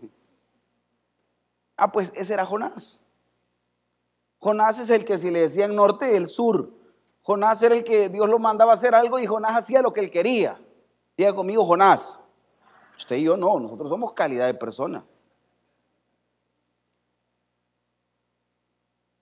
Ah, 1.78 1.92
pues 1.92 2.12
ese 2.16 2.34
era 2.34 2.46
Jonás. 2.46 3.00
Jonás 4.40 4.80
es 4.80 4.90
el 4.90 5.04
que 5.06 5.18
si 5.18 5.32
le 5.32 5.42
decían 5.42 5.76
norte, 5.76 6.16
el 6.16 6.28
sur. 6.28 6.72
Jonás 7.22 7.62
era 7.62 7.76
el 7.76 7.84
que 7.84 8.10
Dios 8.10 8.30
lo 8.30 8.40
mandaba 8.40 8.72
a 8.72 8.76
hacer 8.76 8.94
algo 8.94 9.20
y 9.20 9.26
Jonás 9.26 9.58
hacía 9.58 9.82
lo 9.82 9.92
que 9.92 10.00
él 10.00 10.12
quería. 10.12 10.60
Diga 11.18 11.34
conmigo, 11.34 11.66
Jonás. 11.66 12.20
Usted 12.98 13.18
y 13.18 13.24
yo 13.24 13.36
no, 13.36 13.60
nosotros 13.60 13.90
somos 13.90 14.14
calidad 14.14 14.46
de 14.46 14.54
persona. 14.54 15.06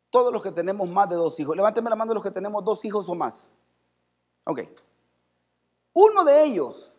Todos 0.09 0.31
los 0.31 0.43
que 0.43 0.51
tenemos 0.51 0.87
más 0.89 1.09
de 1.09 1.15
dos 1.15 1.39
hijos, 1.39 1.55
levánteme 1.55 1.89
la 1.89 1.95
mano 1.95 2.11
de 2.11 2.15
los 2.15 2.23
que 2.23 2.29
tenemos 2.29 2.63
dos 2.63 2.85
hijos 2.85 3.09
o 3.09 3.15
más. 3.15 3.49
Ok. 4.45 4.61
Uno 5.93 6.23
de 6.23 6.43
ellos, 6.43 6.97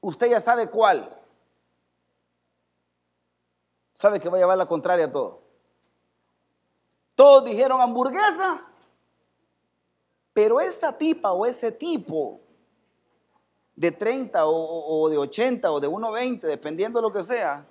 usted 0.00 0.30
ya 0.30 0.40
sabe 0.40 0.70
cuál. 0.70 1.08
Sabe 3.92 4.20
que 4.20 4.28
va 4.28 4.36
a 4.36 4.40
llevar 4.40 4.58
la 4.58 4.66
contraria 4.66 5.06
a 5.06 5.12
todo. 5.12 5.42
Todos 7.14 7.44
dijeron 7.44 7.80
hamburguesa, 7.80 8.66
pero 10.32 10.60
esa 10.60 10.96
tipa 10.96 11.32
o 11.32 11.44
ese 11.44 11.70
tipo 11.70 12.40
de 13.76 13.92
30 13.92 14.46
o, 14.46 15.08
de 15.08 15.18
80 15.18 15.70
o 15.70 15.80
de 15.80 15.88
1,20, 15.88 16.40
dependiendo 16.40 17.00
de 17.00 17.02
lo 17.02 17.12
que 17.12 17.22
sea, 17.22 17.66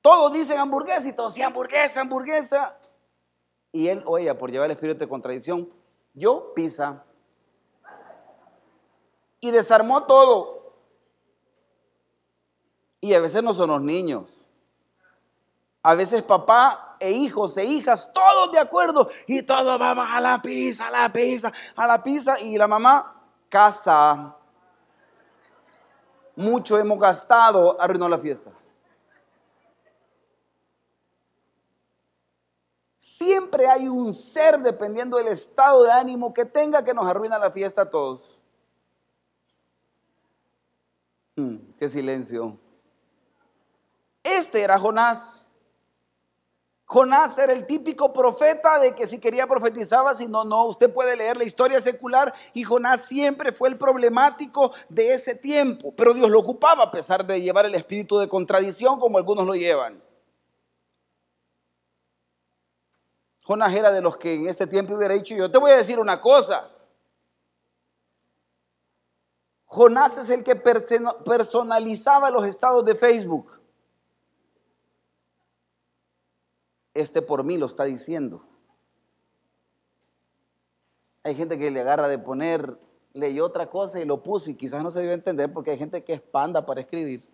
todos 0.00 0.32
dicen 0.32 0.58
hamburguesa 0.58 1.08
y 1.08 1.12
todos, 1.12 1.34
sí, 1.34 1.42
hamburguesa, 1.42 2.00
hamburguesa. 2.00 2.78
Y 3.72 3.88
él 3.88 4.02
o 4.06 4.18
ella, 4.18 4.38
por 4.38 4.50
llevar 4.50 4.66
el 4.66 4.72
espíritu 4.72 5.00
de 5.00 5.08
contradicción, 5.08 5.68
yo 6.16 6.52
pisa. 6.54 7.04
Y 9.38 9.50
desarmó 9.50 10.04
todo. 10.04 10.74
Y 13.00 13.14
a 13.14 13.20
veces 13.20 13.42
no 13.42 13.54
son 13.54 13.70
los 13.70 13.82
niños. 13.82 14.30
A 15.82 15.94
veces 15.94 16.24
papá 16.24 16.96
e 16.98 17.12
hijos 17.12 17.56
e 17.56 17.64
hijas, 17.64 18.10
todos 18.12 18.50
de 18.50 18.58
acuerdo. 18.58 19.08
Y 19.26 19.42
todos 19.42 19.78
vamos 19.78 20.08
a 20.10 20.20
la 20.20 20.42
pizza, 20.42 20.88
a 20.88 20.90
la 20.90 21.12
pizza, 21.12 21.52
a 21.76 21.86
la 21.86 22.02
pizza. 22.02 22.40
Y 22.40 22.56
la 22.56 22.66
mamá, 22.66 23.22
casa. 23.48 24.34
Mucho 26.34 26.78
hemos 26.78 26.98
gastado, 26.98 27.80
arruinó 27.80 28.08
la 28.08 28.18
fiesta. 28.18 28.50
Siempre 33.26 33.66
hay 33.66 33.88
un 33.88 34.14
ser, 34.14 34.60
dependiendo 34.60 35.16
del 35.16 35.26
estado 35.26 35.82
de 35.82 35.90
ánimo 35.90 36.32
que 36.32 36.44
tenga, 36.44 36.84
que 36.84 36.94
nos 36.94 37.04
arruina 37.08 37.36
la 37.38 37.50
fiesta 37.50 37.82
a 37.82 37.90
todos. 37.90 38.38
Hmm, 41.34 41.56
qué 41.76 41.88
silencio. 41.88 42.56
Este 44.22 44.62
era 44.62 44.78
Jonás. 44.78 45.44
Jonás 46.84 47.36
era 47.36 47.52
el 47.52 47.66
típico 47.66 48.12
profeta 48.12 48.78
de 48.78 48.94
que 48.94 49.08
si 49.08 49.18
quería 49.18 49.48
profetizaba, 49.48 50.14
si 50.14 50.28
no, 50.28 50.44
no. 50.44 50.66
Usted 50.66 50.94
puede 50.94 51.16
leer 51.16 51.36
la 51.36 51.42
historia 51.42 51.80
secular 51.80 52.32
y 52.54 52.62
Jonás 52.62 53.06
siempre 53.06 53.50
fue 53.50 53.70
el 53.70 53.76
problemático 53.76 54.70
de 54.88 55.14
ese 55.14 55.34
tiempo. 55.34 55.92
Pero 55.96 56.14
Dios 56.14 56.30
lo 56.30 56.38
ocupaba 56.38 56.84
a 56.84 56.90
pesar 56.92 57.26
de 57.26 57.40
llevar 57.40 57.66
el 57.66 57.74
espíritu 57.74 58.18
de 58.18 58.28
contradicción 58.28 59.00
como 59.00 59.18
algunos 59.18 59.44
lo 59.44 59.56
llevan. 59.56 60.05
Jonás 63.46 63.74
era 63.74 63.90
de 63.90 64.00
los 64.00 64.16
que 64.16 64.34
en 64.34 64.48
este 64.48 64.66
tiempo 64.66 64.94
hubiera 64.94 65.14
dicho, 65.14 65.34
yo 65.34 65.50
te 65.50 65.58
voy 65.58 65.70
a 65.70 65.76
decir 65.76 65.98
una 65.98 66.20
cosa. 66.20 66.70
Jonás 69.66 70.18
es 70.18 70.30
el 70.30 70.42
que 70.42 70.56
personalizaba 70.56 72.30
los 72.30 72.44
estados 72.44 72.84
de 72.84 72.94
Facebook. 72.94 73.60
este 76.96 77.22
por 77.22 77.44
mí 77.44 77.56
lo 77.56 77.66
está 77.66 77.84
diciendo. 77.84 78.42
Hay 81.22 81.34
gente 81.34 81.58
que 81.58 81.70
le 81.70 81.80
agarra 81.80 82.08
de 82.08 82.18
poner, 82.18 82.78
leyó 83.12 83.44
otra 83.44 83.68
cosa 83.68 84.00
y 84.00 84.04
lo 84.04 84.22
puso 84.22 84.50
y 84.50 84.54
quizás 84.54 84.82
no 84.82 84.90
se 84.90 85.02
dio 85.02 85.10
a 85.10 85.14
entender 85.14 85.52
porque 85.52 85.72
hay 85.72 85.78
gente 85.78 86.02
que 86.04 86.14
es 86.14 86.20
panda 86.20 86.64
para 86.64 86.80
escribir. 86.80 87.28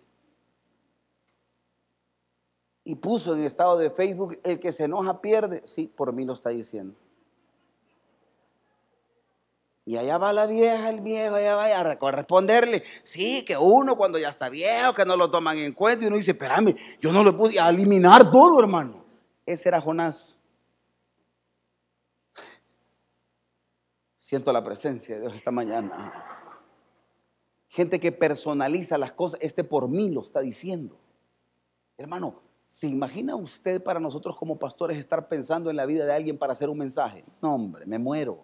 Y 2.85 2.97
puso 2.97 3.35
en 3.35 3.45
estado 3.45 3.78
de 3.78 3.91
Facebook, 3.91 4.39
el 4.43 4.59
que 4.59 4.72
se 4.72 4.85
enoja 4.85 5.20
pierde. 5.20 5.62
Sí, 5.66 5.87
por 5.87 6.12
mí 6.12 6.24
lo 6.24 6.33
está 6.33 6.51
diciendo. 6.51 6.97
Y 9.85 9.97
allá 9.97 10.16
va 10.16 10.33
la 10.33 10.47
vieja, 10.47 10.91
el 10.91 11.01
viejo, 11.01 11.35
allá 11.35 11.57
va 11.57 11.64
a 11.64 12.12
responderle. 12.12 12.85
Sí, 13.03 13.45
que 13.45 13.57
uno 13.57 13.97
cuando 13.97 14.18
ya 14.18 14.28
está 14.28 14.49
viejo, 14.49 14.95
que 14.95 15.05
no 15.05 15.16
lo 15.16 15.30
toman 15.30 15.59
en 15.59 15.72
cuenta, 15.72 16.05
y 16.05 16.09
uno 16.09 16.16
dice, 16.16 16.33
espérame, 16.33 16.76
yo 17.01 17.12
no 17.12 17.24
lo 17.24 17.37
puse 17.37 17.59
a 17.59 17.68
eliminar 17.68 18.30
todo, 18.30 18.61
hermano. 18.61 19.05
Ese 19.45 19.68
era 19.68 19.80
Jonás. 19.80 20.39
Siento 24.18 24.53
la 24.53 24.62
presencia 24.62 25.16
de 25.16 25.22
Dios 25.22 25.35
esta 25.35 25.51
mañana. 25.51 26.12
Gente 27.68 27.99
que 27.99 28.12
personaliza 28.12 28.97
las 28.99 29.12
cosas. 29.12 29.41
Este 29.43 29.64
por 29.64 29.89
mí 29.89 30.11
lo 30.11 30.20
está 30.20 30.41
diciendo. 30.41 30.97
Hermano, 31.99 32.41
¿se 32.73 32.87
imagina 32.87 33.37
usted 33.37 33.83
para 33.83 34.01
nosotros 34.01 34.35
como 34.37 34.59
pastores 34.59 34.97
estar 34.97 35.29
pensando 35.29 35.68
en 35.68 35.77
la 35.77 35.85
vida 35.85 36.07
de 36.07 36.14
alguien 36.14 36.39
para 36.39 36.55
hacer 36.55 36.70
un 36.70 36.79
mensaje? 36.79 37.23
No, 37.43 37.55
hombre, 37.55 37.85
me 37.85 37.99
muero. 37.99 38.41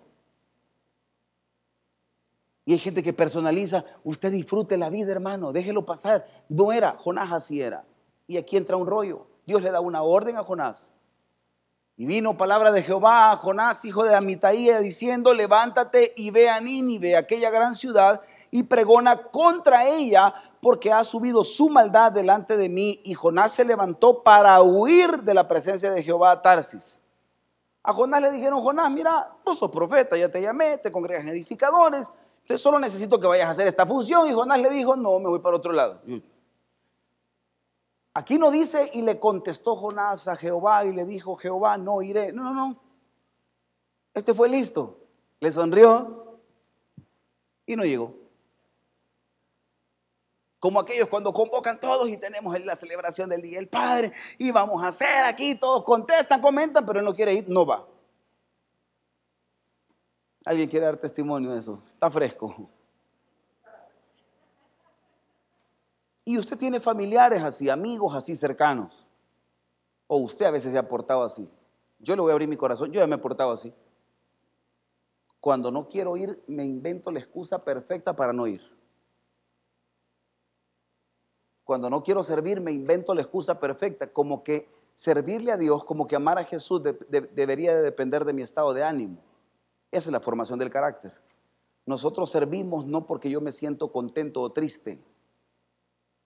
Y 2.66 2.72
hay 2.74 2.78
gente 2.78 3.02
que 3.02 3.14
personaliza, 3.14 3.86
usted 4.04 4.30
disfrute 4.30 4.76
la 4.76 4.90
vida, 4.90 5.10
hermano, 5.12 5.50
déjelo 5.50 5.86
pasar. 5.86 6.26
No 6.50 6.72
era, 6.72 6.94
Jonás 6.98 7.32
así 7.32 7.62
era. 7.62 7.86
Y 8.26 8.36
aquí 8.36 8.58
entra 8.58 8.76
un 8.76 8.86
rollo. 8.86 9.26
Dios 9.46 9.62
le 9.62 9.70
da 9.70 9.80
una 9.80 10.02
orden 10.02 10.36
a 10.36 10.44
Jonás. 10.44 10.90
Y 11.96 12.04
vino 12.04 12.36
palabra 12.36 12.70
de 12.70 12.82
Jehová 12.82 13.32
a 13.32 13.36
Jonás, 13.36 13.84
hijo 13.86 14.04
de 14.04 14.14
Amitaía, 14.14 14.80
diciendo, 14.80 15.32
levántate 15.32 16.12
y 16.16 16.30
ve 16.30 16.50
a 16.50 16.60
Nínive, 16.60 17.16
aquella 17.16 17.50
gran 17.50 17.74
ciudad, 17.74 18.20
y 18.50 18.64
pregona 18.64 19.16
contra 19.16 19.88
ella, 19.88 20.34
porque 20.60 20.92
ha 20.92 21.04
subido 21.04 21.44
su 21.44 21.68
maldad 21.68 22.12
delante 22.12 22.56
de 22.56 22.68
mí. 22.68 23.00
Y 23.04 23.14
Jonás 23.14 23.52
se 23.52 23.64
levantó 23.64 24.22
para 24.22 24.60
huir 24.62 25.22
de 25.22 25.34
la 25.34 25.46
presencia 25.46 25.90
de 25.90 26.02
Jehová 26.02 26.32
a 26.32 26.42
Tarsis. 26.42 27.00
A 27.82 27.92
Jonás 27.92 28.20
le 28.22 28.30
dijeron, 28.30 28.62
Jonás, 28.62 28.90
mira, 28.90 29.36
tú 29.44 29.54
sos 29.54 29.70
profeta, 29.70 30.16
ya 30.16 30.30
te 30.30 30.42
llamé, 30.42 30.78
te 30.78 30.92
congregas 30.92 31.24
en 31.24 31.30
edificadores, 31.30 32.06
solo 32.56 32.78
necesito 32.78 33.20
que 33.20 33.26
vayas 33.26 33.46
a 33.46 33.50
hacer 33.50 33.68
esta 33.68 33.86
función. 33.86 34.28
Y 34.28 34.32
Jonás 34.32 34.60
le 34.60 34.70
dijo, 34.70 34.96
no, 34.96 35.18
me 35.18 35.28
voy 35.28 35.40
para 35.40 35.56
otro 35.56 35.72
lado. 35.72 36.00
Aquí 38.14 38.38
no 38.38 38.50
dice, 38.50 38.90
y 38.94 39.02
le 39.02 39.20
contestó 39.20 39.76
Jonás 39.76 40.26
a 40.28 40.36
Jehová 40.36 40.84
y 40.84 40.92
le 40.92 41.04
dijo, 41.04 41.36
Jehová, 41.36 41.76
no 41.76 42.00
iré. 42.02 42.32
No, 42.32 42.42
no, 42.44 42.54
no. 42.54 42.76
Este 44.14 44.34
fue 44.34 44.48
listo. 44.48 44.98
Le 45.40 45.52
sonrió 45.52 46.40
y 47.66 47.76
no 47.76 47.84
llegó. 47.84 48.14
Como 50.58 50.80
aquellos 50.80 51.08
cuando 51.08 51.32
convocan 51.32 51.78
todos 51.78 52.08
y 52.08 52.16
tenemos 52.16 52.58
la 52.64 52.74
celebración 52.74 53.28
del 53.28 53.42
Día 53.42 53.58
del 53.58 53.68
Padre 53.68 54.12
y 54.38 54.50
vamos 54.50 54.82
a 54.82 54.88
hacer 54.88 55.24
aquí, 55.24 55.54
todos 55.54 55.84
contestan, 55.84 56.40
comentan, 56.40 56.84
pero 56.84 56.98
él 56.98 57.04
no 57.04 57.14
quiere 57.14 57.34
ir, 57.34 57.48
no 57.48 57.64
va. 57.64 57.86
¿Alguien 60.44 60.68
quiere 60.68 60.86
dar 60.86 60.96
testimonio 60.96 61.52
de 61.52 61.60
eso? 61.60 61.82
Está 61.92 62.10
fresco. 62.10 62.70
Y 66.24 66.36
usted 66.38 66.58
tiene 66.58 66.80
familiares 66.80 67.42
así, 67.42 67.70
amigos 67.70 68.14
así 68.14 68.34
cercanos. 68.34 69.06
O 70.06 70.18
usted 70.18 70.46
a 70.46 70.50
veces 70.50 70.72
se 70.72 70.78
ha 70.78 70.88
portado 70.88 71.22
así. 71.22 71.48
Yo 72.00 72.16
le 72.16 72.22
voy 72.22 72.30
a 72.30 72.32
abrir 72.32 72.48
mi 72.48 72.56
corazón, 72.56 72.90
yo 72.90 73.00
ya 73.00 73.06
me 73.06 73.16
he 73.16 73.18
portado 73.18 73.52
así. 73.52 73.72
Cuando 75.40 75.70
no 75.70 75.86
quiero 75.86 76.16
ir, 76.16 76.42
me 76.46 76.64
invento 76.64 77.12
la 77.12 77.20
excusa 77.20 77.62
perfecta 77.64 78.14
para 78.16 78.32
no 78.32 78.46
ir. 78.46 78.77
Cuando 81.68 81.90
no 81.90 82.02
quiero 82.02 82.22
servir, 82.22 82.62
me 82.62 82.72
invento 82.72 83.14
la 83.14 83.20
excusa 83.20 83.60
perfecta, 83.60 84.10
como 84.10 84.42
que 84.42 84.70
servirle 84.94 85.52
a 85.52 85.58
Dios, 85.58 85.84
como 85.84 86.06
que 86.06 86.16
amar 86.16 86.38
a 86.38 86.44
Jesús 86.44 86.80
debería 86.82 87.76
de 87.76 87.82
depender 87.82 88.24
de 88.24 88.32
mi 88.32 88.40
estado 88.40 88.72
de 88.72 88.82
ánimo. 88.82 89.18
Esa 89.90 90.08
es 90.08 90.12
la 90.14 90.20
formación 90.20 90.58
del 90.58 90.70
carácter. 90.70 91.12
Nosotros 91.84 92.30
servimos 92.30 92.86
no 92.86 93.04
porque 93.04 93.28
yo 93.28 93.42
me 93.42 93.52
siento 93.52 93.92
contento 93.92 94.40
o 94.40 94.50
triste, 94.50 94.98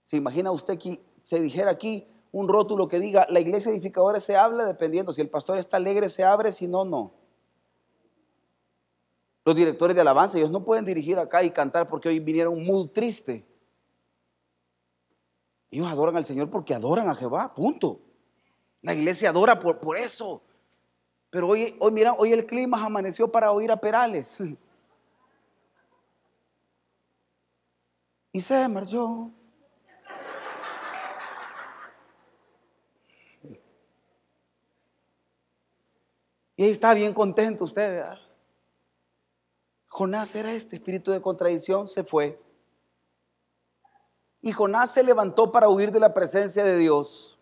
¿Se 0.03 0.17
imagina 0.17 0.53
usted 0.53 0.79
que 0.79 1.03
se 1.25 1.41
dijera 1.41 1.73
aquí 1.73 2.07
un 2.31 2.47
rótulo 2.47 2.87
que 2.87 3.01
diga, 3.01 3.27
la 3.29 3.41
iglesia 3.41 3.73
edificadora 3.73 4.21
se 4.21 4.37
habla 4.37 4.65
dependiendo, 4.65 5.13
si 5.13 5.23
el 5.23 5.29
pastor 5.29 5.59
está 5.59 5.77
alegre 5.77 6.09
se 6.09 6.23
abre, 6.23 6.53
si 6.53 6.69
no, 6.69 6.85
no. 6.85 7.15
Los 9.45 9.57
directores 9.57 9.97
de 9.97 10.03
alabanza, 10.03 10.39
ellos 10.39 10.53
no 10.53 10.65
pueden 10.65 10.85
dirigir 10.85 11.19
acá 11.19 11.43
y 11.43 11.51
cantar 11.51 11.89
porque 11.89 12.09
hoy 12.09 12.21
vinieron 12.21 12.63
muy 12.63 12.87
triste. 12.87 13.45
Ellos 15.73 15.89
adoran 15.91 16.17
al 16.17 16.25
Señor 16.27 16.49
porque 16.51 16.75
adoran 16.75 17.09
a 17.09 17.15
Jehová, 17.15 17.55
punto. 17.55 17.99
La 18.83 18.93
iglesia 18.93 19.31
adora 19.31 19.59
por, 19.59 19.81
por 19.81 19.97
eso. 19.97 20.43
Pero 21.31 21.49
hoy, 21.49 21.75
hoy, 21.81 21.93
mira, 21.93 22.13
hoy 22.13 22.31
el 22.35 22.45
clima 22.45 22.85
amaneció 22.85 23.33
para 23.33 23.51
oír 23.51 23.73
a 23.73 23.77
Perales. 23.81 24.37
Y 28.35 28.41
se 28.41 28.67
marchó. 28.67 29.31
Y 36.57 36.65
ahí 36.65 36.71
está 36.71 36.95
bien 36.95 37.13
contento 37.13 37.65
usted, 37.65 37.91
¿verdad? 37.91 38.19
Jonás 39.87 40.35
era 40.35 40.55
este 40.55 40.77
espíritu 40.77 41.11
de 41.13 41.21
contradicción, 41.21 41.89
se 41.89 42.05
fue. 42.05 42.41
Y 44.43 44.51
Jonás 44.53 44.91
se 44.91 45.05
levantó 45.05 45.53
para 45.53 45.69
huir 45.69 45.93
de 45.93 46.01
la 46.01 46.13
presencia 46.13 46.65
de 46.65 46.77
Dios. 46.77 47.39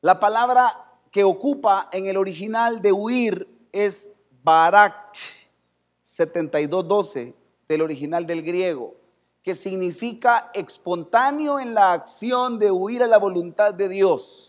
La 0.00 0.18
palabra 0.18 0.98
que 1.12 1.22
ocupa 1.22 1.88
en 1.92 2.06
el 2.06 2.16
original 2.16 2.82
de 2.82 2.92
huir 2.92 3.48
es 3.70 4.10
barak, 4.42 5.16
7212 6.02 7.34
del 7.68 7.82
original 7.82 8.26
del 8.26 8.42
griego, 8.42 8.96
que 9.44 9.54
significa 9.54 10.50
espontáneo 10.52 11.60
en 11.60 11.74
la 11.74 11.92
acción 11.92 12.58
de 12.58 12.72
huir 12.72 13.04
a 13.04 13.06
la 13.06 13.18
voluntad 13.18 13.72
de 13.72 13.88
Dios. 13.88 14.46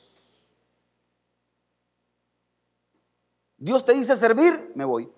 Dios 3.58 3.86
te 3.86 3.94
dice 3.94 4.18
servir, 4.18 4.72
me 4.74 4.84
voy. 4.84 5.12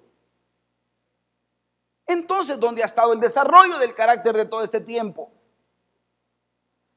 Entonces, 2.05 2.59
¿dónde 2.59 2.83
ha 2.83 2.85
estado 2.85 3.13
el 3.13 3.21
desarrollo 3.21 3.77
del 3.77 3.95
carácter 3.95 4.35
de 4.35 4.45
todo 4.45 4.61
este 4.61 4.81
tiempo? 4.81 5.31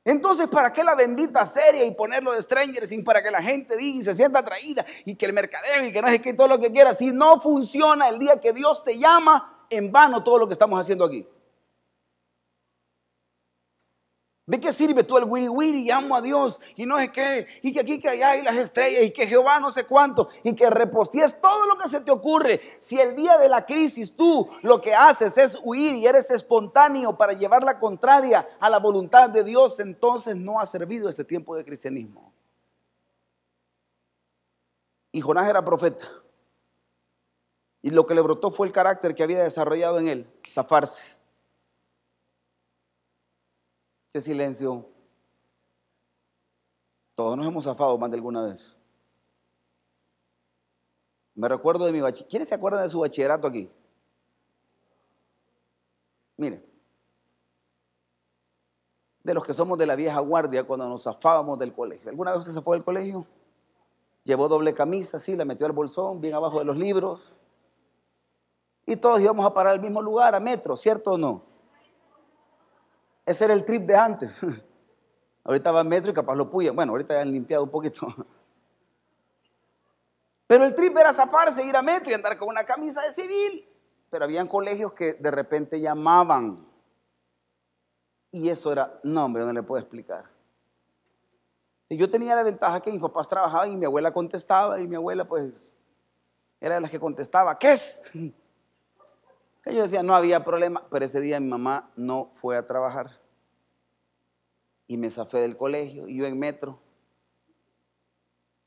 Entonces, 0.07 0.47
¿para 0.47 0.73
qué 0.73 0.85
la 0.85 0.95
bendita 0.95 1.45
serie 1.47 1.85
y 1.85 1.91
ponerlo 1.91 2.31
de 2.31 2.41
Stranger 2.41 2.87
sin 2.87 3.03
para 3.03 3.21
que 3.25 3.31
la 3.33 3.43
gente 3.43 3.77
diga 3.77 3.99
y 3.99 4.05
se 4.05 4.15
sienta 4.15 4.39
atraída 4.39 4.87
y 5.05 5.17
que 5.17 5.27
el 5.27 5.33
mercadeo 5.33 5.85
y 5.85 5.93
que 5.93 6.01
no 6.01 6.07
sé 6.07 6.23
qué, 6.23 6.33
todo 6.33 6.47
lo 6.47 6.61
que 6.61 6.71
quiera? 6.71 6.95
Si 6.95 7.09
no 7.09 7.41
funciona 7.41 8.09
el 8.09 8.21
día 8.21 8.41
que 8.41 8.53
Dios 8.53 8.85
te 8.85 8.99
llama, 8.99 9.67
en 9.69 9.91
vano 9.91 10.23
todo 10.23 10.39
lo 10.39 10.47
que 10.47 10.53
estamos 10.53 10.81
haciendo 10.81 11.05
aquí. 11.05 11.27
¿De 14.47 14.61
qué 14.61 14.73
sirve 14.73 15.03
tú 15.03 15.19
el 15.19 15.25
wiri 15.25 15.49
wiri? 15.49 15.91
Amo 15.91 16.15
a 16.15 16.23
Dios 16.23 16.61
y 16.77 16.87
no 16.87 16.99
sé 16.99 17.11
qué, 17.11 17.49
y 17.63 17.73
que 17.73 17.81
aquí, 17.81 17.99
que 17.99 18.09
allá, 18.09 18.37
y 18.37 18.43
las 18.43 18.55
estrellas, 18.55 19.03
y 19.03 19.11
que 19.11 19.27
Jehová 19.27 19.59
no 19.59 19.73
sé 19.73 19.85
cuánto, 19.85 20.29
y 20.45 20.55
que 20.55 20.71
reposties 20.71 21.41
todo 21.41 21.67
lo 21.67 21.77
que 21.77 21.89
se 21.89 22.01
te 22.01 22.13
ocurre. 22.13 22.61
Si 22.79 23.01
el 23.01 23.17
día 23.17 23.39
de 23.39 23.49
la 23.49 23.67
crisis 23.67 24.15
tú 24.15 24.49
lo 24.63 24.81
que 24.81 24.95
haces 24.95 25.37
es 25.37 25.59
huir 25.65 25.97
y 25.97 26.07
eres 26.07 26.31
espontáneo 26.31 27.17
para 27.17 27.33
llevar 27.33 27.65
la 27.65 27.81
contraria 27.81 28.47
a 28.61 28.71
la 28.71 28.79
voluntad 28.79 29.31
de 29.31 29.43
Dios, 29.43 29.81
entonces 29.81 30.37
no 30.37 30.61
ha 30.61 30.67
servido 30.67 31.09
este 31.09 31.25
tiempo 31.25 31.57
de 31.57 31.65
cristianismo. 31.65 32.33
Y 35.11 35.23
Jonás 35.23 35.49
era 35.49 35.65
profeta. 35.65 36.07
Y 37.83 37.91
lo 37.91 38.07
que 38.07 38.15
le 38.15 38.21
brotó 38.21 38.53
fue 38.53 38.69
el 38.69 38.73
carácter 38.73 39.17
que 39.17 39.25
había 39.25 39.43
desarrollado 39.43 39.99
en 39.99 40.07
él, 40.07 40.31
zafarse 40.49 41.16
silencio. 44.21 44.87
Todos 47.15 47.37
nos 47.37 47.47
hemos 47.47 47.65
zafado 47.65 47.97
más 47.99 48.11
de 48.11 48.17
alguna 48.17 48.43
vez. 48.43 48.77
Me 51.35 51.49
recuerdo 51.49 51.85
de 51.85 51.93
mi 51.93 52.01
bachillerato. 52.01 52.31
¿Quiénes 52.31 52.49
se 52.49 52.55
acuerdan 52.55 52.83
de 52.83 52.89
su 52.89 53.01
bachillerato 53.01 53.47
aquí? 53.47 53.71
Mire, 56.37 56.65
de 59.23 59.35
los 59.35 59.45
que 59.45 59.55
somos 59.55 59.77
de 59.77 59.87
la 59.87 59.97
vieja 59.97 60.21
guardia 60.21 60.65
cuando 60.65 60.89
nos 60.89 61.03
zafábamos 61.03 61.59
del 61.59 61.75
colegio. 61.75 62.09
¿Alguna 62.09 62.33
vez 62.33 62.45
se 62.45 62.53
zafó 62.53 62.75
del 62.75 62.85
colegio? 62.85 63.27
Llevó 64.23 64.49
doble 64.49 64.75
camisa, 64.75 65.19
sí, 65.19 65.35
la 65.37 65.45
metió 65.45 65.67
al 65.67 65.73
bolsón, 65.73 66.21
bien 66.21 66.35
abajo 66.35 66.59
de 66.59 66.65
los 66.65 66.77
libros. 66.77 67.33
Y 68.87 68.97
todos 68.97 69.21
íbamos 69.21 69.45
a 69.45 69.53
parar 69.53 69.73
al 69.73 69.81
mismo 69.81 70.01
lugar, 70.01 70.35
a 70.35 70.41
metro, 70.41 70.77
¿cierto 70.77 71.13
o 71.13 71.19
no? 71.19 71.56
Ese 73.27 73.45
era 73.45 73.55
el 73.55 73.65
trip 73.65 73.83
de 73.83 73.97
antes. 73.97 74.39
ahorita 75.45 75.73
va 75.73 75.81
a 75.81 75.85
metro 75.85 76.11
y 76.11 76.15
capaz 76.15 76.35
lo 76.37 76.51
puya. 76.51 76.73
Bueno, 76.73 76.93
ahorita 76.93 77.15
ya 77.15 77.21
han 77.21 77.33
limpiado 77.33 77.65
un 77.65 77.71
poquito. 77.71 78.07
Pero 80.47 80.65
el 80.65 80.75
trip 80.75 80.97
era 80.97 81.13
zafarse, 81.13 81.65
ir 81.65 81.77
a 81.77 81.83
metro 81.83 82.11
y 82.11 82.15
andar 82.15 82.39
con 82.39 82.49
una 82.49 82.65
camisa 82.65 83.03
de 83.03 83.13
civil. 83.13 83.69
Pero 84.11 84.25
habían 84.25 84.47
colegios 84.47 84.93
que 84.93 85.15
de 85.15 85.31
repente 85.31 85.81
llamaban. 85.81 86.65
Y 88.31 88.49
eso 88.49 88.71
era, 88.71 89.01
no 89.03 89.25
hombre, 89.25 89.45
no 89.45 89.53
le 89.53 89.63
puedo 89.63 89.81
explicar. 89.81 90.25
Y 91.89 91.97
yo 91.97 92.09
tenía 92.11 92.35
la 92.37 92.43
ventaja 92.43 92.81
que 92.81 92.93
mis 92.93 93.01
papás 93.01 93.29
trabajaban 93.29 93.73
y 93.73 93.77
mi 93.77 93.85
abuela 93.85 94.13
contestaba 94.13 94.81
y 94.81 94.87
mi 94.87 94.97
abuela 94.97 95.25
pues 95.25 95.73
era 96.61 96.77
de 96.77 96.81
las 96.81 96.91
que 96.91 97.01
contestaba, 97.01 97.59
¿qué 97.59 97.73
es? 97.73 98.03
Que 99.67 99.75
yo 99.75 99.83
decía, 99.83 100.05
no 100.05 100.15
había 100.15 100.45
problema, 100.45 100.87
pero 100.89 101.05
ese 101.05 101.21
día 101.21 101.41
mi 101.41 101.49
mamá 101.49 101.91
no 101.97 102.31
fue 102.35 102.57
a 102.57 102.65
trabajar. 102.65 103.11
Y 104.87 104.97
me 104.97 105.11
zafé 105.11 105.39
del 105.39 105.57
colegio 105.57 106.07
y 106.07 106.17
yo 106.19 106.27
en 106.27 106.39
metro 106.39 106.79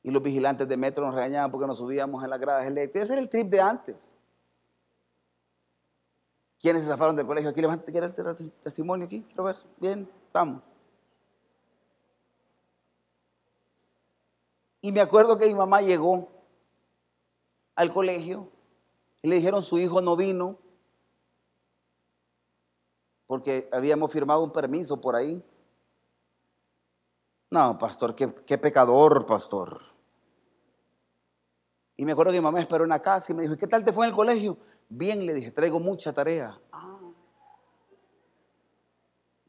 y 0.04 0.12
los 0.12 0.22
vigilantes 0.22 0.68
de 0.68 0.76
metro 0.76 1.06
nos 1.06 1.16
regañaban 1.16 1.52
porque 1.52 1.68
nos 1.68 1.78
subíamos 1.78 2.22
en 2.22 2.30
las 2.30 2.40
gradas 2.40 2.68
eléctricas. 2.68 3.04
Ese 3.04 3.14
era 3.14 3.22
el 3.22 3.30
trip 3.30 3.48
de 3.48 3.62
antes. 3.62 4.12
¿Quiénes 6.60 6.84
se 6.84 6.90
zafaron 6.90 7.16
del 7.16 7.26
colegio? 7.26 7.50
Aquí 7.50 7.62
levante, 7.62 7.92
¿quieres 7.94 8.14
tener 8.14 8.36
testimonio 8.36 9.06
aquí? 9.06 9.22
Quiero 9.22 9.46
ver. 9.46 9.56
Bien, 9.78 10.10
vamos. 10.34 10.62
Y 14.82 14.92
me 14.92 15.00
acuerdo 15.00 15.38
que 15.38 15.48
mi 15.48 15.56
mamá 15.56 15.82
llegó 15.82 16.28
al 17.76 17.94
colegio 17.94 18.50
y 19.22 19.30
le 19.30 19.38
dijeron 19.38 19.62
su 19.62 19.78
hijo 19.78 20.02
no 20.02 20.18
vino 20.18 20.58
porque 23.30 23.70
habíamos 23.72 24.12
firmado 24.12 24.44
un 24.44 24.52
permiso 24.52 25.00
por 25.00 25.16
ahí. 25.16 25.46
No, 27.52 27.78
pastor, 27.78 28.16
qué, 28.16 28.58
pecador, 28.58 29.28
pastor. 29.28 29.84
Y 31.96 32.06
me 32.06 32.14
acuerdo 32.14 32.32
que 32.32 32.40
mi 32.40 32.44
mamá 32.44 32.60
esperó 32.60 32.86
en 32.86 32.90
la 32.90 33.04
casa 33.04 33.32
y 33.32 33.36
me 33.36 33.44
dijo, 33.44 33.56
¿qué 33.56 33.68
tal 33.68 33.86
te 33.86 33.94
fue 33.94 34.08
en 34.08 34.10
el 34.10 34.16
colegio? 34.16 34.58
Bien, 34.90 35.24
le 35.28 35.36
dije, 35.36 35.52
traigo 35.52 35.80
mucha 35.80 36.12
tarea. 36.12 36.60
Ah. 36.72 36.98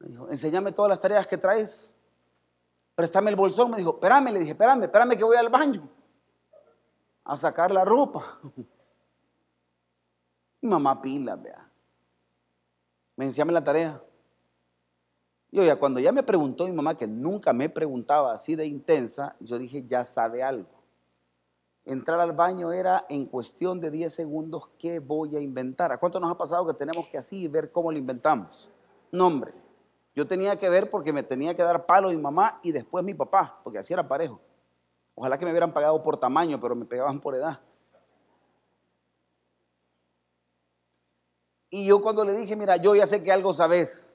Me 0.00 0.08
dijo, 0.08 0.28
enséñame 0.28 0.72
todas 0.72 0.90
las 0.90 1.00
tareas 1.00 1.26
que 1.26 1.38
traes. 1.38 1.90
Préstame 2.94 3.30
el 3.30 3.36
bolsón. 3.36 3.70
Me 3.70 3.78
dijo, 3.78 3.94
espérame, 3.94 4.30
le 4.30 4.40
dije, 4.40 4.52
espérame, 4.52 4.82
espérame 4.82 5.16
que 5.16 5.24
voy 5.24 5.38
al 5.38 5.48
baño 5.48 5.88
a 7.24 7.34
sacar 7.34 7.70
la 7.70 7.86
ropa. 7.86 8.40
Mi 10.60 10.68
mamá 10.68 11.00
pila, 11.00 11.36
vea. 11.36 11.69
Me 13.20 13.26
enséñame 13.26 13.52
la 13.52 13.62
tarea. 13.62 14.02
Y 15.50 15.60
oye, 15.60 15.76
cuando 15.76 16.00
ya 16.00 16.10
me 16.10 16.22
preguntó 16.22 16.64
mi 16.64 16.72
mamá, 16.72 16.96
que 16.96 17.06
nunca 17.06 17.52
me 17.52 17.68
preguntaba 17.68 18.32
así 18.32 18.56
de 18.56 18.64
intensa, 18.64 19.36
yo 19.40 19.58
dije, 19.58 19.84
ya 19.86 20.06
sabe 20.06 20.42
algo. 20.42 20.70
Entrar 21.84 22.18
al 22.18 22.32
baño 22.32 22.72
era 22.72 23.04
en 23.10 23.26
cuestión 23.26 23.78
de 23.78 23.90
10 23.90 24.10
segundos, 24.10 24.70
¿qué 24.78 25.00
voy 25.00 25.36
a 25.36 25.40
inventar? 25.40 25.92
¿A 25.92 25.98
cuánto 25.98 26.18
nos 26.18 26.30
ha 26.30 26.38
pasado 26.38 26.66
que 26.66 26.72
tenemos 26.72 27.08
que 27.08 27.18
así 27.18 27.46
ver 27.46 27.70
cómo 27.70 27.92
lo 27.92 27.98
inventamos? 27.98 28.70
Nombre. 29.12 29.52
Yo 30.14 30.26
tenía 30.26 30.58
que 30.58 30.70
ver 30.70 30.88
porque 30.88 31.12
me 31.12 31.22
tenía 31.22 31.54
que 31.54 31.62
dar 31.62 31.84
palo 31.84 32.08
mi 32.08 32.16
mamá 32.16 32.58
y 32.62 32.72
después 32.72 33.04
mi 33.04 33.12
papá, 33.12 33.60
porque 33.62 33.80
así 33.80 33.92
era 33.92 34.08
parejo. 34.08 34.40
Ojalá 35.14 35.36
que 35.36 35.44
me 35.44 35.50
hubieran 35.50 35.74
pagado 35.74 36.02
por 36.02 36.16
tamaño, 36.16 36.58
pero 36.58 36.74
me 36.74 36.86
pegaban 36.86 37.20
por 37.20 37.34
edad. 37.34 37.60
Y 41.70 41.86
yo 41.86 42.02
cuando 42.02 42.24
le 42.24 42.36
dije, 42.36 42.56
mira, 42.56 42.76
yo 42.76 42.96
ya 42.96 43.06
sé 43.06 43.22
que 43.22 43.30
algo 43.30 43.54
sabes, 43.54 44.14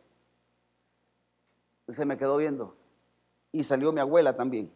se 1.88 2.06
me 2.06 2.18
quedó 2.18 2.38
viendo. 2.38 2.76
Y 3.52 3.64
salió 3.64 3.94
mi 3.94 4.02
abuela 4.02 4.36
también. 4.36 4.72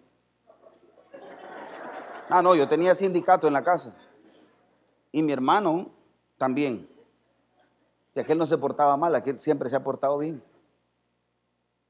Ah, 2.29 2.41
no, 2.41 2.55
yo 2.55 2.67
tenía 2.67 2.95
sindicato 2.95 3.47
en 3.47 3.53
la 3.53 3.63
casa. 3.63 3.95
Y 5.11 5.21
mi 5.23 5.33
hermano 5.33 5.91
también. 6.37 6.87
Y 8.15 8.19
aquel 8.19 8.37
no 8.37 8.45
se 8.45 8.57
portaba 8.57 8.95
mal, 8.95 9.13
aquel 9.15 9.39
siempre 9.39 9.69
se 9.69 9.75
ha 9.75 9.83
portado 9.83 10.17
bien. 10.17 10.41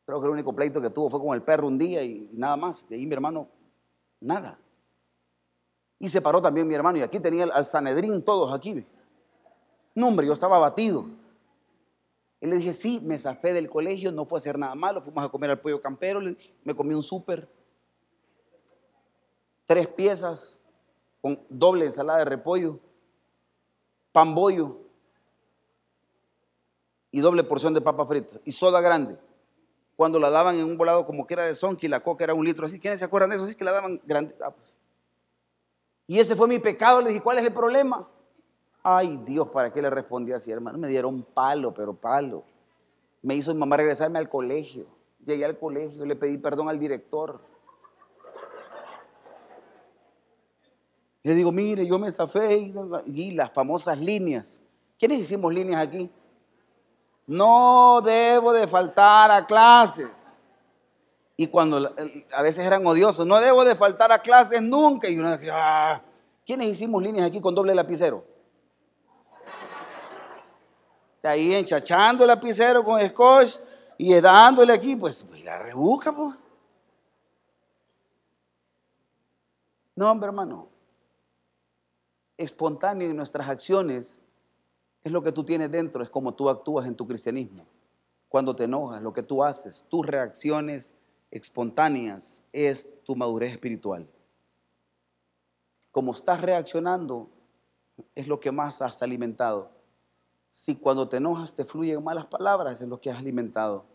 Creo 0.05 0.19
que 0.19 0.25
el 0.25 0.33
único 0.33 0.53
pleito 0.53 0.81
que 0.81 0.89
tuvo 0.89 1.09
fue 1.09 1.19
con 1.19 1.35
el 1.35 1.43
perro 1.43 1.67
un 1.67 1.77
día 1.77 2.01
y, 2.01 2.29
nada 2.33 2.55
más. 2.55 2.87
De 2.89 2.95
ahí 2.95 3.05
mi 3.05 3.13
hermano, 3.13 3.47
nada. 4.19 4.57
Y 5.99 6.09
se 6.09 6.21
paró 6.21 6.41
también 6.41 6.67
mi 6.67 6.73
hermano. 6.73 6.97
Y 6.97 7.01
aquí 7.01 7.19
tenía 7.19 7.43
al 7.43 7.65
Sanedrín 7.65 8.23
todos 8.23 8.51
aquí. 8.51 8.85
No, 9.99 10.21
yo 10.21 10.33
estaba 10.33 10.55
abatido. 10.55 11.05
Y 12.41 12.47
le 12.47 12.55
dije, 12.55 12.73
sí, 12.73 13.01
me 13.03 13.19
zafé 13.19 13.53
del 13.53 13.69
colegio, 13.69 14.13
no 14.13 14.25
fue 14.25 14.37
a 14.37 14.39
hacer 14.39 14.57
nada 14.57 14.73
malo. 14.73 15.01
Fuimos 15.01 15.25
a 15.25 15.29
comer 15.29 15.49
al 15.49 15.59
pollo 15.59 15.81
campero, 15.81 16.21
me 16.63 16.73
comí 16.73 16.93
un 16.93 17.03
súper 17.03 17.49
tres 19.65 19.87
piezas 19.89 20.57
con 21.21 21.39
doble 21.49 21.85
ensalada 21.85 22.19
de 22.19 22.25
repollo, 22.25 22.79
pan 24.11 24.33
bollo 24.33 24.77
y 27.11 27.19
doble 27.19 27.43
porción 27.43 27.73
de 27.73 27.81
papa 27.81 28.05
frita 28.05 28.39
y 28.45 28.53
soda 28.53 28.79
grande. 28.79 29.19
Cuando 29.97 30.17
la 30.17 30.29
daban 30.29 30.55
en 30.55 30.63
un 30.63 30.77
volado 30.77 31.05
como 31.05 31.27
que 31.27 31.33
era 31.33 31.43
de 31.43 31.55
sonki, 31.55 31.89
la 31.89 31.99
coca 31.99 32.23
era 32.23 32.33
un 32.33 32.45
litro 32.45 32.65
así. 32.65 32.79
¿Quiénes 32.79 32.99
se 32.99 33.05
acuerdan 33.05 33.31
de 33.31 33.35
eso? 33.35 33.45
Así 33.45 33.55
que 33.55 33.65
la 33.65 33.73
daban 33.73 34.01
grande. 34.05 34.33
Ah, 34.41 34.51
pues. 34.51 34.73
Y 36.07 36.19
ese 36.19 36.37
fue 36.37 36.47
mi 36.47 36.57
pecado. 36.57 37.01
Le 37.01 37.09
dije, 37.09 37.21
¿cuál 37.21 37.37
es 37.37 37.45
el 37.45 37.53
problema? 37.53 38.07
Ay, 38.91 39.19
Dios, 39.23 39.49
¿para 39.49 39.71
qué 39.71 39.83
le 39.83 39.89
respondí 39.91 40.31
así, 40.31 40.49
hermano? 40.49 40.79
Me 40.79 40.87
dieron 40.87 41.21
palo, 41.21 41.71
pero 41.75 41.93
palo. 41.93 42.43
Me 43.21 43.35
hizo 43.35 43.53
mi 43.53 43.59
mamá 43.59 43.77
regresarme 43.77 44.17
al 44.17 44.29
colegio. 44.29 44.87
Llegué 45.23 45.45
al 45.45 45.59
colegio, 45.59 46.05
le 46.05 46.15
pedí 46.15 46.39
perdón 46.39 46.69
al 46.69 46.79
director. 46.79 47.39
Le 51.21 51.35
digo, 51.35 51.51
mire, 51.51 51.85
yo 51.85 51.99
me 51.99 52.11
zafé 52.11 52.73
y, 53.05 53.31
las 53.31 53.51
famosas 53.51 53.99
líneas. 53.99 54.59
¿Quiénes 54.97 55.19
hicimos 55.19 55.53
líneas 55.53 55.87
aquí? 55.87 56.09
No 57.27 58.01
debo 58.03 58.53
de 58.53 58.67
faltar 58.67 59.29
a 59.29 59.45
clases. 59.45 60.09
Y 61.37 61.45
cuando 61.45 61.93
a 62.33 62.41
veces 62.41 62.65
eran 62.65 62.83
odiosos, 62.87 63.27
no 63.27 63.39
debo 63.39 63.63
de 63.65 63.75
faltar 63.75 64.11
a 64.11 64.23
clases 64.23 64.63
nunca. 64.63 65.07
Y 65.09 65.19
uno 65.19 65.29
decía, 65.29 65.53
ah, 65.55 66.01
¿quiénes 66.43 66.69
hicimos 66.69 67.03
líneas 67.03 67.27
aquí 67.27 67.39
con 67.39 67.53
doble 67.53 67.75
lapicero? 67.75 68.38
Ahí 71.23 71.53
enchachando 71.53 72.23
el 72.23 72.29
lapicero 72.29 72.83
con 72.83 73.01
scotch 73.07 73.57
y 73.97 74.13
dándole 74.19 74.73
aquí, 74.73 74.95
pues, 74.95 75.23
pues 75.23 75.43
la 75.43 75.59
rebusca, 75.59 76.11
pues. 76.15 76.35
No, 79.95 80.11
hombre, 80.11 80.27
hermano 80.27 80.79
espontáneo 82.39 83.09
en 83.09 83.17
nuestras 83.17 83.49
acciones 83.49 84.17
es 85.03 85.11
lo 85.11 85.21
que 85.21 85.31
tú 85.31 85.43
tienes 85.43 85.69
dentro, 85.69 86.01
es 86.01 86.09
como 86.09 86.33
tú 86.33 86.49
actúas 86.49 86.87
en 86.87 86.95
tu 86.95 87.05
cristianismo. 87.05 87.65
Cuando 88.29 88.55
te 88.55 88.63
enojas, 88.63 89.01
lo 89.01 89.11
que 89.11 89.23
tú 89.23 89.43
haces, 89.43 89.85
tus 89.89 90.05
reacciones 90.05 90.95
espontáneas 91.31 92.41
es 92.53 92.87
tu 93.03 93.15
madurez 93.15 93.51
espiritual. 93.51 94.07
Como 95.91 96.11
estás 96.11 96.41
reaccionando, 96.41 97.29
es 98.15 98.27
lo 98.27 98.39
que 98.39 98.51
más 98.51 98.81
has 98.81 99.01
alimentado. 99.01 99.69
Si 100.59 100.75
cuando 100.75 101.07
te 101.07 101.15
enojas 101.15 101.53
te 101.53 101.63
fluyen 101.63 102.03
malas 102.03 102.25
palabras, 102.25 102.81
es 102.81 102.87
lo 102.89 102.99
que 102.99 103.09
has 103.09 103.17
alimentado. 103.17 103.85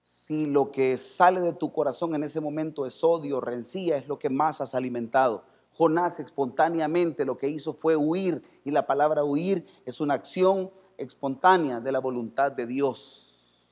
Si 0.00 0.46
lo 0.46 0.70
que 0.70 0.96
sale 0.96 1.38
de 1.42 1.52
tu 1.52 1.70
corazón 1.70 2.14
en 2.14 2.24
ese 2.24 2.40
momento 2.40 2.86
es 2.86 3.04
odio, 3.04 3.42
rencilla, 3.42 3.98
es 3.98 4.08
lo 4.08 4.18
que 4.18 4.30
más 4.30 4.62
has 4.62 4.74
alimentado. 4.74 5.44
Jonás 5.76 6.18
espontáneamente 6.18 7.26
lo 7.26 7.36
que 7.36 7.50
hizo 7.50 7.74
fue 7.74 7.94
huir 7.94 8.42
y 8.64 8.70
la 8.70 8.86
palabra 8.86 9.22
huir 9.22 9.66
es 9.84 10.00
una 10.00 10.14
acción 10.14 10.70
espontánea 10.96 11.78
de 11.78 11.92
la 11.92 11.98
voluntad 11.98 12.52
de 12.52 12.66
Dios. 12.66 13.62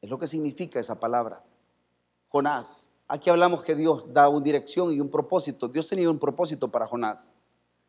Es 0.00 0.08
lo 0.08 0.18
que 0.18 0.26
significa 0.26 0.80
esa 0.80 0.98
palabra. 0.98 1.44
Jonás. 2.28 2.88
Aquí 3.06 3.28
hablamos 3.28 3.62
que 3.62 3.76
Dios 3.76 4.10
da 4.14 4.30
una 4.30 4.42
dirección 4.42 4.94
y 4.94 4.98
un 4.98 5.10
propósito. 5.10 5.68
Dios 5.68 5.86
tenía 5.86 6.08
un 6.08 6.18
propósito 6.18 6.68
para 6.68 6.86
Jonás 6.86 7.28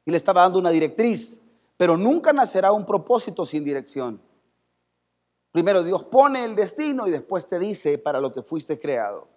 y 0.03 0.11
le 0.11 0.17
estaba 0.17 0.41
dando 0.41 0.59
una 0.59 0.71
directriz, 0.71 1.39
pero 1.77 1.97
nunca 1.97 2.31
nacerá 2.31 2.71
un 2.71 2.85
propósito 2.85 3.45
sin 3.45 3.63
dirección. 3.63 4.21
Primero 5.51 5.83
Dios 5.83 6.03
pone 6.03 6.43
el 6.43 6.55
destino 6.55 7.07
y 7.07 7.11
después 7.11 7.47
te 7.47 7.59
dice 7.59 7.97
para 7.97 8.19
lo 8.19 8.33
que 8.33 8.41
fuiste 8.41 8.79
creado. 8.79 9.27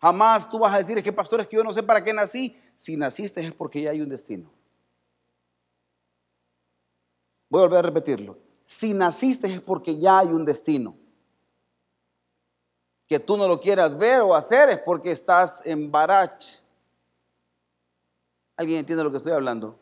Jamás 0.00 0.48
tú 0.48 0.58
vas 0.58 0.74
a 0.74 0.78
decir, 0.78 0.96
es 0.96 1.04
que 1.04 1.12
pastor, 1.12 1.42
es 1.42 1.48
que 1.48 1.56
yo 1.56 1.64
no 1.64 1.72
sé 1.72 1.82
para 1.82 2.02
qué 2.02 2.12
nací. 2.12 2.56
Si 2.74 2.96
naciste 2.96 3.44
es 3.44 3.52
porque 3.52 3.82
ya 3.82 3.90
hay 3.90 4.00
un 4.00 4.08
destino. 4.08 4.50
Voy 7.50 7.60
a 7.60 7.64
volver 7.64 7.78
a 7.80 7.82
repetirlo. 7.82 8.38
Si 8.64 8.94
naciste 8.94 9.52
es 9.52 9.60
porque 9.60 9.98
ya 9.98 10.20
hay 10.20 10.28
un 10.28 10.44
destino. 10.44 10.96
Que 13.06 13.18
tú 13.18 13.36
no 13.36 13.48
lo 13.48 13.60
quieras 13.60 13.98
ver 13.98 14.20
o 14.20 14.34
hacer 14.34 14.68
es 14.70 14.78
porque 14.78 15.10
estás 15.10 15.60
en 15.66 15.90
barach. 15.90 16.46
¿Alguien 18.56 18.78
entiende 18.78 19.02
lo 19.02 19.10
que 19.10 19.16
estoy 19.16 19.32
hablando? 19.32 19.79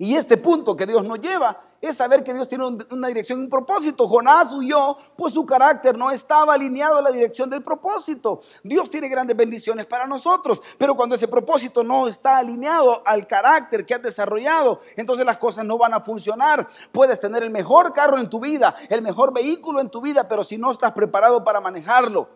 Y 0.00 0.16
este 0.16 0.38
punto 0.38 0.74
que 0.74 0.86
Dios 0.86 1.04
nos 1.04 1.20
lleva 1.20 1.60
es 1.78 1.94
saber 1.94 2.24
que 2.24 2.32
Dios 2.32 2.48
tiene 2.48 2.64
una 2.90 3.08
dirección 3.08 3.38
y 3.38 3.42
un 3.42 3.50
propósito. 3.50 4.08
Jonás 4.08 4.50
huyó, 4.50 4.96
pues 5.14 5.34
su 5.34 5.44
carácter 5.44 5.98
no 5.98 6.10
estaba 6.10 6.54
alineado 6.54 6.96
a 6.96 7.02
la 7.02 7.10
dirección 7.10 7.50
del 7.50 7.62
propósito. 7.62 8.40
Dios 8.64 8.88
tiene 8.88 9.10
grandes 9.10 9.36
bendiciones 9.36 9.84
para 9.84 10.06
nosotros, 10.06 10.62
pero 10.78 10.94
cuando 10.96 11.16
ese 11.16 11.28
propósito 11.28 11.84
no 11.84 12.08
está 12.08 12.38
alineado 12.38 13.02
al 13.04 13.26
carácter 13.26 13.84
que 13.84 13.92
has 13.92 14.02
desarrollado, 14.02 14.80
entonces 14.96 15.26
las 15.26 15.36
cosas 15.36 15.66
no 15.66 15.76
van 15.76 15.92
a 15.92 16.00
funcionar. 16.00 16.66
Puedes 16.92 17.20
tener 17.20 17.42
el 17.42 17.50
mejor 17.50 17.92
carro 17.92 18.18
en 18.18 18.30
tu 18.30 18.40
vida, 18.40 18.74
el 18.88 19.02
mejor 19.02 19.34
vehículo 19.34 19.82
en 19.82 19.90
tu 19.90 20.00
vida, 20.00 20.26
pero 20.26 20.44
si 20.44 20.56
no 20.56 20.72
estás 20.72 20.92
preparado 20.92 21.44
para 21.44 21.60
manejarlo, 21.60 22.26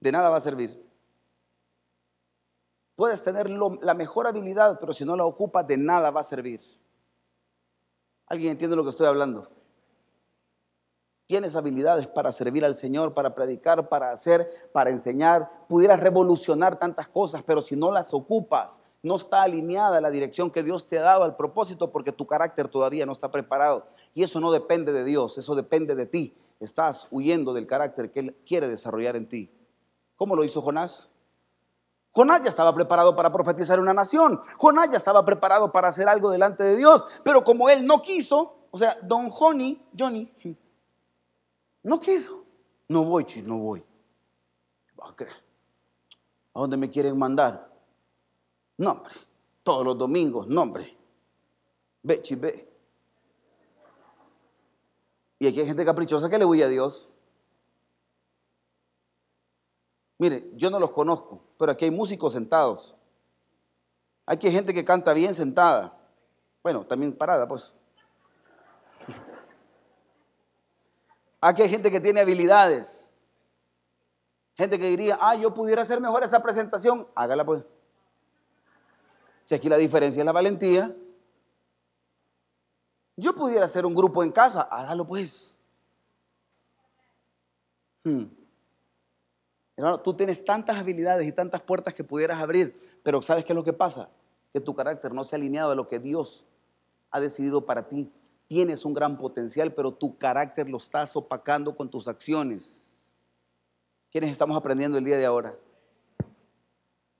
de 0.00 0.10
nada 0.10 0.30
va 0.30 0.38
a 0.38 0.40
servir. 0.40 0.85
Puedes 2.96 3.22
tener 3.22 3.50
la 3.50 3.94
mejor 3.94 4.26
habilidad, 4.26 4.78
pero 4.80 4.94
si 4.94 5.04
no 5.04 5.16
la 5.16 5.26
ocupas, 5.26 5.66
de 5.66 5.76
nada 5.76 6.10
va 6.10 6.22
a 6.22 6.24
servir. 6.24 6.62
¿Alguien 8.26 8.52
entiende 8.52 8.74
lo 8.74 8.82
que 8.82 8.90
estoy 8.90 9.06
hablando? 9.06 9.48
Tienes 11.26 11.54
habilidades 11.56 12.08
para 12.08 12.32
servir 12.32 12.64
al 12.64 12.74
Señor, 12.74 13.12
para 13.12 13.34
predicar, 13.34 13.88
para 13.88 14.12
hacer, 14.12 14.48
para 14.72 14.90
enseñar. 14.90 15.66
Pudieras 15.68 16.00
revolucionar 16.00 16.78
tantas 16.78 17.08
cosas, 17.08 17.42
pero 17.44 17.60
si 17.60 17.76
no 17.76 17.92
las 17.92 18.14
ocupas, 18.14 18.80
no 19.02 19.16
está 19.16 19.42
alineada 19.42 20.00
la 20.00 20.10
dirección 20.10 20.50
que 20.50 20.62
Dios 20.62 20.86
te 20.86 20.98
ha 20.98 21.02
dado 21.02 21.24
al 21.24 21.36
propósito 21.36 21.92
porque 21.92 22.12
tu 22.12 22.26
carácter 22.26 22.68
todavía 22.68 23.04
no 23.04 23.12
está 23.12 23.30
preparado. 23.30 23.86
Y 24.14 24.22
eso 24.22 24.40
no 24.40 24.50
depende 24.52 24.92
de 24.92 25.04
Dios, 25.04 25.36
eso 25.36 25.54
depende 25.54 25.94
de 25.94 26.06
ti. 26.06 26.34
Estás 26.60 27.06
huyendo 27.10 27.52
del 27.52 27.66
carácter 27.66 28.10
que 28.10 28.20
Él 28.20 28.36
quiere 28.46 28.68
desarrollar 28.68 29.16
en 29.16 29.28
ti. 29.28 29.52
¿Cómo 30.16 30.34
lo 30.34 30.44
hizo 30.44 30.62
Jonás? 30.62 31.10
Jonás 32.16 32.42
ya 32.42 32.48
estaba 32.48 32.74
preparado 32.74 33.14
para 33.14 33.30
profetizar 33.30 33.78
una 33.78 33.92
nación. 33.92 34.40
Jonás 34.56 34.88
ya 34.90 34.96
estaba 34.96 35.22
preparado 35.22 35.70
para 35.70 35.88
hacer 35.88 36.08
algo 36.08 36.30
delante 36.30 36.64
de 36.64 36.74
Dios. 36.74 37.04
Pero 37.22 37.44
como 37.44 37.68
él 37.68 37.86
no 37.86 38.00
quiso, 38.00 38.68
o 38.70 38.78
sea, 38.78 38.96
don 39.02 39.28
Johnny, 39.28 39.86
Johnny, 39.96 40.32
no 41.82 42.00
quiso. 42.00 42.42
No 42.88 43.04
voy, 43.04 43.26
chis, 43.26 43.44
no 43.44 43.58
voy. 43.58 43.84
¿A 46.54 46.58
dónde 46.58 46.78
me 46.78 46.90
quieren 46.90 47.18
mandar? 47.18 47.70
No, 48.78 48.92
hombre. 48.92 49.12
Todos 49.62 49.84
los 49.84 49.98
domingos, 49.98 50.46
no, 50.46 50.62
hombre. 50.62 50.96
Ve, 52.02 52.22
chis, 52.22 52.40
ve. 52.40 52.66
Y 55.38 55.48
aquí 55.48 55.60
hay 55.60 55.66
gente 55.66 55.84
caprichosa 55.84 56.30
que 56.30 56.38
le 56.38 56.46
huye 56.46 56.64
a 56.64 56.68
Dios. 56.68 57.10
Mire, 60.18 60.50
yo 60.54 60.70
no 60.70 60.78
los 60.78 60.92
conozco, 60.92 61.42
pero 61.58 61.72
aquí 61.72 61.84
hay 61.84 61.90
músicos 61.90 62.32
sentados. 62.32 62.96
Aquí 64.24 64.46
hay 64.46 64.52
gente 64.52 64.72
que 64.72 64.84
canta 64.84 65.12
bien 65.12 65.34
sentada. 65.34 65.96
Bueno, 66.62 66.84
también 66.84 67.12
parada, 67.12 67.46
pues. 67.46 67.72
Aquí 71.40 71.62
hay 71.62 71.68
gente 71.68 71.90
que 71.90 72.00
tiene 72.00 72.20
habilidades. 72.20 73.06
Gente 74.54 74.78
que 74.78 74.88
diría, 74.88 75.18
ah, 75.20 75.36
yo 75.36 75.52
pudiera 75.52 75.82
hacer 75.82 76.00
mejor 76.00 76.24
esa 76.24 76.42
presentación. 76.42 77.06
Hágala, 77.14 77.44
pues. 77.44 77.62
Si 79.44 79.54
aquí 79.54 79.68
la 79.68 79.76
diferencia 79.76 80.20
es 80.20 80.26
la 80.26 80.32
valentía. 80.32 80.92
Yo 83.16 83.34
pudiera 83.34 83.66
hacer 83.66 83.86
un 83.86 83.94
grupo 83.94 84.24
en 84.24 84.32
casa. 84.32 84.62
Hágalo, 84.62 85.06
pues. 85.06 85.54
Hmm. 88.02 88.24
Hermano, 89.76 90.00
tú 90.00 90.14
tienes 90.14 90.44
tantas 90.44 90.78
habilidades 90.78 91.26
y 91.26 91.32
tantas 91.32 91.60
puertas 91.60 91.94
que 91.94 92.02
pudieras 92.02 92.40
abrir, 92.40 92.80
pero 93.02 93.20
¿sabes 93.20 93.44
qué 93.44 93.52
es 93.52 93.56
lo 93.56 93.64
que 93.64 93.74
pasa? 93.74 94.08
Que 94.52 94.60
tu 94.60 94.74
carácter 94.74 95.12
no 95.12 95.22
se 95.22 95.36
ha 95.36 95.38
alineado 95.38 95.70
a 95.70 95.74
lo 95.74 95.86
que 95.86 95.98
Dios 95.98 96.46
ha 97.10 97.20
decidido 97.20 97.66
para 97.66 97.86
ti. 97.86 98.10
Tienes 98.48 98.84
un 98.84 98.94
gran 98.94 99.18
potencial, 99.18 99.74
pero 99.74 99.92
tu 99.92 100.16
carácter 100.16 100.70
lo 100.70 100.78
estás 100.78 101.14
opacando 101.14 101.76
con 101.76 101.90
tus 101.90 102.08
acciones. 102.08 102.86
¿Quiénes 104.10 104.30
estamos 104.30 104.56
aprendiendo 104.56 104.96
el 104.96 105.04
día 105.04 105.18
de 105.18 105.26
ahora? 105.26 105.54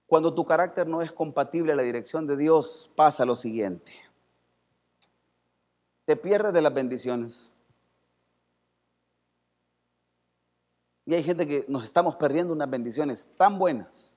Cuando 0.07 0.33
tu 0.33 0.45
carácter 0.45 0.87
no 0.87 1.03
es 1.03 1.13
compatible 1.13 1.73
a 1.73 1.77
la 1.77 1.83
dirección 1.83 2.27
de 2.27 2.37
Dios, 2.37 2.91
pasa 2.95 3.27
lo 3.27 3.37
siguiente. 3.37 3.93
Te 6.07 6.17
pierdes 6.17 6.55
de 6.55 6.63
las 6.63 6.73
bendiciones. 6.73 7.51
Y 11.07 11.15
hay 11.15 11.23
gente 11.23 11.47
que 11.47 11.65
nos 11.69 11.85
estamos 11.85 12.17
perdiendo 12.17 12.53
unas 12.53 12.69
bendiciones 12.69 13.29
tan 13.37 13.59
buenas 13.59 14.13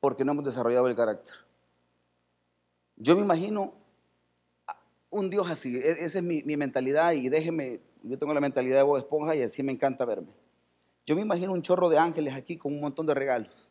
porque 0.00 0.24
no 0.24 0.32
hemos 0.32 0.44
desarrollado 0.44 0.88
el 0.88 0.96
carácter. 0.96 1.32
Yo 2.96 3.14
me 3.14 3.22
imagino 3.22 3.72
un 5.10 5.30
Dios 5.30 5.48
así, 5.48 5.76
e-, 5.76 6.04
esa 6.04 6.18
es 6.18 6.24
mi, 6.24 6.42
mentalidad 6.56 7.12
y 7.12 7.28
déjeme, 7.28 7.80
yo 8.02 8.18
tengo 8.18 8.34
la 8.34 8.40
mentalidad 8.40 8.78
de 8.78 8.82
Bob 8.82 8.98
Esponja 8.98 9.36
y 9.36 9.42
así 9.42 9.62
me 9.62 9.70
encanta 9.70 10.04
verme. 10.04 10.32
Yo 11.06 11.14
me 11.14 11.22
imagino 11.22 11.52
un 11.52 11.62
chorro 11.62 11.88
de 11.88 11.98
ángeles 11.98 12.34
aquí 12.34 12.56
con 12.56 12.74
un 12.74 12.80
montón 12.80 13.06
de 13.06 13.14
regalos. 13.14 13.70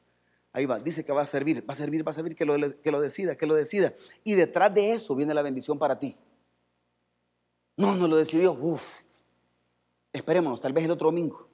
Ahí 0.53 0.66
va, 0.66 0.80
dice 0.80 1.03
que 1.03 1.12
va 1.12 1.24
a 1.24 1.28
servir, 1.28 1.68
va 1.70 1.74
a 1.74 1.76
servir, 1.76 2.07
va 2.07 2.12
a 2.12 2.14
servir, 2.14 2.36
que 2.36 2.45
lo, 2.45 2.55
que 2.82 2.91
lo 2.91 3.01
decida, 3.01 3.36
que 3.36 3.45
lo 3.45 3.55
decida. 3.55 3.93
Y 4.24 4.36
detrás 4.36 4.74
de 4.74 4.93
eso 4.93 5.16
viene 5.16 5.34
la 5.34 5.41
bendición 5.41 5.78
para 5.78 5.99
ti. 5.99 6.18
No, 7.76 7.95
no 7.95 8.07
lo 8.07 8.16
decidió. 8.16 8.57
Esperémonos, 10.14 10.59
tal 10.59 10.74
vez 10.74 10.86
el 10.86 10.91
otro 10.91 11.07
domingo, 11.07 11.47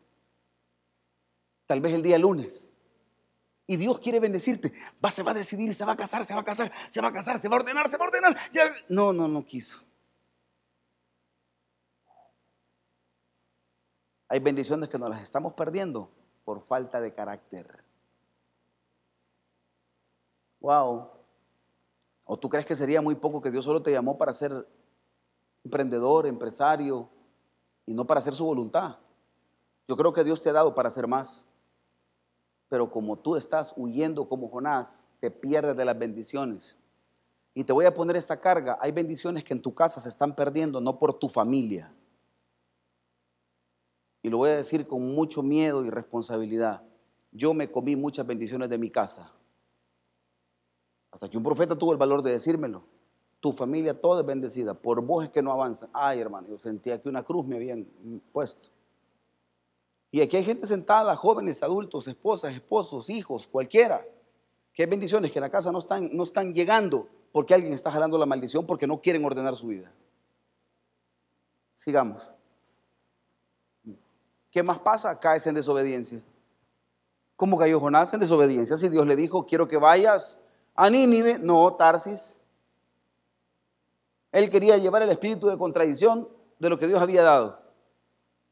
tal 1.66 1.80
vez 1.82 1.94
el 1.94 2.02
día 2.02 2.18
lunes. 2.18 2.72
Y 3.70 3.76
Dios 3.76 4.00
quiere 4.00 4.22
bendecirte. 4.22 4.72
Va, 5.04 5.12
se 5.12 5.24
va 5.24 5.32
a 5.32 5.34
decidir, 5.34 5.74
se 5.74 5.84
va 5.84 5.92
a 5.92 5.98
casar, 5.98 6.24
se 6.24 6.34
va 6.34 6.40
a 6.40 6.46
casar, 6.46 6.72
se 6.90 7.02
va 7.02 7.10
a 7.10 7.14
casar, 7.14 7.38
se 7.38 7.50
va 7.50 7.58
a 7.58 7.60
ordenar, 7.60 7.90
se 7.90 7.98
va 7.98 8.06
a 8.06 8.08
ordenar. 8.08 8.38
No, 8.88 9.12
no, 9.12 9.28
no 9.28 9.44
quiso. 9.44 9.78
Hay 14.30 14.40
bendiciones 14.40 14.90
que 14.90 14.98
nos 14.98 15.10
las 15.10 15.22
estamos 15.22 15.54
perdiendo 15.54 16.10
por 16.46 16.62
falta 16.62 17.02
de 17.02 17.14
carácter. 17.14 17.84
Wow. 20.62 21.10
¿O 22.26 22.40
tú 22.40 22.50
crees 22.50 22.66
que 22.66 22.76
sería 22.76 23.02
muy 23.02 23.16
poco 23.16 23.42
que 23.42 23.52
Dios 23.52 23.66
solo 23.66 23.82
te 23.82 23.92
llamó 23.92 24.18
para 24.18 24.34
ser 24.34 24.68
emprendedor, 25.64 26.26
empresario, 26.26 27.10
y 27.88 27.94
no 27.94 28.06
para 28.06 28.20
hacer 28.20 28.36
su 28.36 28.46
voluntad. 28.46 28.98
Yo 29.88 29.96
creo 29.98 30.14
que 30.14 30.24
Dios 30.24 30.42
te 30.42 30.50
ha 30.50 30.54
dado 30.54 30.76
para 30.76 30.90
hacer 30.90 31.08
más. 31.08 31.42
Pero 32.70 32.92
como 32.92 33.18
tú 33.18 33.38
estás 33.38 33.74
huyendo 33.78 34.28
como 34.28 34.50
Jonás, 34.50 34.94
te 35.22 35.32
pierdes 35.32 35.76
de 35.76 35.86
las 35.86 35.98
bendiciones. 35.98 36.78
Y 37.54 37.64
te 37.64 37.74
voy 37.74 37.86
a 37.86 37.94
poner 37.94 38.18
esta 38.18 38.40
carga. 38.40 38.78
Hay 38.82 38.92
bendiciones 38.92 39.44
que 39.46 39.54
en 39.54 39.62
tu 39.62 39.74
casa 39.74 40.02
se 40.02 40.10
están 40.10 40.36
perdiendo, 40.36 40.82
no 40.82 41.00
por 41.00 41.14
tu 41.14 41.30
familia. 41.30 41.92
Y 44.22 44.30
lo 44.30 44.38
voy 44.38 44.50
a 44.50 44.58
decir 44.58 44.86
con 44.86 45.16
mucho 45.16 45.42
miedo 45.42 45.86
y 45.86 45.90
responsabilidad. 45.90 46.84
Yo 47.32 47.54
me 47.54 47.72
comí 47.72 47.96
muchas 47.96 48.28
bendiciones 48.28 48.70
de 48.70 48.78
mi 48.78 48.90
casa. 48.90 49.32
Hasta 51.12 51.30
que 51.30 51.38
un 51.38 51.44
profeta 51.44 51.78
tuvo 51.78 51.94
el 51.94 51.98
valor 51.98 52.22
de 52.22 52.32
decírmelo 52.32 52.97
tu 53.40 53.54
familia 53.54 54.00
toda 54.00 54.22
es 54.22 54.28
bendecida, 54.28 54.74
por 54.74 55.02
vos 55.02 55.26
es 55.26 55.30
que 55.30 55.42
no 55.42 55.52
avanza. 55.52 55.88
Ay, 55.94 56.20
hermano, 56.20 56.48
yo 56.50 56.58
sentía 56.58 57.02
que 57.02 57.10
una 57.10 57.24
cruz 57.24 57.46
me 57.46 57.56
habían 57.56 57.86
puesto. 58.32 58.70
Y 60.12 60.22
aquí 60.22 60.38
hay 60.38 60.44
gente 60.44 60.66
sentada, 60.66 61.16
jóvenes, 61.16 61.62
adultos, 61.62 62.08
esposas, 62.08 62.54
esposos, 62.54 63.10
hijos, 63.10 63.48
cualquiera, 63.48 64.06
que 64.74 64.84
hay 64.84 64.90
bendiciones 64.90 65.32
que 65.32 65.40
en 65.40 65.44
la 65.44 65.50
casa 65.50 65.72
no 65.72 65.80
están, 65.80 66.10
no 66.16 66.24
están 66.24 66.54
llegando 66.54 67.08
porque 67.32 67.54
alguien 67.54 67.74
está 67.74 67.92
jalando 67.92 68.18
la 68.18 68.26
maldición 68.26 68.66
porque 68.66 68.88
no 68.88 69.02
quieren 69.02 69.24
ordenar 69.26 69.56
su 69.56 69.68
vida. 69.68 69.92
Sigamos. 71.76 72.32
¿Qué 74.50 74.64
más 74.64 74.80
pasa? 74.80 75.20
Caes 75.20 75.46
en 75.46 75.56
desobediencia. 75.56 76.22
¿Cómo 77.36 77.58
cayó 77.58 77.80
Jonás 77.80 78.14
en 78.14 78.20
desobediencia? 78.20 78.78
Si 78.78 78.90
Dios 78.90 79.06
le 79.06 79.16
dijo, 79.16 79.46
quiero 79.46 79.68
que 79.68 79.78
vayas 79.78 80.40
a 80.74 80.90
Nínive, 80.90 81.38
no, 81.38 81.76
Tarsis. 81.76 82.37
Él 84.38 84.52
quería 84.52 84.78
llevar 84.78 85.02
el 85.02 85.10
espíritu 85.10 85.48
de 85.48 85.58
contradicción 85.58 86.30
de 86.60 86.70
lo 86.70 86.78
que 86.78 86.86
Dios 86.86 87.02
había 87.02 87.24
dado. 87.24 87.60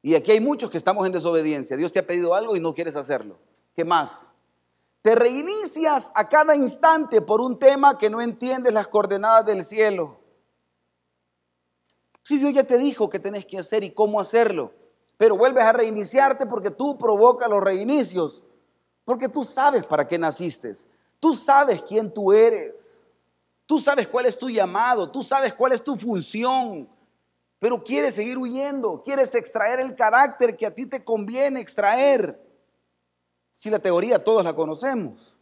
Y 0.02 0.16
aquí 0.16 0.32
hay 0.32 0.40
muchos 0.40 0.72
que 0.72 0.80
estamos 0.80 1.06
en 1.06 1.12
desobediencia. 1.12 1.78
Dios 1.78 1.92
te 1.92 2.00
ha 2.00 2.08
pedido 2.08 2.34
algo 2.34 2.56
y 2.56 2.60
no 2.60 2.74
quieres 2.74 2.96
hacerlo. 2.96 3.38
¿Qué 3.76 3.86
más? 3.86 4.10
Te 5.04 5.14
reinicias 5.14 6.12
a 6.16 6.28
cada 6.28 6.56
instante 6.56 7.22
por 7.22 7.40
un 7.40 7.60
tema 7.60 8.00
que 8.00 8.10
no 8.10 8.20
entiendes 8.20 8.74
las 8.74 8.88
coordenadas 8.88 9.46
del 9.46 9.64
cielo. 9.64 10.18
Si 12.24 12.40
Dios 12.40 12.52
ya 12.52 12.64
te 12.64 12.80
dijo 12.80 13.08
qué 13.08 13.20
tenés 13.20 13.46
que 13.46 13.60
hacer 13.60 13.84
y 13.84 13.92
cómo 13.92 14.20
hacerlo, 14.20 14.72
pero 15.18 15.38
vuelves 15.38 15.66
a 15.66 15.72
reiniciarte 15.72 16.48
porque 16.48 16.72
tú 16.72 16.98
provocas 16.98 17.48
los 17.48 17.64
reinicios, 17.64 18.42
porque 19.04 19.30
tú 19.30 19.44
sabes 19.44 19.86
para 19.86 20.08
qué 20.08 20.18
naciste, 20.18 20.74
tú 21.20 21.36
sabes 21.36 21.84
quién 21.84 22.12
tú 22.12 22.34
eres. 22.34 23.05
Tú 23.66 23.80
sabes 23.80 24.08
cuál 24.08 24.28
es 24.28 24.38
tu 24.38 24.50
llamado, 24.50 25.10
tú 25.10 25.24
sabes 25.24 25.54
cuál 25.54 25.72
es 25.72 25.84
tu 25.84 25.96
función, 25.96 26.88
pero 27.58 27.84
quieres 27.84 28.14
seguir 28.14 28.38
huyendo, 28.38 29.02
quieres 29.04 29.34
extraer 29.34 29.80
el 29.80 29.96
carácter 29.96 30.56
que 30.56 30.66
a 30.66 30.74
ti 30.74 30.86
te 30.86 31.04
conviene 31.04 31.60
extraer. 31.60 32.40
Si 33.52 33.70
la 33.70 33.80
teoría 33.80 34.24
todos 34.24 34.44
la 34.44 34.56
conocemos. 34.56 35.36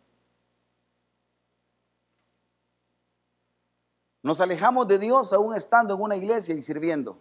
Nos 4.21 4.39
alejamos 4.39 4.87
de 4.87 4.97
Dios 4.99 5.33
aún 5.33 5.53
estando 5.53 5.93
en 5.95 6.01
una 6.01 6.15
iglesia 6.15 6.55
y 6.55 6.63
sirviendo. 6.63 7.17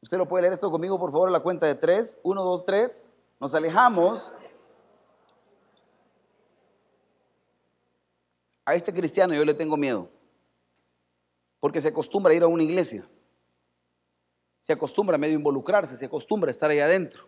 Usted 0.00 0.16
lo 0.16 0.26
puede 0.26 0.42
leer 0.42 0.54
esto 0.54 0.70
conmigo, 0.70 0.98
por 0.98 1.12
favor, 1.12 1.28
a 1.28 1.32
la 1.32 1.40
cuenta 1.40 1.66
de 1.66 1.74
tres. 1.74 2.18
Uno, 2.22 2.42
dos, 2.42 2.64
tres. 2.64 3.02
Nos 3.40 3.54
alejamos. 3.54 4.32
A 8.64 8.74
este 8.74 8.92
cristiano 8.92 9.34
yo 9.34 9.44
le 9.44 9.54
tengo 9.54 9.76
miedo. 9.76 10.08
Porque 11.60 11.80
se 11.80 11.88
acostumbra 11.88 12.32
a 12.32 12.36
ir 12.36 12.42
a 12.42 12.46
una 12.46 12.62
iglesia. 12.62 13.08
Se 14.58 14.72
acostumbra 14.72 15.16
a 15.16 15.18
medio 15.18 15.36
involucrarse, 15.36 15.96
se 15.96 16.06
acostumbra 16.06 16.48
a 16.48 16.50
estar 16.50 16.70
ahí 16.70 16.80
adentro. 16.80 17.26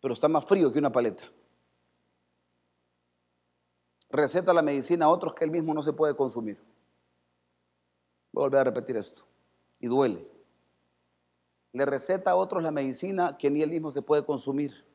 Pero 0.00 0.14
está 0.14 0.28
más 0.28 0.44
frío 0.44 0.72
que 0.72 0.78
una 0.78 0.92
paleta. 0.92 1.24
Receta 4.10 4.54
la 4.54 4.62
medicina 4.62 5.04
a 5.04 5.10
otros 5.10 5.34
que 5.34 5.44
él 5.44 5.50
mismo 5.50 5.74
no 5.74 5.82
se 5.82 5.92
puede 5.92 6.16
consumir. 6.16 6.58
Voy 8.32 8.42
a 8.42 8.46
volver 8.46 8.60
a 8.60 8.64
repetir 8.64 8.96
esto. 8.96 9.24
Y 9.80 9.86
duele. 9.86 10.26
Le 11.72 11.84
receta 11.84 12.30
a 12.30 12.36
otros 12.36 12.62
la 12.62 12.70
medicina 12.70 13.36
que 13.36 13.50
ni 13.50 13.62
él 13.62 13.70
mismo 13.70 13.90
se 13.90 14.00
puede 14.00 14.24
consumir. 14.24 14.86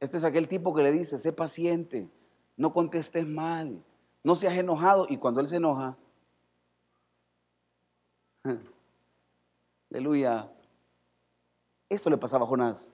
Este 0.00 0.16
es 0.16 0.24
aquel 0.24 0.48
tipo 0.48 0.74
que 0.74 0.82
le 0.82 0.90
dice, 0.90 1.18
sé 1.18 1.32
paciente, 1.32 2.10
no 2.60 2.74
contestes 2.74 3.26
mal, 3.26 3.82
no 4.22 4.34
seas 4.34 4.52
enojado. 4.58 5.06
Y 5.08 5.16
cuando 5.16 5.40
él 5.40 5.48
se 5.48 5.56
enoja, 5.56 5.96
aleluya, 9.90 10.52
esto 11.88 12.10
le 12.10 12.18
pasaba 12.18 12.44
a 12.44 12.48
Jonás. 12.48 12.92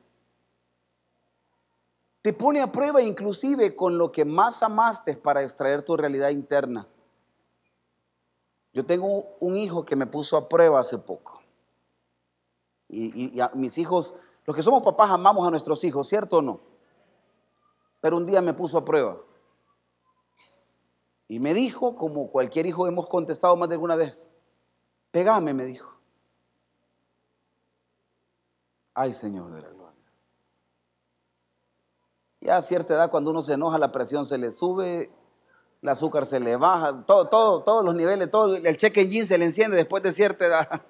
Te 2.23 2.33
pone 2.33 2.61
a 2.61 2.71
prueba 2.71 3.03
inclusive 3.03 3.75
con 3.75 3.99
lo 3.99 4.13
que 4.13 4.25
más 4.25 4.63
amaste 4.63 5.17
para 5.17 5.43
extraer 5.43 5.83
tu 5.83 5.97
realidad 5.97 6.29
interna. 6.29 6.87
Yo 8.73 8.87
tengo 8.87 9.37
un 9.41 9.57
hijo 9.57 9.85
que 9.85 9.97
me 9.97 10.07
puso 10.07 10.37
a 10.37 10.49
prueba 10.49 10.79
hace 10.79 10.97
poco. 10.97 11.43
Y, 12.89 13.41
a 13.41 13.51
mis 13.55 13.79
hijos, 13.79 14.15
los 14.45 14.55
que 14.55 14.63
somos 14.63 14.85
papás 14.85 15.11
amamos 15.11 15.45
a 15.45 15.51
nuestros 15.51 15.83
hijos, 15.83 16.07
¿cierto 16.07 16.37
o 16.37 16.43
no? 16.43 16.61
Pero 18.01 18.17
un 18.17 18.27
día 18.27 18.41
me 18.41 18.55
puso 18.55 18.79
a 18.79 18.85
prueba. 18.85 19.17
Y 21.29 21.41
me 21.41 21.55
dijo, 21.55 21.97
como 21.97 22.31
cualquier 22.31 22.67
hijo 22.67 22.87
hemos 22.87 23.09
contestado 23.09 23.57
más 23.57 23.69
de 23.69 23.75
alguna 23.75 23.97
vez, 23.97 24.31
pegame, 25.11 25.55
me 25.55 25.65
dijo. 25.65 25.93
Ay, 28.95 29.13
Señor 29.13 29.51
de 29.53 29.63
la 29.63 29.69
gloria. 29.69 29.93
Ya 32.41 32.57
a 32.57 32.63
cierta 32.63 32.95
edad, 32.95 33.11
cuando 33.11 33.31
uno 33.31 33.43
se 33.43 33.55
enoja, 33.55 33.79
la 33.79 33.93
presión 33.93 34.25
se 34.25 34.39
le 34.39 34.53
sube 34.53 35.11
el 35.83 35.89
azúcar 35.91 36.27
se 36.27 36.41
le 36.41 36.57
baja, 36.57 37.05
todo, 37.07 37.29
todo, 37.29 37.63
todos 37.63 37.85
los 37.85 37.95
niveles, 37.95 38.31
todo, 38.31 38.57
el 38.57 38.77
check 38.77 38.97
engine 38.97 39.27
se 39.27 39.39
le 39.39 39.45
enciende 39.45 39.77
después 39.77 40.03
de 40.03 40.13
cierta 40.13 40.47
edad. 40.47 40.83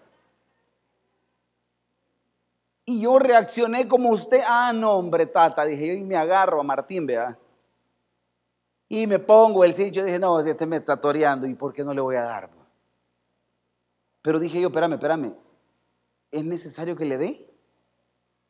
Y 2.86 3.00
yo 3.00 3.18
reaccioné 3.18 3.88
como 3.88 4.10
usted, 4.10 4.40
ah, 4.46 4.72
no, 4.72 4.92
hombre, 4.92 5.26
tata, 5.26 5.64
dije 5.64 5.88
yo, 5.88 5.92
y 5.94 6.02
me 6.02 6.16
agarro 6.16 6.60
a 6.60 6.62
Martín, 6.62 7.04
vea. 7.04 7.36
Y 8.88 9.06
me 9.06 9.18
pongo 9.18 9.64
el 9.64 9.74
sitio, 9.74 10.04
dije, 10.04 10.18
no, 10.18 10.38
este 10.40 10.66
me 10.66 10.76
está 10.76 11.00
toreando, 11.00 11.46
¿y 11.46 11.54
por 11.54 11.72
qué 11.72 11.84
no 11.84 11.92
le 11.92 12.00
voy 12.00 12.16
a 12.16 12.22
dar? 12.22 12.50
Pero 14.22 14.38
dije 14.38 14.60
yo, 14.60 14.68
espérame, 14.68 14.94
espérame, 14.94 15.34
¿es 16.30 16.44
necesario 16.44 16.96
que 16.96 17.04
le 17.04 17.18
dé? 17.18 17.50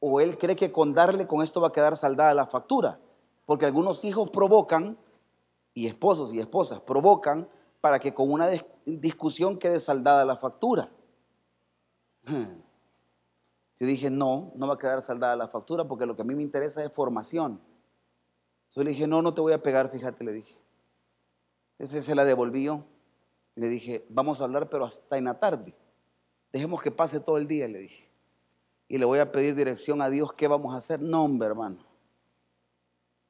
¿O 0.01 0.21
él 0.21 0.37
cree 0.37 0.57
que 0.57 0.73
con 0.73 0.93
darle 0.93 1.27
con 1.27 1.43
esto 1.43 1.61
va 1.61 1.69
a 1.69 1.73
quedar 1.73 1.97
saldada 1.97 2.35
la 2.35 2.47
factura? 2.47 2.99
Porque 3.47 3.65
algunos 3.65 4.05
hijos 4.05 4.31
provocan 4.31 4.99
y 5.73 5.87
esposos 5.87 6.33
y 6.33 6.41
esposas 6.41 6.81
provocan 6.81 7.49
para 7.81 7.99
que 7.99 8.13
con 8.13 8.31
una 8.31 8.49
discusión 8.85 9.59
quede 9.59 9.81
saldada 9.81 10.25
la 10.25 10.37
factura. 10.37 10.91
Yo 12.27 13.87
dije, 13.87 14.11
no, 14.11 14.53
no 14.57 14.67
va 14.67 14.75
a 14.75 14.79
quedar 14.79 15.03
saldada 15.03 15.37
la 15.37 15.49
factura 15.49 15.87
porque 15.87 16.07
lo 16.07 16.17
que 16.17 16.23
a 16.23 16.25
mí 16.25 16.35
me 16.35 16.43
interesa 16.43 16.83
es 16.83 16.93
formación. 16.93 17.61
Entonces 18.69 18.85
le 18.85 18.91
dije, 18.91 19.07
no, 19.07 19.23
no 19.23 19.35
te 19.35 19.41
voy 19.41 19.53
a 19.53 19.63
pegar, 19.63 19.91
fíjate, 19.91 20.25
le 20.25 20.33
dije. 20.33 20.57
Entonces 21.79 22.05
se 22.05 22.15
la 22.15 22.25
devolvió. 22.25 22.85
Le 23.55 23.69
dije, 23.69 24.05
vamos 24.09 24.41
a 24.41 24.45
hablar, 24.45 24.69
pero 24.69 24.85
hasta 24.85 25.17
en 25.17 25.25
la 25.25 25.39
tarde. 25.39 25.75
Dejemos 26.53 26.83
que 26.83 26.91
pase 26.91 27.21
todo 27.21 27.39
el 27.39 27.47
día, 27.47 27.67
le 27.69 27.79
dije. 27.79 28.11
Y 28.89 28.99
le 28.99 29.05
voy 29.05 29.19
a 29.19 29.33
pedir 29.33 29.55
dirección 29.55 30.03
a 30.03 30.11
Dios, 30.11 30.33
¿qué 30.33 30.47
vamos 30.47 30.75
a 30.75 30.79
hacer? 30.79 31.01
No, 31.01 31.25
hombre, 31.25 31.49
hermano 31.49 31.87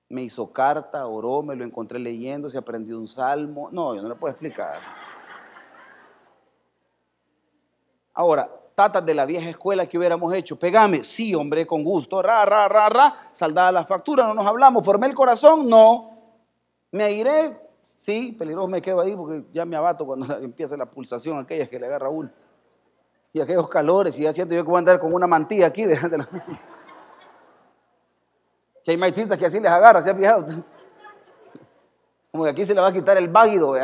me 0.08 0.22
hizo 0.22 0.52
carta, 0.52 1.06
oró, 1.06 1.42
me 1.42 1.56
lo 1.56 1.64
encontré 1.64 1.98
leyendo, 1.98 2.48
se 2.48 2.58
aprendió 2.58 2.98
un 2.98 3.08
salmo. 3.08 3.68
No, 3.72 3.94
yo 3.94 4.02
no 4.02 4.08
le 4.08 4.14
puedo 4.14 4.30
explicar. 4.30 4.80
Ahora, 8.14 8.50
tatas 8.76 9.04
de 9.06 9.14
la 9.14 9.24
vieja 9.24 9.48
escuela 9.48 9.86
que 9.86 9.96
hubiéramos 9.96 10.32
hecho, 10.34 10.58
pegame, 10.58 11.02
sí, 11.02 11.34
hombre, 11.34 11.66
con 11.66 11.82
gusto, 11.82 12.20
ra, 12.20 12.44
ra, 12.44 12.68
ra, 12.68 12.90
ra, 12.90 13.30
saldada 13.32 13.72
la 13.72 13.84
factura, 13.84 14.26
no 14.26 14.34
nos 14.34 14.46
hablamos, 14.46 14.84
formé 14.84 15.06
el 15.06 15.14
corazón, 15.14 15.66
no. 15.66 16.10
Me 16.92 17.04
airé, 17.04 17.58
sí, 17.96 18.36
peligroso 18.38 18.68
me 18.68 18.82
quedo 18.82 19.00
ahí 19.00 19.16
porque 19.16 19.44
ya 19.54 19.64
me 19.64 19.76
abato 19.76 20.04
cuando 20.04 20.36
empieza 20.42 20.76
la 20.76 20.84
pulsación 20.84 21.38
aquella 21.38 21.66
que 21.66 21.80
le 21.80 21.86
agarra 21.86 22.10
uno. 22.10 22.30
Y 23.32 23.40
aquellos 23.40 23.66
calores, 23.68 24.18
y 24.18 24.22
ya 24.22 24.32
siento 24.34 24.54
yo 24.54 24.62
que 24.62 24.68
voy 24.68 24.76
a 24.76 24.80
andar 24.80 25.00
con 25.00 25.12
una 25.12 25.26
mantilla 25.26 25.66
aquí. 25.66 25.84
Que 28.84 28.92
hay 28.92 28.98
maestritas 28.98 29.36
que 29.36 29.46
así 29.46 29.58
les 29.58 29.68
agarra, 29.68 30.00
¿se 30.00 30.10
ha 30.10 30.14
fijado? 30.14 30.46
Como 32.30 32.44
que 32.44 32.50
aquí 32.50 32.64
se 32.64 32.72
le 32.72 32.80
va 32.80 32.86
a 32.86 32.92
quitar 32.92 33.16
el 33.16 33.28
váguido, 33.28 33.74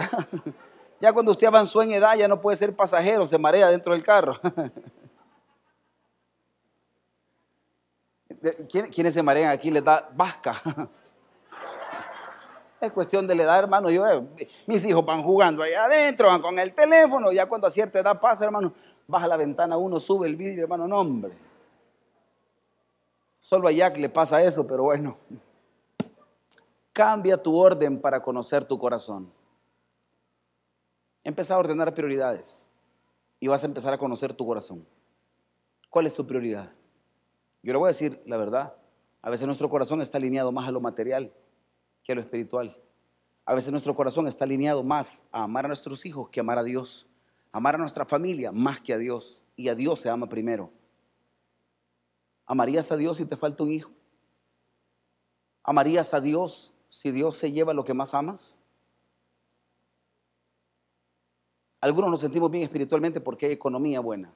Ya 1.02 1.12
cuando 1.12 1.32
usted 1.32 1.48
avanzó 1.48 1.82
en 1.82 1.90
edad 1.90 2.14
ya 2.16 2.28
no 2.28 2.40
puede 2.40 2.56
ser 2.56 2.76
pasajero, 2.76 3.26
se 3.26 3.36
marea 3.36 3.68
dentro 3.68 3.92
del 3.92 4.04
carro. 4.04 4.38
¿Quiénes 8.92 9.12
se 9.12 9.20
marean 9.20 9.50
aquí? 9.50 9.68
Les 9.72 9.82
da 9.82 10.08
vasca. 10.14 10.54
Es 12.80 12.92
cuestión 12.92 13.26
de 13.28 13.34
la 13.36 13.42
edad, 13.44 13.58
hermano. 13.60 13.90
Yo, 13.90 14.06
eh, 14.08 14.48
mis 14.66 14.84
hijos 14.84 15.04
van 15.04 15.22
jugando 15.22 15.62
ahí 15.62 15.72
adentro, 15.72 16.28
van 16.28 16.40
con 16.40 16.58
el 16.58 16.72
teléfono. 16.72 17.30
Ya 17.32 17.46
cuando 17.46 17.66
a 17.66 17.70
cierta 17.70 17.98
edad 18.00 18.20
pasa, 18.20 18.44
hermano, 18.44 18.72
baja 19.06 19.26
la 19.28 19.36
ventana 19.36 19.76
uno, 19.76 20.00
sube 20.00 20.26
el 20.28 20.34
vidrio, 20.34 20.64
hermano, 20.64 20.88
no, 20.88 20.98
hombre. 21.00 21.32
Solo 23.40 23.68
a 23.68 23.72
Jack 23.72 23.98
le 23.98 24.08
pasa 24.08 24.42
eso, 24.42 24.66
pero 24.66 24.84
bueno. 24.84 25.16
Cambia 26.92 27.40
tu 27.40 27.56
orden 27.56 28.00
para 28.00 28.20
conocer 28.20 28.64
tu 28.64 28.78
corazón. 28.78 29.32
Empieza 31.24 31.54
a 31.54 31.58
ordenar 31.58 31.94
prioridades 31.94 32.60
y 33.38 33.48
vas 33.48 33.62
a 33.62 33.66
empezar 33.66 33.92
a 33.92 33.98
conocer 33.98 34.32
tu 34.34 34.46
corazón. 34.46 34.86
¿Cuál 35.88 36.06
es 36.06 36.14
tu 36.14 36.26
prioridad? 36.26 36.72
Yo 37.62 37.72
le 37.72 37.78
voy 37.78 37.86
a 37.86 37.88
decir 37.88 38.22
la 38.26 38.36
verdad. 38.36 38.74
A 39.20 39.30
veces 39.30 39.46
nuestro 39.46 39.68
corazón 39.68 40.02
está 40.02 40.18
alineado 40.18 40.50
más 40.50 40.68
a 40.68 40.72
lo 40.72 40.80
material 40.80 41.32
que 42.02 42.12
a 42.12 42.14
lo 42.14 42.20
espiritual. 42.20 42.76
A 43.44 43.54
veces 43.54 43.70
nuestro 43.70 43.94
corazón 43.94 44.26
está 44.26 44.44
alineado 44.44 44.82
más 44.82 45.24
a 45.30 45.44
amar 45.44 45.64
a 45.64 45.68
nuestros 45.68 46.04
hijos 46.06 46.28
que 46.28 46.40
amar 46.40 46.58
a 46.58 46.64
Dios. 46.64 47.06
Amar 47.52 47.74
a 47.74 47.78
nuestra 47.78 48.04
familia 48.04 48.50
más 48.52 48.80
que 48.80 48.92
a 48.92 48.98
Dios. 48.98 49.42
Y 49.54 49.68
a 49.68 49.74
Dios 49.74 50.00
se 50.00 50.08
ama 50.08 50.28
primero. 50.28 50.72
¿Amarías 52.46 52.90
a 52.90 52.96
Dios 52.96 53.18
si 53.18 53.24
te 53.24 53.36
falta 53.36 53.62
un 53.62 53.72
hijo? 53.72 53.90
¿Amarías 55.62 56.12
a 56.14 56.20
Dios 56.20 56.74
si 56.88 57.10
Dios 57.12 57.36
se 57.36 57.52
lleva 57.52 57.74
lo 57.74 57.84
que 57.84 57.94
más 57.94 58.14
amas? 58.14 58.51
Algunos 61.82 62.12
nos 62.12 62.20
sentimos 62.20 62.48
bien 62.48 62.62
espiritualmente 62.62 63.20
porque 63.20 63.46
hay 63.46 63.52
economía 63.52 63.98
buena. 63.98 64.32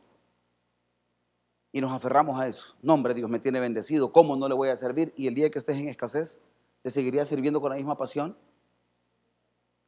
Y 1.71 1.81
nos 1.81 1.93
aferramos 1.93 2.41
a 2.41 2.49
eso. 2.49 2.75
No, 2.83 2.95
hombre, 2.95 3.15
Dios 3.15 3.31
me 3.31 3.39
tiene 3.39 3.61
bendecido. 3.61 4.13
¿Cómo 4.13 4.35
no 4.35 4.49
le 4.49 4.55
voy 4.55 4.69
a 4.69 4.77
servir? 4.77 5.15
Y 5.17 5.29
el 5.29 5.35
día 5.37 5.49
que 5.49 5.61
estés 5.61 5.77
en 5.77 5.87
escasez, 5.89 6.41
¿le 6.83 6.91
seguirías 6.91 7.29
sirviendo 7.29 7.61
con 7.61 7.71
la 7.71 7.77
misma 7.77 7.97
pasión? 7.97 8.37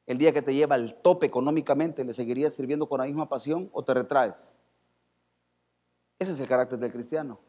El 0.07 0.19
día 0.19 0.33
que 0.33 0.41
te 0.41 0.55
lleva 0.55 0.77
al 0.77 0.95
tope 1.03 1.27
económicamente, 1.27 2.05
¿le 2.05 2.15
seguirías 2.15 2.55
sirviendo 2.55 2.89
con 2.89 3.01
la 3.01 3.07
misma 3.07 3.29
pasión 3.29 3.69
o 3.73 3.83
te 3.83 3.93
retraes? 3.93 4.53
Ese 6.21 6.31
es 6.31 6.39
el 6.39 6.47
carácter 6.47 6.79
del 6.79 6.93
cristiano. 6.93 7.41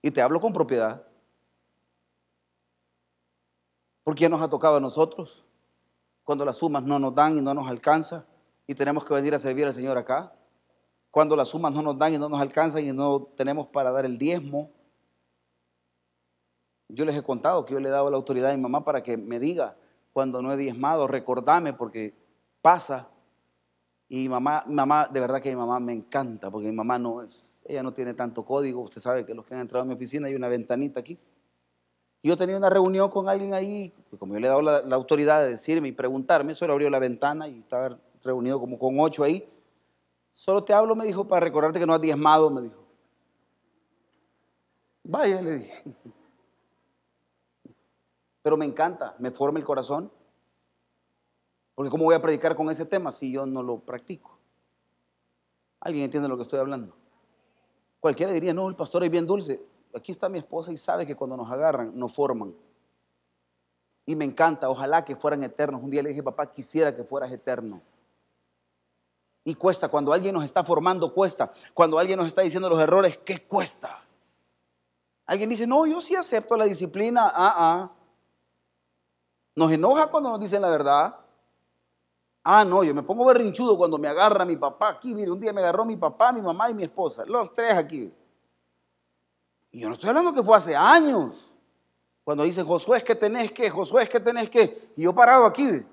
Y 0.00 0.12
te 0.12 0.22
hablo 0.22 0.40
con 0.40 0.52
propiedad. 0.52 1.04
Porque 4.04 4.22
ya 4.22 4.28
nos 4.28 4.42
ha 4.42 4.48
tocado 4.48 4.76
a 4.76 4.80
nosotros 4.80 5.44
cuando 6.22 6.44
las 6.44 6.58
sumas 6.58 6.84
no 6.84 7.00
nos 7.00 7.12
dan 7.16 7.36
y 7.36 7.40
no 7.40 7.52
nos 7.52 7.68
alcanza 7.68 8.24
y 8.70 8.74
tenemos 8.76 9.04
que 9.04 9.12
venir 9.12 9.34
a 9.34 9.40
servir 9.40 9.66
al 9.66 9.72
Señor 9.72 9.98
acá. 9.98 10.32
Cuando 11.10 11.34
las 11.34 11.48
sumas 11.48 11.72
no 11.72 11.82
nos 11.82 11.98
dan 11.98 12.14
y 12.14 12.18
no 12.18 12.28
nos 12.28 12.40
alcanzan 12.40 12.86
y 12.86 12.92
no 12.92 13.24
tenemos 13.36 13.66
para 13.66 13.90
dar 13.90 14.04
el 14.04 14.16
diezmo. 14.16 14.70
Yo 16.88 17.04
les 17.04 17.16
he 17.16 17.22
contado 17.24 17.64
que 17.64 17.74
yo 17.74 17.80
le 17.80 17.88
he 17.88 17.90
dado 17.90 18.08
la 18.12 18.16
autoridad 18.16 18.50
a 18.50 18.54
mi 18.54 18.62
mamá 18.62 18.84
para 18.84 19.02
que 19.02 19.16
me 19.16 19.40
diga 19.40 19.76
cuando 20.12 20.40
no 20.40 20.52
he 20.52 20.56
diezmado, 20.56 21.08
recordame 21.08 21.72
porque 21.72 22.14
pasa. 22.62 23.08
Y 24.08 24.28
mamá, 24.28 24.62
mamá, 24.68 25.08
de 25.08 25.18
verdad 25.18 25.42
que 25.42 25.50
mi 25.50 25.56
mamá 25.56 25.80
me 25.80 25.92
encanta, 25.92 26.48
porque 26.48 26.68
mi 26.68 26.76
mamá 26.76 26.96
no 26.96 27.22
es, 27.22 27.48
ella 27.64 27.82
no 27.82 27.92
tiene 27.92 28.14
tanto 28.14 28.44
código. 28.44 28.82
Usted 28.82 29.00
sabe 29.00 29.26
que 29.26 29.34
los 29.34 29.44
que 29.44 29.54
han 29.54 29.62
entrado 29.62 29.82
a 29.82 29.84
mi 29.84 29.94
oficina 29.94 30.28
hay 30.28 30.36
una 30.36 30.46
ventanita 30.46 31.00
aquí. 31.00 31.18
Yo 32.22 32.36
tenía 32.36 32.56
una 32.56 32.70
reunión 32.70 33.10
con 33.10 33.28
alguien 33.28 33.52
ahí, 33.52 33.92
como 34.16 34.34
yo 34.34 34.38
le 34.38 34.46
he 34.46 34.48
dado 34.48 34.62
la, 34.62 34.82
la, 34.82 34.94
autoridad 34.94 35.42
de 35.42 35.50
decirme 35.50 35.88
y 35.88 35.92
preguntarme, 35.92 36.54
solo 36.54 36.74
abrió 36.74 36.88
la 36.88 37.00
ventana 37.00 37.48
y 37.48 37.58
estaba 37.58 37.98
reunido 38.22 38.60
como 38.60 38.78
con 38.78 38.98
ocho 39.00 39.24
ahí. 39.24 39.48
Solo 40.32 40.62
te 40.64 40.72
hablo, 40.72 40.94
me 40.94 41.04
dijo, 41.04 41.26
para 41.26 41.40
recordarte 41.40 41.78
que 41.78 41.86
no 41.86 41.94
has 41.94 42.00
diezmado, 42.00 42.50
me 42.50 42.62
dijo. 42.62 42.84
Vaya, 45.04 45.42
le 45.42 45.58
dije. 45.58 45.84
Pero 48.42 48.56
me 48.56 48.64
encanta, 48.64 49.14
me 49.18 49.30
forma 49.30 49.58
el 49.58 49.64
corazón. 49.64 50.10
Porque 51.74 51.90
¿cómo 51.90 52.04
voy 52.04 52.14
a 52.14 52.22
predicar 52.22 52.54
con 52.54 52.70
ese 52.70 52.84
tema 52.84 53.10
si 53.10 53.32
yo 53.32 53.46
no 53.46 53.62
lo 53.62 53.78
practico? 53.80 54.38
¿Alguien 55.80 56.04
entiende 56.04 56.28
lo 56.28 56.36
que 56.36 56.42
estoy 56.42 56.58
hablando? 56.58 56.94
Cualquiera 58.00 58.32
diría, 58.32 58.52
no, 58.54 58.68
el 58.68 58.76
pastor 58.76 59.04
es 59.04 59.10
bien 59.10 59.26
dulce. 59.26 59.62
Aquí 59.94 60.12
está 60.12 60.28
mi 60.28 60.38
esposa 60.38 60.72
y 60.72 60.76
sabe 60.76 61.06
que 61.06 61.16
cuando 61.16 61.36
nos 61.36 61.50
agarran, 61.50 61.98
nos 61.98 62.12
forman. 62.12 62.54
Y 64.06 64.14
me 64.14 64.24
encanta, 64.24 64.68
ojalá 64.68 65.04
que 65.04 65.16
fueran 65.16 65.42
eternos. 65.42 65.82
Un 65.82 65.90
día 65.90 66.02
le 66.02 66.10
dije, 66.10 66.22
papá, 66.22 66.50
quisiera 66.50 66.94
que 66.94 67.04
fueras 67.04 67.30
eterno. 67.30 67.82
Y 69.44 69.54
cuesta, 69.54 69.88
cuando 69.88 70.12
alguien 70.12 70.34
nos 70.34 70.44
está 70.44 70.62
formando, 70.62 71.12
cuesta. 71.12 71.50
Cuando 71.72 71.98
alguien 71.98 72.18
nos 72.18 72.28
está 72.28 72.42
diciendo 72.42 72.68
los 72.68 72.80
errores, 72.80 73.18
¿qué 73.18 73.46
cuesta? 73.46 74.02
Alguien 75.26 75.48
dice, 75.48 75.66
no, 75.66 75.86
yo 75.86 76.00
sí 76.00 76.14
acepto 76.14 76.56
la 76.56 76.64
disciplina. 76.64 77.30
Ah, 77.32 77.54
ah. 77.56 77.90
Nos 79.54 79.72
enoja 79.72 80.08
cuando 80.08 80.30
nos 80.30 80.40
dicen 80.40 80.60
la 80.60 80.68
verdad. 80.68 81.16
Ah, 82.42 82.64
no, 82.64 82.82
yo 82.82 82.94
me 82.94 83.02
pongo 83.02 83.24
berrinchudo 83.24 83.76
cuando 83.76 83.98
me 83.98 84.08
agarra 84.08 84.44
mi 84.44 84.56
papá 84.56 84.88
aquí. 84.88 85.14
Mire, 85.14 85.30
un 85.30 85.40
día 85.40 85.52
me 85.52 85.60
agarró 85.60 85.84
mi 85.84 85.96
papá, 85.96 86.32
mi 86.32 86.40
mamá 86.40 86.70
y 86.70 86.74
mi 86.74 86.84
esposa. 86.84 87.24
Los 87.26 87.54
tres 87.54 87.74
aquí. 87.74 88.12
Y 89.70 89.80
yo 89.80 89.88
no 89.88 89.94
estoy 89.94 90.08
hablando 90.08 90.34
que 90.34 90.42
fue 90.42 90.56
hace 90.56 90.74
años. 90.74 91.46
Cuando 92.24 92.44
dice 92.44 92.62
Josué 92.62 92.98
es 92.98 93.04
que 93.04 93.14
tenés 93.14 93.52
que, 93.52 93.70
Josué 93.70 94.02
es 94.04 94.08
que 94.08 94.20
tenés 94.20 94.50
que. 94.50 94.92
Y 94.96 95.02
yo 95.02 95.14
parado 95.14 95.46
aquí. 95.46 95.84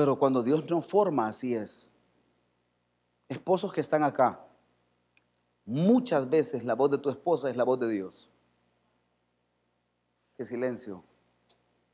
Pero 0.00 0.18
cuando 0.18 0.42
Dios 0.42 0.70
nos 0.70 0.86
forma, 0.86 1.28
así 1.28 1.54
es. 1.54 1.86
Esposos 3.28 3.70
que 3.70 3.82
están 3.82 4.02
acá, 4.02 4.42
muchas 5.66 6.30
veces 6.30 6.64
la 6.64 6.74
voz 6.74 6.90
de 6.90 6.96
tu 6.96 7.10
esposa 7.10 7.50
es 7.50 7.56
la 7.58 7.64
voz 7.64 7.78
de 7.80 7.90
Dios. 7.90 8.30
Qué 10.38 10.46
silencio. 10.46 11.04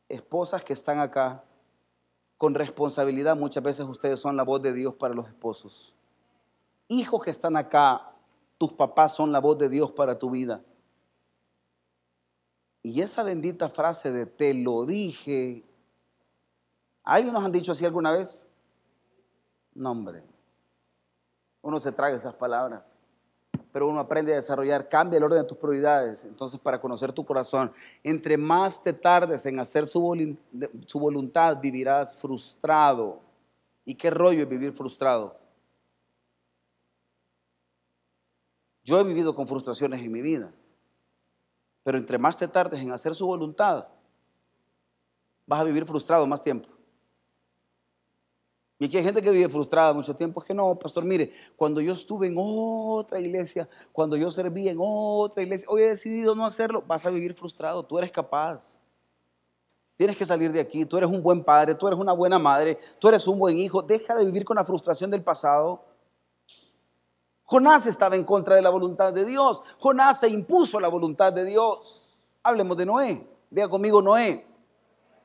Esposas 0.09 0.63
que 0.63 0.73
están 0.73 1.01
acá, 1.01 1.43
con 2.39 2.55
responsabilidad, 2.55 3.37
muchas 3.37 3.65
veces 3.65 3.85
ustedes 3.85 4.21
son 4.21 4.37
la 4.37 4.45
voz 4.45 4.63
de 4.63 4.73
Dios 4.73 4.95
para 4.95 5.13
los 5.13 5.27
esposos. 5.27 5.93
Hijos 6.87 7.25
que 7.25 7.31
están 7.33 7.57
acá, 7.57 8.13
tus 8.57 8.73
papás 8.73 9.17
son 9.17 9.33
la 9.33 9.41
voz 9.41 9.59
de 9.59 9.69
Dios 9.69 9.91
para 9.91 10.17
tu 10.17 10.31
vida. 10.31 10.63
Y 12.85 13.01
esa 13.01 13.25
bendita 13.25 13.69
frase 13.69 14.13
de 14.13 14.27
te 14.27 14.55
lo 14.55 14.87
dije, 14.87 15.65
¿alguien 17.07 17.33
nos 17.33 17.43
han 17.43 17.53
dicho 17.53 17.73
así 17.73 17.87
alguna 17.87 18.13
vez? 18.13 18.45
No, 19.73 19.93
hombre. 19.93 20.23
Uno 21.63 21.81
se 21.81 21.93
traga 21.93 22.15
esas 22.15 22.35
palabras 22.35 22.83
pero 23.77 23.89
uno 23.89 24.01
aprende 24.01 24.33
a 24.33 24.37
desarrollar, 24.37 24.89
cambia 24.89 25.19
el 25.19 25.25
orden 25.25 25.43
de 25.43 25.47
tus 25.47 25.59
prioridades. 25.59 26.25
Entonces, 26.25 26.59
para 26.59 26.81
conocer 26.81 27.13
tu 27.13 27.27
corazón, 27.27 27.71
entre 28.03 28.39
más 28.39 28.83
te 28.83 28.95
tardes 28.95 29.45
en 29.45 29.61
hacer 29.61 29.87
su, 29.87 30.01
voluntad, 30.95 31.61
vivirás 31.61 32.17
frustrado. 32.17 33.21
¿Y 33.85 33.95
qué 33.95 34.09
rollo 34.09 34.45
es 34.45 34.49
vivir 34.49 34.73
frustrado? 34.73 35.39
Yo 38.83 38.99
he 38.99 39.05
vivido 39.05 39.35
con 39.35 39.47
frustraciones 39.47 40.01
en 40.01 40.11
mi 40.11 40.23
vida, 40.23 40.51
pero 41.83 41.99
entre 41.99 42.17
más 42.17 42.35
te 42.35 42.49
tardes 42.49 42.81
en 42.81 42.93
hacer 42.93 43.15
su 43.15 43.27
voluntad, 43.27 43.89
vas 45.45 45.61
a 45.61 45.65
vivir 45.65 45.85
frustrado 45.85 46.27
más 46.27 46.41
tiempo. 46.41 46.76
Y 48.79 48.87
aquí 48.87 48.99
hay 48.99 49.05
gente 49.05 49.23
que 49.23 49.31
vive 49.31 49.49
frustrada 49.49 49.93
mucho 49.95 50.15
tiempo. 50.15 50.41
Es 50.41 50.47
que 50.47 50.53
no, 50.53 50.75
pastor, 50.79 51.05
mire, 51.05 51.33
cuando 51.57 51.81
yo 51.81 51.95
estuve 51.95 52.27
en 52.27 52.35
otra 52.39 53.19
iglesia, 53.19 53.69
cuando 53.93 54.17
yo 54.17 54.31
serví 54.31 54.69
en 54.69 54.77
otra 54.79 55.43
iglesia, 55.43 55.67
hoy 55.71 55.83
he 55.83 55.89
decidido 55.89 56.35
no 56.35 56.45
hacerlo, 56.45 56.83
vas 56.87 57.07
a 57.07 57.11
vivir 57.11 57.35
frustrado. 57.35 57.83
Tú 57.83 57.99
eres 57.99 58.13
capaz. 58.13 58.77
Tienes 59.97 60.17
que 60.17 60.27
salir 60.27 60.53
de 60.53 60.61
aquí. 60.61 60.85
Tú 60.85 60.99
eres 60.99 61.09
un 61.09 61.23
buen 61.23 61.43
padre, 61.43 61.75
tú 61.75 61.87
eres 61.87 61.99
una 61.99 62.13
buena 62.13 62.39
madre, 62.39 62.79
tú 62.99 63.09
eres 63.09 63.27
un 63.27 63.39
buen 63.39 63.57
hijo. 63.57 63.81
Deja 63.81 64.15
de 64.15 64.27
vivir 64.27 64.45
con 64.45 64.57
la 64.57 64.65
frustración 64.65 65.11
del 65.11 65.23
pasado. 65.23 65.83
Jonás 67.45 67.87
estaba 67.87 68.17
en 68.17 68.25
contra 68.25 68.57
de 68.57 68.63
la 68.63 68.69
voluntad 68.69 69.13
de 69.15 69.25
Dios. 69.25 69.63
Jonás 69.79 70.21
se 70.21 70.29
impuso 70.29 70.81
la 70.81 70.89
voluntad 70.89 71.33
de 71.33 71.47
Dios. 71.47 72.19
Hablemos 72.43 72.77
de 72.77 72.85
Noé. 72.85 73.27
Vea 73.49 73.69
conmigo 73.69 74.03
Noé. 74.03 74.45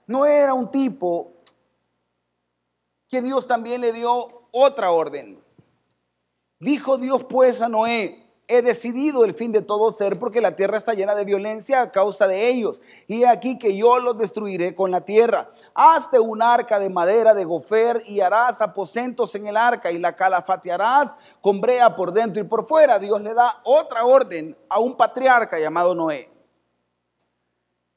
Noé 0.07 0.39
era 0.39 0.53
un 0.53 0.71
tipo 0.71 1.40
que 3.11 3.21
Dios 3.21 3.45
también 3.45 3.81
le 3.81 3.91
dio 3.91 4.47
otra 4.51 4.91
orden. 4.91 5.43
Dijo 6.59 6.97
Dios 6.97 7.25
pues 7.25 7.61
a 7.61 7.67
Noé, 7.67 8.25
he 8.47 8.61
decidido 8.61 9.25
el 9.25 9.33
fin 9.33 9.51
de 9.51 9.61
todo 9.61 9.91
ser 9.91 10.17
porque 10.17 10.39
la 10.39 10.55
tierra 10.55 10.77
está 10.77 10.93
llena 10.93 11.13
de 11.13 11.25
violencia 11.25 11.81
a 11.81 11.91
causa 11.91 12.25
de 12.25 12.47
ellos. 12.47 12.79
Y 13.07 13.25
aquí 13.25 13.59
que 13.59 13.75
yo 13.75 13.99
los 13.99 14.17
destruiré 14.17 14.73
con 14.75 14.91
la 14.91 15.01
tierra. 15.01 15.51
Hazte 15.73 16.19
un 16.19 16.41
arca 16.41 16.79
de 16.79 16.89
madera 16.89 17.33
de 17.33 17.43
gofer 17.43 18.01
y 18.07 18.21
harás 18.21 18.61
aposentos 18.61 19.35
en 19.35 19.47
el 19.47 19.57
arca 19.57 19.91
y 19.91 19.97
la 19.97 20.15
calafatearás 20.15 21.13
con 21.41 21.59
brea 21.59 21.93
por 21.93 22.13
dentro 22.13 22.41
y 22.41 22.45
por 22.45 22.65
fuera. 22.65 22.97
Dios 22.97 23.21
le 23.21 23.33
da 23.33 23.59
otra 23.65 24.05
orden 24.05 24.57
a 24.69 24.79
un 24.79 24.95
patriarca 24.95 25.59
llamado 25.59 25.93
Noé. 25.93 26.31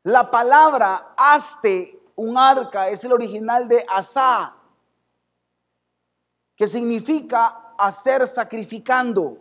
La 0.02 0.28
palabra 0.28 1.14
hazte 1.16 2.00
un 2.16 2.36
arca 2.36 2.88
es 2.88 3.04
el 3.04 3.12
original 3.12 3.68
de 3.68 3.84
asá, 3.88 4.56
que 6.56 6.66
significa 6.66 7.74
hacer 7.78 8.26
sacrificando. 8.28 9.38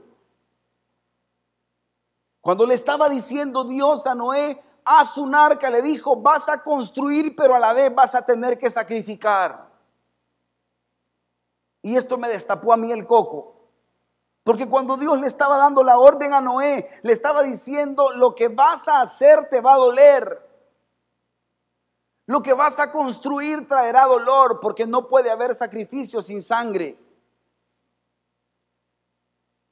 Cuando 2.42 2.66
le 2.66 2.74
estaba 2.74 3.08
diciendo 3.10 3.64
Dios 3.64 4.06
a 4.06 4.16
Noé, 4.16 4.62
haz 4.84 5.18
un 5.18 5.34
arca, 5.34 5.70
le 5.70 5.82
dijo, 5.82 6.18
vas 6.18 6.50
a 6.50 6.62
construir, 6.62 7.36
pero 7.36 7.56
a 7.56 7.60
la 7.60 7.74
vez 7.74 7.94
vas 7.94 8.16
a 8.16 8.26
tener 8.26 8.58
que 8.58 8.70
sacrificar. 8.70 9.72
Y 11.82 11.96
esto 11.96 12.18
me 12.18 12.30
destapó 12.30 12.74
a 12.74 12.78
mí 12.78 12.92
el 12.92 13.06
coco. 13.06 13.54
Porque 14.44 14.68
cuando 14.68 14.98
Dios 14.98 15.20
le 15.22 15.28
estaba 15.28 15.58
dando 15.58 15.84
la 15.84 15.98
orden 15.98 16.34
a 16.34 16.42
Noé, 16.42 16.90
le 17.02 17.14
estaba 17.14 17.44
diciendo, 17.44 18.12
lo 18.16 18.36
que 18.36 18.50
vas 18.50 18.88
a 18.88 19.02
hacer 19.02 19.48
te 19.50 19.62
va 19.62 19.76
a 19.76 19.78
doler. 19.78 20.50
Lo 22.26 22.42
que 22.42 22.54
vas 22.54 22.80
a 22.80 22.92
construir 22.92 23.68
traerá 23.68 24.06
dolor 24.06 24.60
porque 24.62 24.86
no 24.86 25.08
puede 25.08 25.32
haber 25.32 25.56
sacrificio 25.56 26.22
sin 26.22 26.42
sangre. 26.42 26.98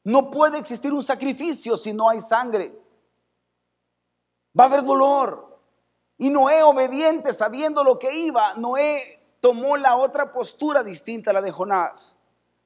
No 0.03 0.31
puede 0.31 0.57
existir 0.57 0.91
un 0.91 1.03
sacrificio 1.03 1.77
si 1.77 1.93
no 1.93 2.09
hay 2.09 2.21
sangre. 2.21 2.75
Va 4.57 4.65
a 4.65 4.67
haber 4.67 4.83
dolor. 4.83 5.59
Y 6.17 6.29
Noé, 6.29 6.63
obediente, 6.63 7.33
sabiendo 7.33 7.83
lo 7.83 7.97
que 7.97 8.13
iba, 8.15 8.53
Noé 8.55 9.21
tomó 9.39 9.77
la 9.77 9.95
otra 9.97 10.31
postura 10.31 10.83
distinta 10.83 11.31
a 11.31 11.33
la 11.33 11.41
de 11.41 11.51
Jonás. 11.51 12.15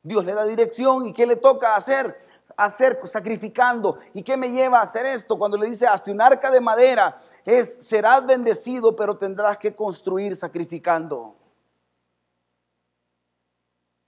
Dios 0.01 0.23
le 0.25 0.33
da 0.33 0.45
dirección 0.45 1.07
y 1.07 1.13
¿qué 1.13 1.25
le 1.25 1.35
toca 1.35 1.75
hacer? 1.75 2.23
Hacer 2.57 2.99
sacrificando. 3.05 3.97
¿Y 4.13 4.23
qué 4.23 4.37
me 4.37 4.49
lleva 4.49 4.79
a 4.79 4.83
hacer 4.83 5.05
esto? 5.05 5.37
Cuando 5.37 5.57
le 5.57 5.69
dice, 5.69 5.87
hasta 5.87 6.11
un 6.11 6.21
arca 6.21 6.51
de 6.51 6.61
madera, 6.61 7.21
es, 7.43 7.73
serás 7.73 8.25
bendecido, 8.25 8.95
pero 8.95 9.17
tendrás 9.17 9.57
que 9.57 9.75
construir 9.75 10.35
sacrificando. 10.35 11.35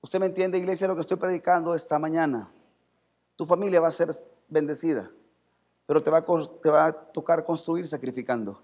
¿Usted 0.01 0.19
me 0.19 0.27
entiende, 0.27 0.57
iglesia, 0.57 0.87
lo 0.87 0.95
que 0.95 1.01
estoy 1.01 1.17
predicando 1.17 1.73
esta 1.73 1.99
mañana? 1.99 2.51
Tu 3.37 3.45
familia 3.45 3.79
va 3.79 3.87
a 3.87 3.91
ser 3.91 4.09
bendecida, 4.49 5.09
pero 5.85 6.03
te 6.03 6.11
va 6.11 6.17
a, 6.17 6.25
te 6.25 6.69
va 6.69 6.87
a 6.87 6.91
tocar 6.91 7.45
construir 7.45 7.87
sacrificando. 7.87 8.61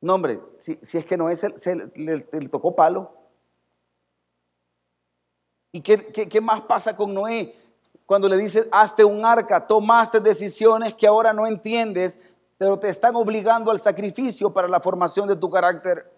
No, 0.00 0.14
hombre, 0.14 0.40
si, 0.58 0.78
es 0.98 1.06
que 1.06 1.16
no 1.16 1.30
es, 1.30 1.44
el, 1.44 1.92
le, 1.94 2.20
tocó 2.48 2.74
palo. 2.74 3.12
¿Y 5.72 5.82
qué, 5.82 6.06
qué, 6.06 6.40
más 6.40 6.62
pasa 6.62 6.96
con 6.96 7.12
Noé? 7.12 7.54
Cuando 8.06 8.28
le 8.28 8.36
dices, 8.36 8.66
hazte 8.70 9.04
un 9.04 9.24
arca, 9.24 9.66
tomaste 9.66 10.20
decisiones 10.20 10.94
que 10.94 11.06
ahora 11.06 11.32
no 11.32 11.46
entiendes, 11.46 12.18
pero 12.56 12.78
te 12.78 12.88
están 12.88 13.14
obligando 13.14 13.70
al 13.70 13.80
sacrificio 13.80 14.52
para 14.52 14.68
la 14.68 14.80
formación 14.80 15.28
de 15.28 15.36
tu 15.36 15.50
carácter. 15.50 16.15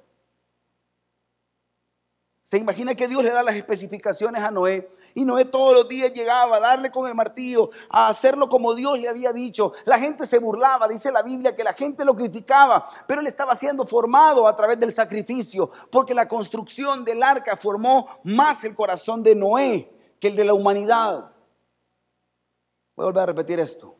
Se 2.49 2.57
imagina 2.57 2.95
que 2.95 3.07
Dios 3.07 3.23
le 3.23 3.31
da 3.31 3.43
las 3.43 3.57
especificaciones 3.57 4.43
a 4.43 4.51
Noé 4.51 4.91
y 5.13 5.27
Noé 5.27 5.45
todos 5.45 5.75
los 5.75 5.87
días 5.87 6.15
llegaba 6.15 6.57
a 6.57 6.61
darle 6.61 6.91
con 6.91 7.07
el 7.07 7.15
martillo, 7.15 7.69
a 7.91 8.09
hacerlo 8.09 8.49
como 8.49 8.75
Dios 8.75 8.99
le 8.99 9.07
había 9.07 9.35
dicho. 9.35 9.75
La 9.85 9.99
gente 9.99 10.25
se 10.25 10.39
burlaba, 10.39 10.89
dice 10.89 11.13
la 11.13 11.23
Biblia 11.23 11.55
que 11.55 11.63
la 11.63 11.75
gente 11.75 12.07
lo 12.07 12.17
criticaba, 12.17 12.87
pero 13.07 13.21
él 13.21 13.27
estaba 13.27 13.55
siendo 13.55 13.87
formado 13.87 14.49
a 14.49 14.57
través 14.57 14.81
del 14.81 14.93
sacrificio, 14.93 15.71
porque 15.91 16.15
la 16.15 16.27
construcción 16.27 17.05
del 17.05 17.23
arca 17.23 17.55
formó 17.55 18.09
más 18.25 18.65
el 18.65 18.75
corazón 18.75 19.23
de 19.23 19.35
Noé 19.35 19.93
que 20.19 20.29
el 20.29 20.37
de 20.37 20.47
la 20.47 20.55
humanidad. 20.55 21.31
Voy 22.97 23.05
a 23.05 23.09
volver 23.09 23.25
a 23.25 23.27
repetir 23.27 23.61
esto. 23.61 23.95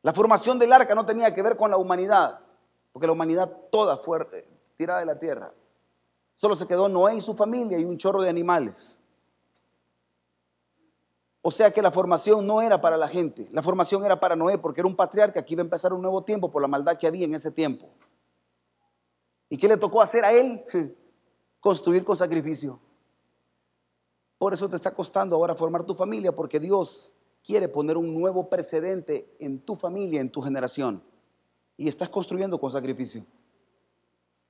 La 0.00 0.14
formación 0.14 0.58
del 0.58 0.72
arca 0.72 0.94
no 0.94 1.04
tenía 1.04 1.34
que 1.34 1.42
ver 1.42 1.56
con 1.56 1.70
la 1.70 1.76
humanidad, 1.76 2.40
porque 2.90 3.06
la 3.06 3.12
humanidad 3.12 3.52
toda 3.70 3.98
fue 3.98 4.26
eh, 4.32 4.48
tirada 4.78 5.00
de 5.00 5.04
la 5.04 5.18
tierra. 5.18 5.52
Solo 6.36 6.56
se 6.56 6.66
quedó 6.66 6.88
Noé 6.88 7.16
y 7.16 7.20
su 7.20 7.34
familia 7.34 7.78
y 7.78 7.84
un 7.84 7.96
chorro 7.96 8.22
de 8.22 8.28
animales. 8.28 8.74
O 11.46 11.50
sea 11.50 11.70
que 11.70 11.82
la 11.82 11.90
formación 11.90 12.46
no 12.46 12.62
era 12.62 12.80
para 12.80 12.96
la 12.96 13.06
gente, 13.06 13.48
la 13.52 13.62
formación 13.62 14.04
era 14.04 14.18
para 14.18 14.34
Noé 14.34 14.56
porque 14.56 14.80
era 14.80 14.88
un 14.88 14.96
patriarca 14.96 15.44
que 15.44 15.52
iba 15.52 15.60
a 15.60 15.64
empezar 15.64 15.92
un 15.92 16.00
nuevo 16.00 16.24
tiempo 16.24 16.50
por 16.50 16.62
la 16.62 16.68
maldad 16.68 16.96
que 16.96 17.06
había 17.06 17.26
en 17.26 17.34
ese 17.34 17.50
tiempo. 17.50 17.90
¿Y 19.50 19.58
qué 19.58 19.68
le 19.68 19.76
tocó 19.76 20.00
hacer 20.00 20.24
a 20.24 20.32
él? 20.32 20.64
Construir 21.60 22.02
con 22.02 22.16
sacrificio. 22.16 22.80
Por 24.38 24.54
eso 24.54 24.68
te 24.68 24.76
está 24.76 24.94
costando 24.94 25.36
ahora 25.36 25.54
formar 25.54 25.84
tu 25.84 25.94
familia 25.94 26.34
porque 26.34 26.58
Dios 26.58 27.12
quiere 27.44 27.68
poner 27.68 27.96
un 27.96 28.14
nuevo 28.14 28.48
precedente 28.48 29.36
en 29.38 29.60
tu 29.60 29.76
familia, 29.76 30.20
en 30.20 30.30
tu 30.30 30.40
generación. 30.40 31.02
Y 31.76 31.88
estás 31.88 32.08
construyendo 32.08 32.58
con 32.58 32.70
sacrificio. 32.70 33.24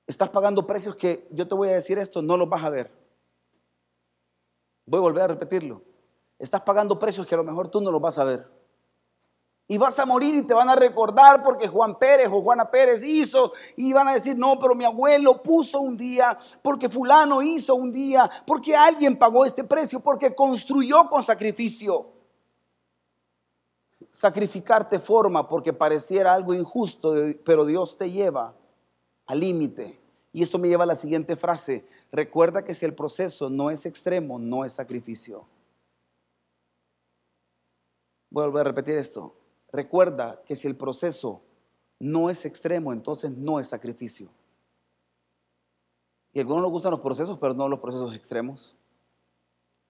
Estás 0.07 0.29
pagando 0.29 0.67
precios 0.67 0.95
que 0.95 1.27
yo 1.31 1.47
te 1.47 1.55
voy 1.55 1.69
a 1.69 1.75
decir 1.75 1.97
esto, 1.97 2.21
no 2.21 2.37
los 2.37 2.47
vas 2.47 2.63
a 2.63 2.69
ver. 2.69 2.91
Voy 4.85 4.99
a 4.99 5.01
volver 5.01 5.23
a 5.23 5.27
repetirlo. 5.27 5.81
Estás 6.37 6.61
pagando 6.61 6.99
precios 6.99 7.25
que 7.25 7.33
a 7.33 7.39
lo 7.39 7.43
mejor 7.43 7.69
tú 7.69 7.81
no 7.81 7.91
los 7.91 8.01
vas 8.01 8.17
a 8.19 8.23
ver. 8.23 8.47
Y 9.67 9.79
vas 9.79 9.97
a 9.97 10.05
morir 10.05 10.35
y 10.35 10.43
te 10.43 10.53
van 10.53 10.69
a 10.69 10.75
recordar 10.75 11.43
porque 11.43 11.67
Juan 11.67 11.97
Pérez 11.97 12.27
o 12.31 12.39
Juana 12.43 12.69
Pérez 12.69 13.03
hizo 13.03 13.51
y 13.75 13.93
van 13.93 14.07
a 14.07 14.13
decir, 14.13 14.37
no, 14.37 14.59
pero 14.59 14.75
mi 14.75 14.85
abuelo 14.85 15.41
puso 15.41 15.79
un 15.79 15.97
día, 15.97 16.37
porque 16.61 16.87
fulano 16.87 17.41
hizo 17.41 17.73
un 17.73 17.91
día, 17.91 18.29
porque 18.45 18.75
alguien 18.75 19.17
pagó 19.17 19.43
este 19.43 19.63
precio, 19.63 20.01
porque 20.01 20.35
construyó 20.35 21.09
con 21.09 21.23
sacrificio. 21.23 22.11
Sacrificarte 24.11 24.99
forma 24.99 25.49
porque 25.49 25.73
pareciera 25.73 26.35
algo 26.35 26.53
injusto, 26.53 27.15
pero 27.43 27.65
Dios 27.65 27.97
te 27.97 28.11
lleva 28.11 28.53
al 29.25 29.39
límite. 29.39 29.99
Y 30.33 30.43
esto 30.43 30.59
me 30.59 30.67
lleva 30.67 30.83
a 30.83 30.87
la 30.87 30.95
siguiente 30.95 31.35
frase. 31.35 31.85
Recuerda 32.11 32.63
que 32.63 32.75
si 32.75 32.85
el 32.85 32.93
proceso 32.93 33.49
no 33.49 33.71
es 33.71 33.85
extremo, 33.85 34.37
no 34.37 34.65
es 34.65 34.73
sacrificio. 34.73 35.45
Voy 38.29 38.59
a 38.59 38.63
repetir 38.63 38.97
esto. 38.97 39.33
Recuerda 39.71 40.41
que 40.45 40.55
si 40.55 40.67
el 40.67 40.75
proceso 40.75 41.41
no 41.99 42.29
es 42.29 42.45
extremo, 42.45 42.91
entonces 42.91 43.31
no 43.31 43.59
es 43.59 43.67
sacrificio. 43.67 44.29
Y 46.33 46.39
a 46.39 46.41
algunos 46.41 46.63
nos 46.63 46.71
gustan 46.71 46.91
los 46.91 46.99
procesos, 46.99 47.37
pero 47.39 47.53
no 47.53 47.69
los 47.69 47.79
procesos 47.79 48.13
extremos. 48.13 48.75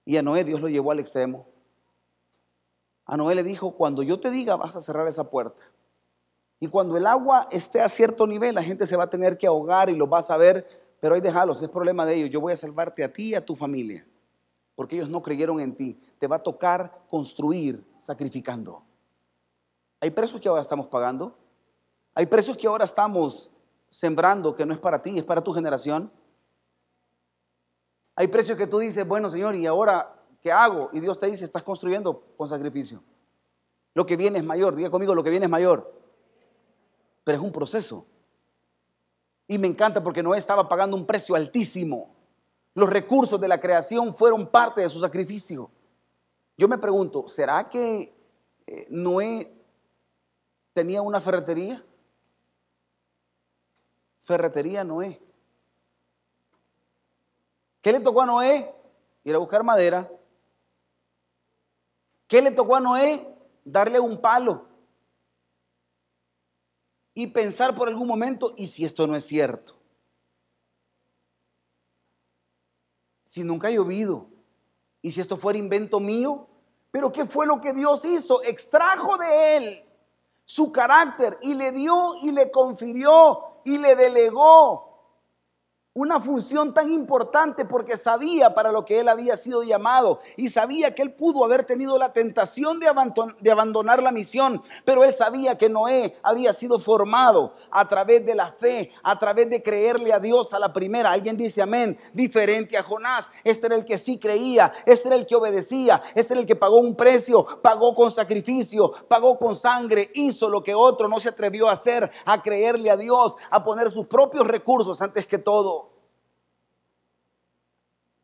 Y 0.04 0.16
a 0.16 0.22
Noé 0.22 0.44
Dios 0.44 0.60
lo 0.60 0.68
llevó 0.68 0.92
al 0.92 1.00
extremo. 1.00 1.46
A 3.04 3.16
Noé 3.16 3.34
le 3.34 3.42
dijo, 3.42 3.72
cuando 3.72 4.04
yo 4.04 4.20
te 4.20 4.30
diga, 4.30 4.54
vas 4.54 4.76
a 4.76 4.80
cerrar 4.80 5.08
esa 5.08 5.28
puerta. 5.28 5.64
Y 6.58 6.68
cuando 6.68 6.96
el 6.96 7.06
agua 7.06 7.48
esté 7.50 7.82
a 7.82 7.88
cierto 7.88 8.26
nivel, 8.26 8.54
la 8.54 8.62
gente 8.62 8.86
se 8.86 8.96
va 8.96 9.04
a 9.04 9.10
tener 9.10 9.36
que 9.36 9.46
ahogar 9.46 9.90
y 9.90 9.94
lo 9.94 10.06
vas 10.06 10.30
a 10.30 10.36
ver, 10.36 10.66
pero 11.00 11.14
ahí 11.14 11.20
déjalos, 11.20 11.60
es 11.60 11.68
problema 11.68 12.06
de 12.06 12.14
ellos. 12.14 12.30
Yo 12.30 12.40
voy 12.40 12.52
a 12.52 12.56
salvarte 12.56 13.04
a 13.04 13.12
ti 13.12 13.30
y 13.30 13.34
a 13.34 13.44
tu 13.44 13.54
familia, 13.54 14.06
porque 14.74 14.96
ellos 14.96 15.10
no 15.10 15.22
creyeron 15.22 15.60
en 15.60 15.74
ti. 15.74 16.00
Te 16.18 16.26
va 16.26 16.36
a 16.36 16.42
tocar 16.42 17.02
construir 17.10 17.84
sacrificando. 17.98 18.82
Hay 20.00 20.10
precios 20.10 20.40
que 20.40 20.48
ahora 20.48 20.62
estamos 20.62 20.86
pagando. 20.86 21.36
Hay 22.14 22.24
precios 22.24 22.56
que 22.56 22.66
ahora 22.66 22.86
estamos 22.86 23.50
sembrando 23.90 24.54
que 24.54 24.64
no 24.64 24.72
es 24.72 24.80
para 24.80 25.02
ti, 25.02 25.18
es 25.18 25.24
para 25.24 25.42
tu 25.42 25.52
generación. 25.52 26.10
Hay 28.14 28.28
precios 28.28 28.56
que 28.56 28.66
tú 28.66 28.78
dices, 28.78 29.06
bueno 29.06 29.28
Señor, 29.28 29.54
¿y 29.56 29.66
ahora 29.66 30.14
qué 30.40 30.50
hago? 30.50 30.88
Y 30.92 31.00
Dios 31.00 31.18
te 31.18 31.26
dice, 31.26 31.44
estás 31.44 31.62
construyendo 31.62 32.22
con 32.38 32.48
sacrificio. 32.48 33.02
Lo 33.92 34.06
que 34.06 34.16
viene 34.16 34.38
es 34.38 34.44
mayor, 34.44 34.74
diga 34.74 34.90
conmigo, 34.90 35.14
lo 35.14 35.22
que 35.22 35.28
viene 35.28 35.44
es 35.44 35.50
mayor 35.50 36.05
pero 37.26 37.38
es 37.38 37.44
un 37.44 37.50
proceso. 37.50 38.06
Y 39.48 39.58
me 39.58 39.66
encanta 39.66 40.00
porque 40.00 40.22
Noé 40.22 40.38
estaba 40.38 40.68
pagando 40.68 40.96
un 40.96 41.04
precio 41.04 41.34
altísimo. 41.34 42.14
Los 42.72 42.88
recursos 42.88 43.40
de 43.40 43.48
la 43.48 43.58
creación 43.60 44.14
fueron 44.14 44.46
parte 44.46 44.82
de 44.82 44.88
su 44.88 45.00
sacrificio. 45.00 45.68
Yo 46.56 46.68
me 46.68 46.78
pregunto, 46.78 47.26
¿será 47.26 47.68
que 47.68 48.14
eh, 48.64 48.86
Noé 48.90 49.52
tenía 50.72 51.02
una 51.02 51.20
ferretería? 51.20 51.84
Ferretería 54.20 54.84
Noé. 54.84 55.20
¿Qué 57.80 57.90
le 57.90 57.98
tocó 57.98 58.22
a 58.22 58.26
Noé? 58.26 58.72
Ir 59.24 59.34
a 59.34 59.38
buscar 59.38 59.64
madera. 59.64 60.08
¿Qué 62.28 62.40
le 62.40 62.52
tocó 62.52 62.76
a 62.76 62.80
Noé? 62.80 63.36
Darle 63.64 63.98
un 63.98 64.20
palo 64.20 64.75
y 67.18 67.28
pensar 67.28 67.74
por 67.74 67.88
algún 67.88 68.06
momento, 68.06 68.52
¿y 68.58 68.66
si 68.66 68.84
esto 68.84 69.06
no 69.06 69.16
es 69.16 69.24
cierto? 69.24 69.74
Si 73.24 73.42
nunca 73.42 73.68
ha 73.68 73.70
llovido, 73.70 74.26
¿y 75.00 75.10
si 75.10 75.22
esto 75.22 75.38
fuera 75.38 75.58
invento 75.58 75.98
mío? 75.98 76.46
Pero 76.90 77.10
¿qué 77.10 77.24
fue 77.24 77.46
lo 77.46 77.58
que 77.58 77.72
Dios 77.72 78.04
hizo? 78.04 78.42
Extrajo 78.44 79.16
de 79.16 79.56
él 79.56 79.88
su 80.44 80.70
carácter 80.70 81.38
y 81.40 81.54
le 81.54 81.72
dio 81.72 82.16
y 82.20 82.32
le 82.32 82.50
confirió 82.50 83.62
y 83.64 83.78
le 83.78 83.96
delegó 83.96 84.85
una 85.96 86.20
función 86.20 86.74
tan 86.74 86.92
importante 86.92 87.64
porque 87.64 87.96
sabía 87.96 88.54
para 88.54 88.70
lo 88.70 88.84
que 88.84 89.00
él 89.00 89.08
había 89.08 89.34
sido 89.38 89.62
llamado 89.62 90.20
y 90.36 90.50
sabía 90.50 90.94
que 90.94 91.00
él 91.00 91.14
pudo 91.14 91.42
haber 91.42 91.64
tenido 91.64 91.98
la 91.98 92.12
tentación 92.12 92.78
de, 92.78 93.50
abandonar 93.50 94.02
la 94.02 94.12
misión, 94.12 94.62
pero 94.84 95.04
él 95.04 95.14
sabía 95.14 95.56
que 95.56 95.70
Noé 95.70 96.18
había 96.22 96.52
sido 96.52 96.78
formado 96.78 97.54
a 97.70 97.88
través 97.88 98.26
de 98.26 98.34
la 98.34 98.52
fe, 98.52 98.92
a 99.02 99.18
través 99.18 99.48
de 99.48 99.62
creerle 99.62 100.12
a 100.12 100.18
Dios 100.18 100.52
a 100.52 100.58
la 100.58 100.70
primera. 100.70 101.12
Alguien 101.12 101.34
dice 101.34 101.62
amén, 101.62 101.98
diferente 102.12 102.76
a 102.76 102.82
Jonás. 102.82 103.24
Este 103.42 103.66
era 103.66 103.76
el 103.76 103.86
que 103.86 103.96
sí 103.96 104.18
creía, 104.18 104.74
este 104.84 105.08
era 105.08 105.16
el 105.16 105.26
que 105.26 105.36
obedecía, 105.36 106.02
este 106.14 106.34
era 106.34 106.40
el 106.42 106.46
que 106.46 106.56
pagó 106.56 106.76
un 106.76 106.94
precio, 106.94 107.46
pagó 107.62 107.94
con 107.94 108.10
sacrificio, 108.10 108.92
pagó 109.08 109.38
con 109.38 109.56
sangre, 109.56 110.10
hizo 110.12 110.50
lo 110.50 110.62
que 110.62 110.74
otro 110.74 111.08
no 111.08 111.20
se 111.20 111.30
atrevió 111.30 111.70
a 111.70 111.72
hacer, 111.72 112.10
a 112.26 112.42
creerle 112.42 112.90
a 112.90 112.98
Dios, 112.98 113.36
a 113.50 113.64
poner 113.64 113.90
sus 113.90 114.06
propios 114.06 114.46
recursos 114.46 115.00
antes 115.00 115.26
que 115.26 115.38
todo. 115.38 115.85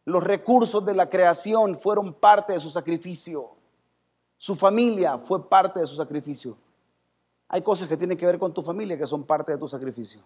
Los 0.05 0.23
recursos 0.23 0.85
de 0.85 0.95
la 0.95 1.09
creación 1.09 1.79
fueron 1.79 2.13
parte 2.13 2.53
de 2.53 2.61
su 2.61 2.71
sacrificio. 2.71 3.51
Su 4.37 4.57
familia 4.57 5.19
fue 5.19 5.49
parte 5.49 5.81
de 5.81 5.87
su 5.87 5.95
sacrificio. 5.95 6.57
Hay 7.49 7.63
cosas 7.63 7.89
que 7.89 7.97
tienen 7.97 8.19
que 8.19 8.27
ver 8.27 8.39
con 8.39 8.53
tu 8.53 8.63
familia 8.63 8.99
que 8.99 9.07
son 9.07 9.25
parte 9.25 9.53
de 9.53 9.59
tu 9.59 9.69
sacrificio. 9.69 10.23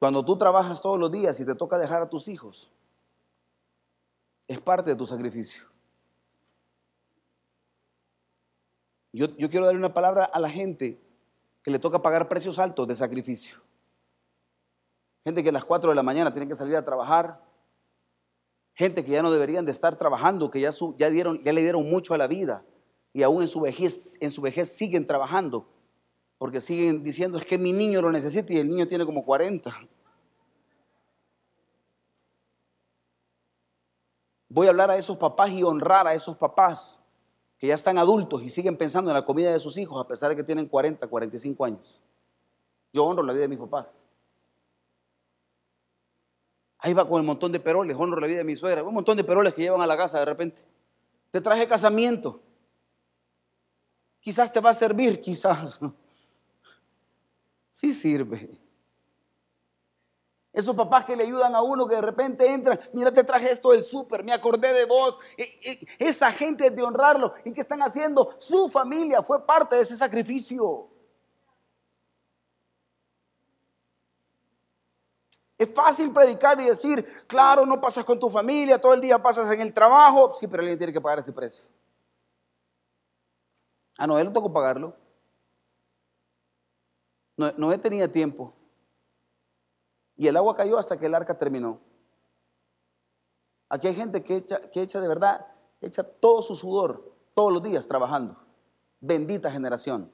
Cuando 0.00 0.24
tú 0.24 0.36
trabajas 0.36 0.82
todos 0.82 0.98
los 0.98 1.10
días 1.10 1.38
y 1.38 1.46
te 1.46 1.54
toca 1.54 1.78
dejar 1.78 2.02
a 2.02 2.10
tus 2.10 2.28
hijos, 2.28 2.70
es 4.48 4.60
parte 4.60 4.90
de 4.90 4.96
tu 4.96 5.06
sacrificio. 5.06 5.62
Yo, 9.12 9.28
yo 9.36 9.48
quiero 9.48 9.66
darle 9.66 9.78
una 9.78 9.94
palabra 9.94 10.24
a 10.24 10.40
la 10.40 10.50
gente 10.50 11.00
que 11.62 11.70
le 11.70 11.78
toca 11.78 12.02
pagar 12.02 12.28
precios 12.28 12.58
altos 12.58 12.88
de 12.88 12.96
sacrificio. 12.96 13.63
Gente 15.24 15.42
que 15.42 15.48
a 15.48 15.52
las 15.52 15.64
4 15.64 15.90
de 15.90 15.96
la 15.96 16.02
mañana 16.02 16.32
tiene 16.32 16.46
que 16.46 16.54
salir 16.54 16.76
a 16.76 16.84
trabajar. 16.84 17.42
Gente 18.74 19.04
que 19.04 19.10
ya 19.10 19.22
no 19.22 19.30
deberían 19.30 19.64
de 19.64 19.72
estar 19.72 19.96
trabajando, 19.96 20.50
que 20.50 20.60
ya, 20.60 20.70
dieron, 21.10 21.42
ya 21.42 21.52
le 21.52 21.62
dieron 21.62 21.88
mucho 21.88 22.12
a 22.12 22.18
la 22.18 22.26
vida 22.26 22.64
y 23.12 23.22
aún 23.22 23.42
en 23.42 23.48
su, 23.48 23.60
vejez, 23.60 24.18
en 24.20 24.30
su 24.30 24.42
vejez 24.42 24.68
siguen 24.68 25.06
trabajando. 25.06 25.66
Porque 26.36 26.60
siguen 26.60 27.02
diciendo, 27.02 27.38
es 27.38 27.46
que 27.46 27.56
mi 27.56 27.72
niño 27.72 28.02
lo 28.02 28.10
necesita 28.10 28.52
y 28.52 28.58
el 28.58 28.68
niño 28.68 28.86
tiene 28.86 29.06
como 29.06 29.24
40. 29.24 29.72
Voy 34.48 34.66
a 34.66 34.70
hablar 34.70 34.90
a 34.90 34.98
esos 34.98 35.16
papás 35.16 35.50
y 35.50 35.62
honrar 35.62 36.06
a 36.06 36.14
esos 36.14 36.36
papás 36.36 37.00
que 37.56 37.68
ya 37.68 37.74
están 37.74 37.96
adultos 37.96 38.42
y 38.42 38.50
siguen 38.50 38.76
pensando 38.76 39.10
en 39.10 39.14
la 39.14 39.24
comida 39.24 39.50
de 39.52 39.58
sus 39.58 39.78
hijos 39.78 40.04
a 40.04 40.06
pesar 40.06 40.28
de 40.30 40.36
que 40.36 40.44
tienen 40.44 40.66
40, 40.68 41.06
45 41.06 41.64
años. 41.64 42.00
Yo 42.92 43.04
honro 43.04 43.22
la 43.22 43.32
vida 43.32 43.42
de 43.42 43.48
mis 43.48 43.58
papás. 43.58 43.86
Ahí 46.84 46.92
va 46.92 47.08
con 47.08 47.18
el 47.18 47.24
montón 47.24 47.50
de 47.50 47.58
peroles, 47.58 47.96
honro 47.98 48.20
la 48.20 48.26
vida 48.26 48.36
de 48.36 48.44
mi 48.44 48.56
suegra, 48.58 48.82
un 48.82 48.92
montón 48.92 49.16
de 49.16 49.24
peroles 49.24 49.54
que 49.54 49.62
llevan 49.62 49.80
a 49.80 49.86
la 49.86 49.96
casa 49.96 50.18
de 50.18 50.26
repente. 50.26 50.62
Te 51.30 51.40
traje 51.40 51.66
casamiento. 51.66 52.42
Quizás 54.20 54.52
te 54.52 54.60
va 54.60 54.68
a 54.68 54.74
servir, 54.74 55.18
quizás. 55.18 55.80
Sí 57.70 57.94
sirve. 57.94 58.60
Esos 60.52 60.76
papás 60.76 61.06
que 61.06 61.16
le 61.16 61.24
ayudan 61.24 61.54
a 61.54 61.62
uno 61.62 61.86
que 61.86 61.94
de 61.94 62.02
repente 62.02 62.52
entran, 62.52 62.78
mira, 62.92 63.10
te 63.10 63.24
traje 63.24 63.50
esto 63.50 63.70
del 63.70 63.82
súper, 63.82 64.22
me 64.22 64.34
acordé 64.34 64.74
de 64.74 64.84
vos. 64.84 65.18
Esa 65.98 66.30
gente 66.32 66.68
de 66.68 66.82
honrarlo. 66.82 67.32
¿Y 67.46 67.54
qué 67.54 67.62
están 67.62 67.80
haciendo? 67.80 68.34
Su 68.36 68.68
familia 68.68 69.22
fue 69.22 69.46
parte 69.46 69.76
de 69.76 69.82
ese 69.82 69.96
sacrificio. 69.96 70.90
Es 75.64 75.72
fácil 75.72 76.12
predicar 76.12 76.60
y 76.60 76.64
decir, 76.64 77.06
claro, 77.26 77.64
no 77.64 77.80
pasas 77.80 78.04
con 78.04 78.20
tu 78.20 78.28
familia, 78.28 78.78
todo 78.78 78.92
el 78.92 79.00
día 79.00 79.22
pasas 79.22 79.50
en 79.50 79.60
el 79.62 79.72
trabajo. 79.72 80.34
Sí, 80.34 80.46
pero 80.46 80.60
alguien 80.60 80.76
tiene 80.76 80.92
que 80.92 81.00
pagar 81.00 81.20
ese 81.20 81.32
precio. 81.32 81.64
Ah, 83.96 84.06
no, 84.06 84.18
él 84.18 84.26
no 84.26 84.32
tocó 84.32 84.52
pagarlo. 84.52 84.94
No, 87.38 87.50
Noé 87.52 87.78
tenía 87.78 88.12
tiempo. 88.12 88.52
Y 90.16 90.28
el 90.28 90.36
agua 90.36 90.54
cayó 90.54 90.78
hasta 90.78 90.98
que 90.98 91.06
el 91.06 91.14
arca 91.14 91.36
terminó. 91.36 91.80
Aquí 93.70 93.88
hay 93.88 93.94
gente 93.94 94.22
que 94.22 94.36
echa, 94.36 94.60
que 94.70 94.82
echa 94.82 95.00
de 95.00 95.08
verdad, 95.08 95.46
echa 95.80 96.02
todo 96.04 96.42
su 96.42 96.54
sudor 96.54 97.10
todos 97.32 97.52
los 97.52 97.62
días 97.62 97.88
trabajando. 97.88 98.36
Bendita 99.00 99.50
generación. 99.50 100.12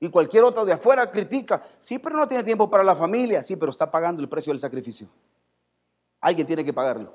Y 0.00 0.08
cualquier 0.10 0.44
otro 0.44 0.64
de 0.64 0.72
afuera 0.72 1.10
critica, 1.10 1.62
sí, 1.78 1.98
pero 1.98 2.16
no 2.16 2.28
tiene 2.28 2.44
tiempo 2.44 2.70
para 2.70 2.84
la 2.84 2.94
familia, 2.94 3.42
sí, 3.42 3.56
pero 3.56 3.70
está 3.70 3.90
pagando 3.90 4.22
el 4.22 4.28
precio 4.28 4.52
del 4.52 4.60
sacrificio. 4.60 5.08
Alguien 6.20 6.46
tiene 6.46 6.64
que 6.64 6.72
pagarlo. 6.72 7.14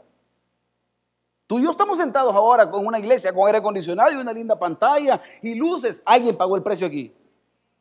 Tú 1.48 1.60
y 1.60 1.64
yo 1.64 1.72
estamos 1.72 1.98
sentados 1.98 2.34
ahora 2.34 2.70
con 2.70 2.86
una 2.86 3.00
iglesia 3.00 3.34
con 3.34 3.46
aire 3.48 3.60
acondicionado 3.60 4.12
y 4.12 4.16
una 4.16 4.34
linda 4.34 4.58
pantalla 4.58 5.22
y 5.42 5.56
luces. 5.56 6.02
Alguien 6.06 6.36
pagó 6.36 6.56
el 6.56 6.64
precio 6.64 6.88
aquí. 6.88 7.14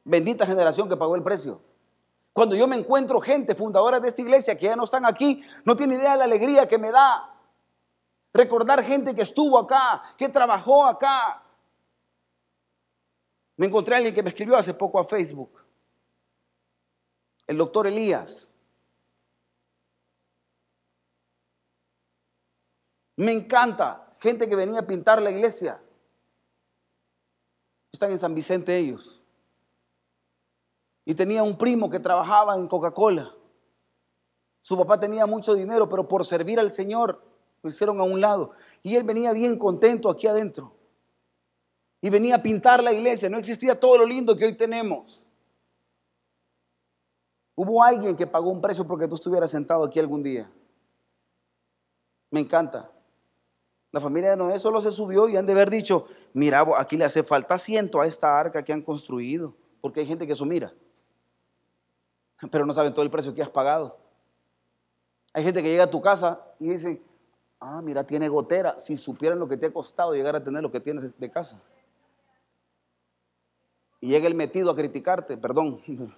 Bendita 0.05 0.45
generación 0.47 0.89
que 0.89 0.97
pagó 0.97 1.15
el 1.15 1.23
precio. 1.23 1.61
Cuando 2.33 2.57
yo 2.57 2.67
me 2.67 2.77
encuentro 2.77 3.21
gente 3.21 3.55
fundadora 3.55 4.01
de 4.01 4.09
esta 4.09 4.23
iglesia 4.23 4.57
que 4.57 4.67
ya 4.67 4.77
no 4.77 4.85
están 4.85 5.05
aquí, 5.05 5.43
no 5.65 5.77
tiene 5.77 5.97
idea 5.97 6.13
de 6.13 6.19
la 6.19 6.25
alegría 6.25 6.67
que 6.67 6.79
me 6.79 6.91
da. 6.91 7.31
Recordar 8.33 8.83
gente 8.83 9.15
que 9.15 9.23
estuvo 9.23 9.59
acá, 9.59 10.03
que 10.17 10.29
trabajó 10.29 10.87
acá. 10.87 11.42
Me 13.63 13.69
encontré 13.69 13.95
a 13.95 13.99
alguien 13.99 14.13
que 14.13 14.25
me 14.25 14.31
escribió 14.31 14.57
hace 14.57 14.75
poco 14.75 14.99
a 14.99 15.05
Facebook. 15.05 15.63
El 17.47 17.59
doctor 17.59 17.87
Elías. 17.87 18.49
Me 23.15 23.31
encanta 23.31 24.13
gente 24.19 24.49
que 24.49 24.57
venía 24.57 24.81
a 24.81 24.87
pintar 24.89 25.23
la 25.23 25.31
iglesia. 25.31 25.81
Están 27.93 28.11
en 28.11 28.19
San 28.19 28.35
Vicente 28.35 28.77
ellos. 28.77 29.23
Y 31.05 31.15
tenía 31.15 31.45
un 31.45 31.57
primo 31.57 31.89
que 31.89 32.01
trabajaba 32.01 32.57
en 32.57 32.67
Coca-Cola. 32.67 33.33
Su 34.61 34.77
papá 34.77 34.99
tenía 34.99 35.25
mucho 35.25 35.55
dinero, 35.55 35.89
pero 35.89 36.09
por 36.09 36.27
servir 36.27 36.59
al 36.59 36.73
Señor 36.73 37.23
lo 37.63 37.71
hicieron 37.71 38.01
a 38.01 38.03
un 38.03 38.21
lado. 38.21 38.55
Y 38.83 38.97
él 38.97 39.05
venía 39.05 39.33
bien 39.33 39.57
contento 39.57 40.11
aquí 40.11 40.27
adentro. 40.27 40.82
Y 42.03 42.11
venía 42.11 42.35
a 42.35 42.43
pintar 42.43 42.83
la 42.83 42.93
iglesia. 42.93 43.31
No 43.31 43.39
existía 43.39 43.81
todo 43.81 43.97
lo 43.97 44.05
lindo 44.05 44.37
que 44.37 44.45
hoy 44.45 44.55
tenemos. 44.55 45.25
Hubo 47.55 47.83
alguien 47.83 48.15
que 48.15 48.27
pagó 48.27 48.51
un 48.51 48.61
precio 48.61 48.87
porque 48.87 49.09
tú 49.09 49.15
estuvieras 49.15 49.51
sentado 49.51 49.85
aquí 49.85 49.99
algún 49.99 50.23
día. 50.23 50.51
Me 52.31 52.41
encanta. 52.41 52.91
La 53.91 54.01
familia 54.01 54.31
de 54.31 54.37
Noé 54.37 54.59
solo 54.59 54.83
se 54.83 54.93
subió 54.93 55.27
y 55.29 55.39
han 55.39 55.47
de 55.47 55.53
haber 55.53 55.71
dicho, 55.71 56.07
mira, 56.35 56.67
aquí 56.77 56.99
le 56.99 57.07
hace 57.07 57.23
falta 57.23 57.55
asiento 57.55 58.01
a 58.01 58.07
esta 58.07 58.39
arca 58.39 58.63
que 58.63 58.75
han 58.75 58.83
construido, 58.83 59.55
porque 59.81 60.01
hay 60.01 60.07
gente 60.07 60.27
que 60.27 60.35
eso 60.35 60.45
mira 60.45 60.75
pero 62.51 62.67
no 62.67 62.75
saben 62.75 62.93
todo 62.93 63.05
el 63.05 63.11
precio 63.11 63.35
que 63.35 63.43
has 63.43 63.51
pagado. 63.51 63.99
Hay 65.33 65.45
gente 65.45 65.63
que 65.63 65.71
llega 65.71 65.85
a 65.85 65.91
tu 65.91 66.01
casa 66.01 66.41
y 66.59 66.71
dice, 66.71 67.03
ah, 67.61 67.81
mira, 67.83 68.05
tiene 68.05 68.29
gotera. 68.29 68.79
Si 68.79 68.97
supieran 68.97 69.39
lo 69.39 69.49
que 69.49 69.57
te 69.57 69.67
ha 69.67 69.73
costado 69.73 70.15
llegar 70.15 70.37
a 70.37 70.43
tener 70.43 70.63
lo 70.63 70.71
que 70.71 70.81
tienes 70.81 71.19
de 71.19 71.31
casa. 71.31 71.61
Y 74.03 74.09
llega 74.09 74.27
el 74.27 74.35
metido 74.35 74.73
a 74.73 74.75
criticarte, 74.75 75.37
perdón. 75.37 75.81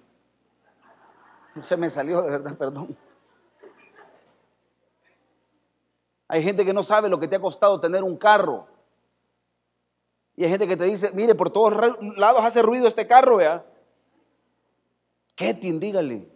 Se 1.61 1.77
me 1.77 1.87
salió 1.87 2.23
de 2.23 2.31
verdad, 2.31 2.57
perdón. 2.57 2.97
Hay 6.27 6.41
gente 6.41 6.65
que 6.65 6.73
no 6.73 6.81
sabe 6.81 7.09
lo 7.09 7.19
que 7.19 7.27
te 7.27 7.35
ha 7.35 7.39
costado 7.39 7.79
tener 7.79 8.03
un 8.03 8.17
carro. 8.17 8.67
Y 10.35 10.43
hay 10.43 10.49
gente 10.49 10.67
que 10.67 10.75
te 10.75 10.85
dice, 10.85 11.11
mire, 11.13 11.35
por 11.35 11.51
todos 11.51 11.95
lados 12.17 12.41
hace 12.43 12.63
ruido 12.63 12.87
este 12.87 13.05
carro, 13.05 13.37
vea. 13.37 13.63
Ketin, 15.35 15.79
dígale. 15.79 16.27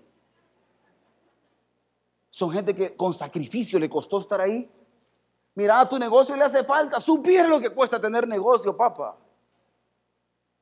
Son 2.30 2.52
gente 2.52 2.76
que 2.76 2.96
con 2.96 3.12
sacrificio 3.12 3.80
le 3.80 3.90
costó 3.90 4.20
estar 4.20 4.40
ahí. 4.40 4.70
Mira, 5.56 5.80
a 5.80 5.90
tu 5.90 5.98
negocio 5.98 6.36
le 6.36 6.44
hace 6.44 6.64
falta. 6.64 7.00
Supiera 7.00 7.48
lo 7.48 7.60
que 7.60 7.72
cuesta 7.72 8.00
tener 8.00 8.28
negocio, 8.28 8.78
papá. 8.78 9.18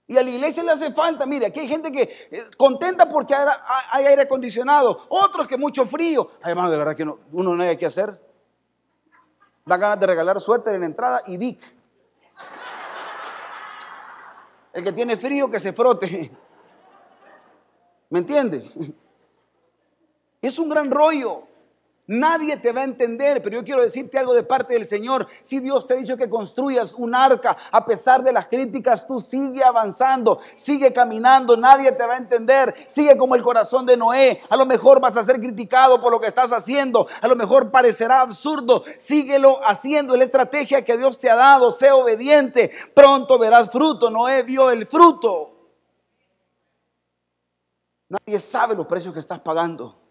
Y 0.08 0.18
a 0.18 0.24
la 0.24 0.30
iglesia 0.30 0.64
le 0.64 0.72
hace 0.72 0.94
falta. 0.94 1.26
Mire, 1.26 1.48
aquí 1.48 1.60
hay 1.60 1.68
gente 1.68 1.92
que 1.92 2.04
eh, 2.32 2.44
contenta 2.56 3.10
porque 3.10 3.36
hay 3.36 4.06
aire 4.06 4.22
acondicionado. 4.22 5.06
Otros 5.10 5.48
que 5.48 5.58
mucho 5.58 5.86
frío. 5.86 6.32
Además, 6.42 6.72
de 6.72 6.78
verdad 6.78 6.96
que 6.96 7.04
uno 7.04 7.56
no 7.56 7.64
hay 7.64 7.78
que 7.78 7.86
hacer. 7.86 8.20
Da 9.66 9.76
ganas 9.76 10.00
de 10.00 10.08
regalar 10.08 10.40
suerte 10.40 10.74
en 10.74 10.80
la 10.80 10.86
entrada 10.86 11.22
y 11.28 11.38
Vic. 11.38 11.60
El 14.72 14.84
que 14.84 14.94
tiene 14.94 15.18
frío 15.18 15.52
que 15.52 15.60
se 15.60 15.74
frote. 15.74 16.32
¿Me 18.10 18.20
entiende? 18.20 18.72
Es 20.42 20.58
un 20.58 20.70
gran 20.70 20.90
rollo. 20.90 21.44
Nadie 22.10 22.56
te 22.56 22.72
va 22.72 22.82
a 22.82 22.86
entender, 22.86 23.42
pero 23.42 23.58
yo 23.58 23.66
quiero 23.66 23.82
decirte 23.82 24.18
algo 24.18 24.34
de 24.34 24.44
parte 24.44 24.74
del 24.74 24.86
Señor. 24.86 25.28
Si 25.42 25.60
Dios 25.60 25.86
te 25.86 25.94
ha 25.94 25.98
dicho 25.98 26.16
que 26.16 26.30
construyas 26.30 26.94
un 26.94 27.14
arca, 27.14 27.58
a 27.70 27.86
pesar 27.86 28.24
de 28.24 28.32
las 28.32 28.48
críticas, 28.48 29.06
tú 29.06 29.20
sigue 29.20 29.62
avanzando, 29.62 30.40
sigue 30.56 30.94
caminando, 30.94 31.58
nadie 31.58 31.92
te 31.92 32.06
va 32.06 32.14
a 32.14 32.18
entender. 32.18 32.74
Sigue 32.88 33.18
como 33.18 33.36
el 33.36 33.44
corazón 33.44 33.86
de 33.86 33.98
Noé. 33.98 34.42
A 34.50 34.56
lo 34.56 34.66
mejor 34.66 35.02
vas 35.02 35.18
a 35.18 35.24
ser 35.26 35.38
criticado 35.42 36.00
por 36.00 36.14
lo 36.14 36.22
que 36.22 36.28
estás 36.28 36.54
haciendo, 36.54 37.08
a 37.20 37.28
lo 37.28 37.36
mejor 37.36 37.72
parecerá 37.72 38.22
absurdo. 38.22 38.86
Síguelo 39.00 39.60
haciendo, 39.66 40.16
la 40.16 40.24
estrategia 40.24 40.86
que 40.86 40.98
Dios 40.98 41.20
te 41.20 41.30
ha 41.30 41.36
dado. 41.36 41.74
Sé 41.74 41.92
obediente, 41.92 42.72
pronto 42.94 43.38
verás 43.38 43.70
fruto. 43.70 44.10
Noé 44.10 44.44
vio 44.44 44.70
el 44.70 44.88
fruto. 44.88 45.50
Nadie 48.08 48.40
sabe 48.40 48.76
los 48.76 48.86
precios 48.86 49.14
que 49.14 49.20
estás 49.20 49.42
pagando. 49.42 50.07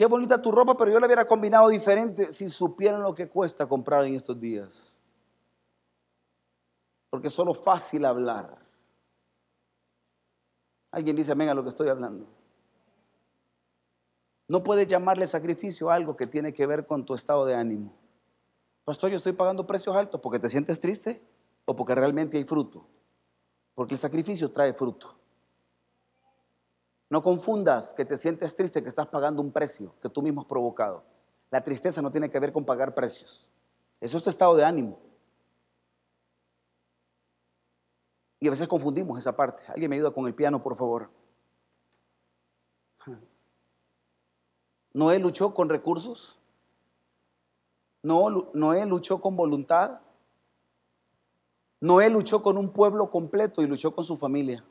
Qué 0.00 0.06
bonita 0.06 0.40
tu 0.40 0.50
ropa, 0.50 0.78
pero 0.78 0.90
yo 0.90 0.98
la 0.98 1.04
hubiera 1.04 1.26
combinado 1.26 1.68
diferente 1.68 2.32
si 2.32 2.48
supieran 2.48 3.02
lo 3.02 3.14
que 3.14 3.28
cuesta 3.28 3.68
comprar 3.68 4.06
en 4.06 4.14
estos 4.14 4.40
días. 4.40 4.90
Porque 7.10 7.28
es 7.28 7.34
solo 7.34 7.52
fácil 7.52 8.06
hablar. 8.06 8.56
Alguien 10.90 11.16
dice 11.16 11.32
amén 11.32 11.50
a 11.50 11.54
lo 11.54 11.62
que 11.62 11.68
estoy 11.68 11.90
hablando. 11.90 12.26
No 14.48 14.62
puedes 14.62 14.88
llamarle 14.88 15.26
sacrificio 15.26 15.90
a 15.90 15.96
algo 15.96 16.16
que 16.16 16.26
tiene 16.26 16.54
que 16.54 16.66
ver 16.66 16.86
con 16.86 17.04
tu 17.04 17.12
estado 17.12 17.44
de 17.44 17.54
ánimo. 17.54 17.92
Pastor, 18.86 19.10
yo 19.10 19.18
estoy 19.18 19.34
pagando 19.34 19.66
precios 19.66 19.94
altos 19.94 20.18
porque 20.22 20.38
te 20.38 20.48
sientes 20.48 20.80
triste 20.80 21.22
o 21.66 21.76
porque 21.76 21.94
realmente 21.94 22.38
hay 22.38 22.44
fruto. 22.44 22.86
Porque 23.74 23.96
el 23.96 24.00
sacrificio 24.00 24.50
trae 24.50 24.72
fruto. 24.72 25.19
No 27.10 27.22
confundas 27.24 27.92
que 27.92 28.04
te 28.04 28.16
sientes 28.16 28.54
triste 28.54 28.82
que 28.82 28.88
estás 28.88 29.08
pagando 29.08 29.42
un 29.42 29.50
precio 29.50 29.92
que 30.00 30.08
tú 30.08 30.22
mismo 30.22 30.42
has 30.42 30.46
provocado. 30.46 31.02
La 31.50 31.62
tristeza 31.62 32.00
no 32.00 32.12
tiene 32.12 32.30
que 32.30 32.38
ver 32.38 32.52
con 32.52 32.64
pagar 32.64 32.94
precios. 32.94 33.48
Eso 34.00 34.16
es 34.16 34.22
tu 34.22 34.30
estado 34.30 34.54
de 34.54 34.64
ánimo. 34.64 34.96
Y 38.38 38.46
a 38.46 38.50
veces 38.50 38.68
confundimos 38.68 39.18
esa 39.18 39.34
parte. 39.34 39.64
¿Alguien 39.66 39.90
me 39.90 39.96
ayuda 39.96 40.12
con 40.12 40.26
el 40.26 40.34
piano, 40.34 40.62
por 40.62 40.76
favor? 40.76 41.10
Noé 44.92 45.18
luchó 45.18 45.52
con 45.52 45.68
recursos. 45.68 46.38
No, 48.02 48.50
Noé 48.54 48.86
luchó 48.86 49.20
con 49.20 49.34
voluntad. 49.34 50.00
Noé 51.80 52.08
luchó 52.08 52.40
con 52.40 52.56
un 52.56 52.70
pueblo 52.72 53.10
completo 53.10 53.62
y 53.62 53.66
luchó 53.66 53.94
con 53.94 54.04
su 54.04 54.16
familia. 54.16 54.64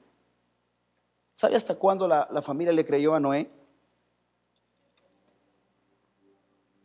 ¿Sabe 1.39 1.55
hasta 1.55 1.75
cuándo 1.75 2.05
la, 2.05 2.41
familia 2.41 2.73
le 2.73 2.85
creyó 2.85 3.15
a 3.15 3.19
Noé? 3.21 3.49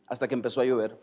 Hasta 0.06 0.28
que 0.28 0.34
empezó 0.34 0.60
a 0.60 0.64
llover. 0.64 0.96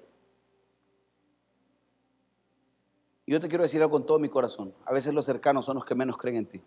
Yo 3.27 3.41
te 3.41 3.49
quiero 3.49 3.63
decir 3.63 3.81
algo 3.81 3.91
con 3.91 4.05
todo 4.05 4.19
mi 4.19 4.29
corazón. 4.29 4.73
A 4.85 4.93
veces 4.93 5.13
los 5.13 5.25
cercanos 5.25 5.65
son 5.65 5.75
los 5.75 5.83
que 5.83 5.95
menos 5.95 6.15
creen 6.15 6.37
en 6.37 6.45
ti. 6.45 6.63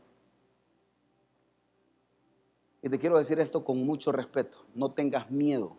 Y 2.82 2.90
te 2.90 2.98
quiero 2.98 3.16
decir 3.16 3.40
esto 3.40 3.64
con 3.64 3.78
mucho 3.78 4.12
respeto. 4.12 4.66
No 4.74 4.92
tengas 4.92 5.30
miedo 5.30 5.78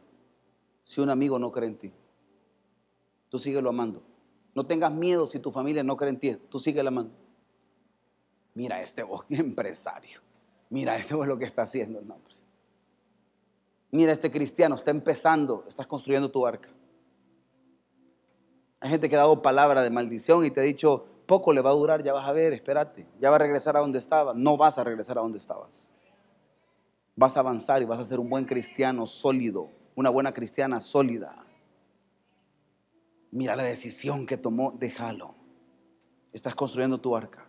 si 0.86 1.02
un 1.02 1.11
amigo 1.11 1.38
no 1.38 1.52
cree 1.52 1.69
en 1.69 1.77
ti. 1.77 1.94
Tú 3.30 3.38
síguelo 3.38 3.69
amando. 3.69 4.02
No 4.56 4.65
tengas 4.65 4.91
miedo 4.91 5.27
si 5.27 5.38
tu 5.40 5.52
familia 5.52 5.84
no 5.84 5.98
cree 5.98 6.10
en 6.10 6.19
ti. 6.19 6.36
Tú 6.49 6.57
síguelo 6.57 6.88
amando. 6.88 7.14
Mira 8.56 8.82
este 8.82 9.06
empresario. 9.30 10.25
Mira, 10.70 10.96
eso 10.98 11.22
es 11.24 11.28
lo 11.28 11.38
que 11.38 11.46
está 11.46 11.64
haciendo. 11.64 12.02
No, 12.02 12.18
pues, 12.18 12.44
Mira, 13.92 14.12
este 14.12 14.30
cristiano 14.30 14.76
está 14.76 14.92
empezando, 14.92 15.64
estás 15.68 15.88
construyendo 15.88 16.30
tu 16.30 16.46
arca. 16.46 16.70
Hay 18.82 18.90
gente 18.90 19.08
que 19.08 19.16
ha 19.16 19.20
dado 19.20 19.42
palabra 19.42 19.82
de 19.82 19.90
maldición 19.90 20.46
y 20.46 20.52
te 20.52 20.60
ha 20.60 20.64
dicho, 20.64 21.06
poco 21.26 21.54
le 21.54 21.62
va 21.62 21.70
a 21.70 21.74
durar, 21.74 22.04
ya 22.04 22.12
vas 22.12 22.28
a 22.28 22.34
ver, 22.34 22.52
espérate, 22.52 23.08
ya 23.22 23.30
va 23.30 23.38
a 23.38 23.40
regresar 23.40 23.78
a 23.78 23.80
donde 23.80 24.00
estaba. 24.00 24.34
No 24.34 24.58
vas 24.58 24.78
a 24.78 24.84
regresar 24.84 25.18
a 25.18 25.22
donde 25.22 25.38
estabas. 25.38 25.88
Vas 27.16 27.38
a 27.38 27.40
avanzar 27.40 27.82
y 27.82 27.86
vas 27.86 28.00
a 28.00 28.04
ser 28.04 28.20
un 28.20 28.30
buen 28.30 28.44
cristiano 28.46 29.06
sólido, 29.06 29.70
una 29.96 30.10
buena 30.10 30.34
cristiana 30.34 30.82
sólida. 30.82 31.46
Mira 33.32 33.56
la 33.56 33.64
decisión 33.64 34.26
que 34.26 34.38
tomó, 34.38 34.74
déjalo. 34.78 35.36
Estás 36.34 36.54
construyendo 36.54 37.00
tu 37.00 37.16
arca. 37.16 37.45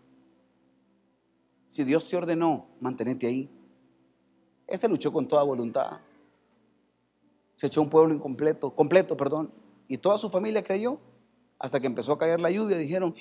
Si 1.68 1.84
Dios 1.84 2.06
te 2.06 2.16
ordenó, 2.16 2.66
mantenete 2.80 3.26
ahí. 3.26 3.51
Este 4.66 4.88
luchó 4.88 5.12
con 5.12 5.28
toda 5.28 5.43
voluntad. 5.43 6.01
Se 7.56 7.66
echó 7.66 7.82
un 7.82 7.90
pueblo 7.90 8.14
incompleto, 8.14 8.74
completo, 8.74 9.16
perdón. 9.16 9.52
Y 9.88 9.98
toda 9.98 10.18
su 10.18 10.28
familia 10.28 10.62
creyó. 10.62 10.98
Hasta 11.59 11.80
que 11.80 11.86
empezó 11.86 12.12
a 12.12 12.18
caer 12.18 12.38
la 12.38 12.51
lluvia, 12.51 12.76
dijeron, 12.76 13.14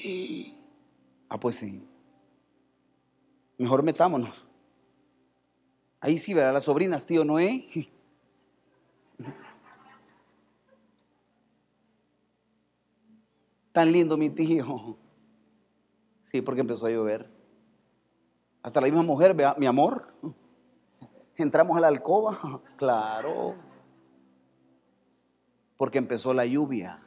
ah, 1.30 1.40
pues 1.40 1.56
sí. 1.56 1.88
Mejor 3.58 3.82
metámonos. 3.84 4.46
Ahí 6.02 6.18
sí 6.20 6.34
verá 6.34 6.52
las 6.52 6.66
sobrinas, 6.66 7.06
tío 7.06 7.24
Noé. 7.24 7.70
Tan 13.72 13.92
lindo 13.92 14.18
mi 14.18 14.30
tío. 14.30 14.98
Sí, 16.24 16.42
porque 16.42 16.62
empezó 16.62 16.88
a 16.88 16.92
llover. 16.92 17.35
Hasta 18.66 18.82
la 18.82 18.88
misma 18.88 19.04
mujer, 19.04 19.34
vea, 19.34 19.56
mi 19.58 19.66
amor. 19.66 20.08
Entramos 21.36 21.78
a 21.78 21.82
la 21.82 21.88
alcoba. 21.88 22.62
Claro 22.78 23.56
porque 25.78 25.98
empezó 25.98 26.34
la 26.34 26.46
lluvia. 26.46 27.02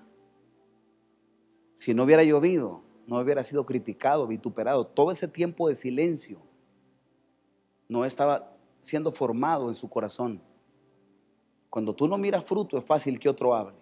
Si 1.75 1.95
no 1.95 2.05
hubiera 2.05 2.23
llovido, 2.25 2.83
no 3.07 3.19
hubiera 3.19 3.43
sido 3.45 3.65
criticado, 3.65 4.27
vituperado. 4.27 4.87
Todo 4.87 5.11
ese 5.11 5.29
tiempo 5.29 5.69
de 5.69 5.75
silencio 5.75 6.39
no 7.89 8.05
estaba 8.05 8.53
siendo 8.81 9.13
formado 9.13 9.69
en 9.69 9.75
su 9.75 9.89
corazón. 9.89 10.43
Cuando 11.71 11.95
tú 11.95 12.09
no 12.09 12.19
miras 12.19 12.45
fruto, 12.45 12.77
es 12.77 12.85
fácil 12.85 13.19
que 13.19 13.29
otro 13.29 13.55
hable. 13.55 13.77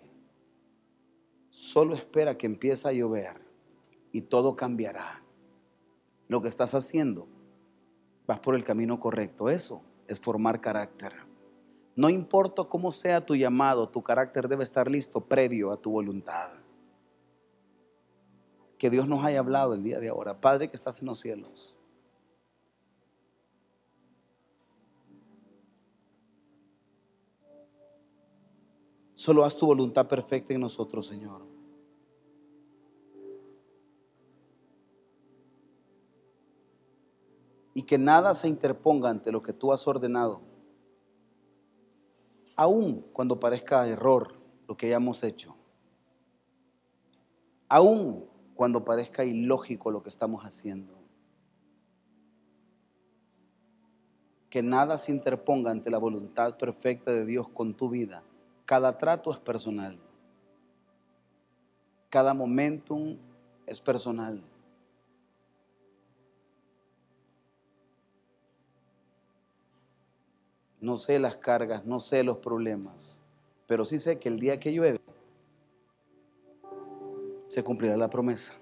Solo 1.50 1.94
espera 1.94 2.36
que 2.36 2.46
empiece 2.46 2.86
a 2.86 2.92
llover 2.92 3.40
y 4.12 4.20
todo 4.20 4.56
cambiará. 4.56 5.22
Lo 6.28 6.42
que 6.42 6.48
estás 6.48 6.74
haciendo, 6.74 7.28
vas 8.26 8.40
por 8.40 8.54
el 8.54 8.64
camino 8.64 8.98
correcto. 8.98 9.48
Eso 9.48 9.82
es 10.06 10.20
formar 10.20 10.60
carácter. 10.60 11.12
No 11.94 12.10
importa 12.10 12.64
cómo 12.64 12.92
sea 12.92 13.24
tu 13.24 13.34
llamado, 13.34 13.88
tu 13.88 14.02
carácter 14.02 14.48
debe 14.48 14.64
estar 14.64 14.90
listo 14.90 15.20
previo 15.20 15.72
a 15.72 15.76
tu 15.76 15.90
voluntad. 15.90 16.50
Que 18.78 18.90
Dios 18.90 19.08
nos 19.08 19.24
haya 19.24 19.38
hablado 19.38 19.72
el 19.72 19.82
día 19.82 19.98
de 19.98 20.10
ahora. 20.10 20.38
Padre 20.40 20.68
que 20.68 20.76
estás 20.76 21.00
en 21.00 21.06
los 21.06 21.18
cielos. 21.18 21.74
Solo 29.14 29.46
haz 29.46 29.56
tu 29.56 29.64
voluntad 29.64 30.06
perfecta 30.06 30.52
en 30.52 30.60
nosotros, 30.60 31.06
Señor. 31.06 31.42
Y 37.76 37.82
que 37.82 37.96
nada 37.96 38.34
se 38.34 38.48
interponga 38.48 39.08
ante 39.08 39.30
lo 39.30 39.40
que 39.42 39.52
tú 39.52 39.72
has 39.72 39.86
ordenado 39.86 40.40
aun 42.56 43.04
cuando 43.12 43.38
parezca 43.38 43.86
error 43.86 44.34
lo 44.66 44.76
que 44.76 44.86
hayamos 44.86 45.22
hecho, 45.22 45.54
aun 47.68 48.24
cuando 48.54 48.84
parezca 48.84 49.24
ilógico 49.24 49.90
lo 49.90 50.02
que 50.02 50.08
estamos 50.08 50.42
haciendo, 50.42 50.94
que 54.48 54.62
nada 54.62 54.96
se 54.96 55.12
interponga 55.12 55.70
ante 55.70 55.90
la 55.90 55.98
voluntad 55.98 56.56
perfecta 56.56 57.10
de 57.10 57.26
Dios 57.26 57.48
con 57.48 57.74
tu 57.74 57.90
vida. 57.90 58.22
Cada 58.64 58.96
trato 58.96 59.30
es 59.30 59.38
personal. 59.38 59.98
Cada 62.08 62.32
momentum 62.32 63.18
es 63.66 63.80
personal. 63.80 64.42
No 70.80 70.96
sé 70.96 71.18
las 71.18 71.36
cargas, 71.36 71.84
no 71.84 72.00
sé 72.00 72.22
los 72.22 72.38
problemas, 72.38 72.94
pero 73.66 73.84
sí 73.84 73.98
sé 73.98 74.18
que 74.18 74.28
el 74.28 74.38
día 74.38 74.60
que 74.60 74.72
llueve 74.72 75.00
se 77.48 77.62
cumplirá 77.62 77.96
la 77.96 78.10
promesa. 78.10 78.52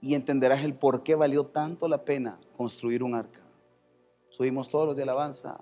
Y 0.00 0.14
entenderás 0.14 0.64
el 0.64 0.74
por 0.74 1.02
qué 1.02 1.14
valió 1.14 1.46
tanto 1.46 1.88
la 1.88 2.04
pena 2.04 2.38
construir 2.56 3.02
un 3.02 3.14
arca. 3.14 3.40
Subimos 4.28 4.68
todos 4.68 4.88
los 4.88 4.96
de 4.96 5.04
alabanza. 5.04 5.60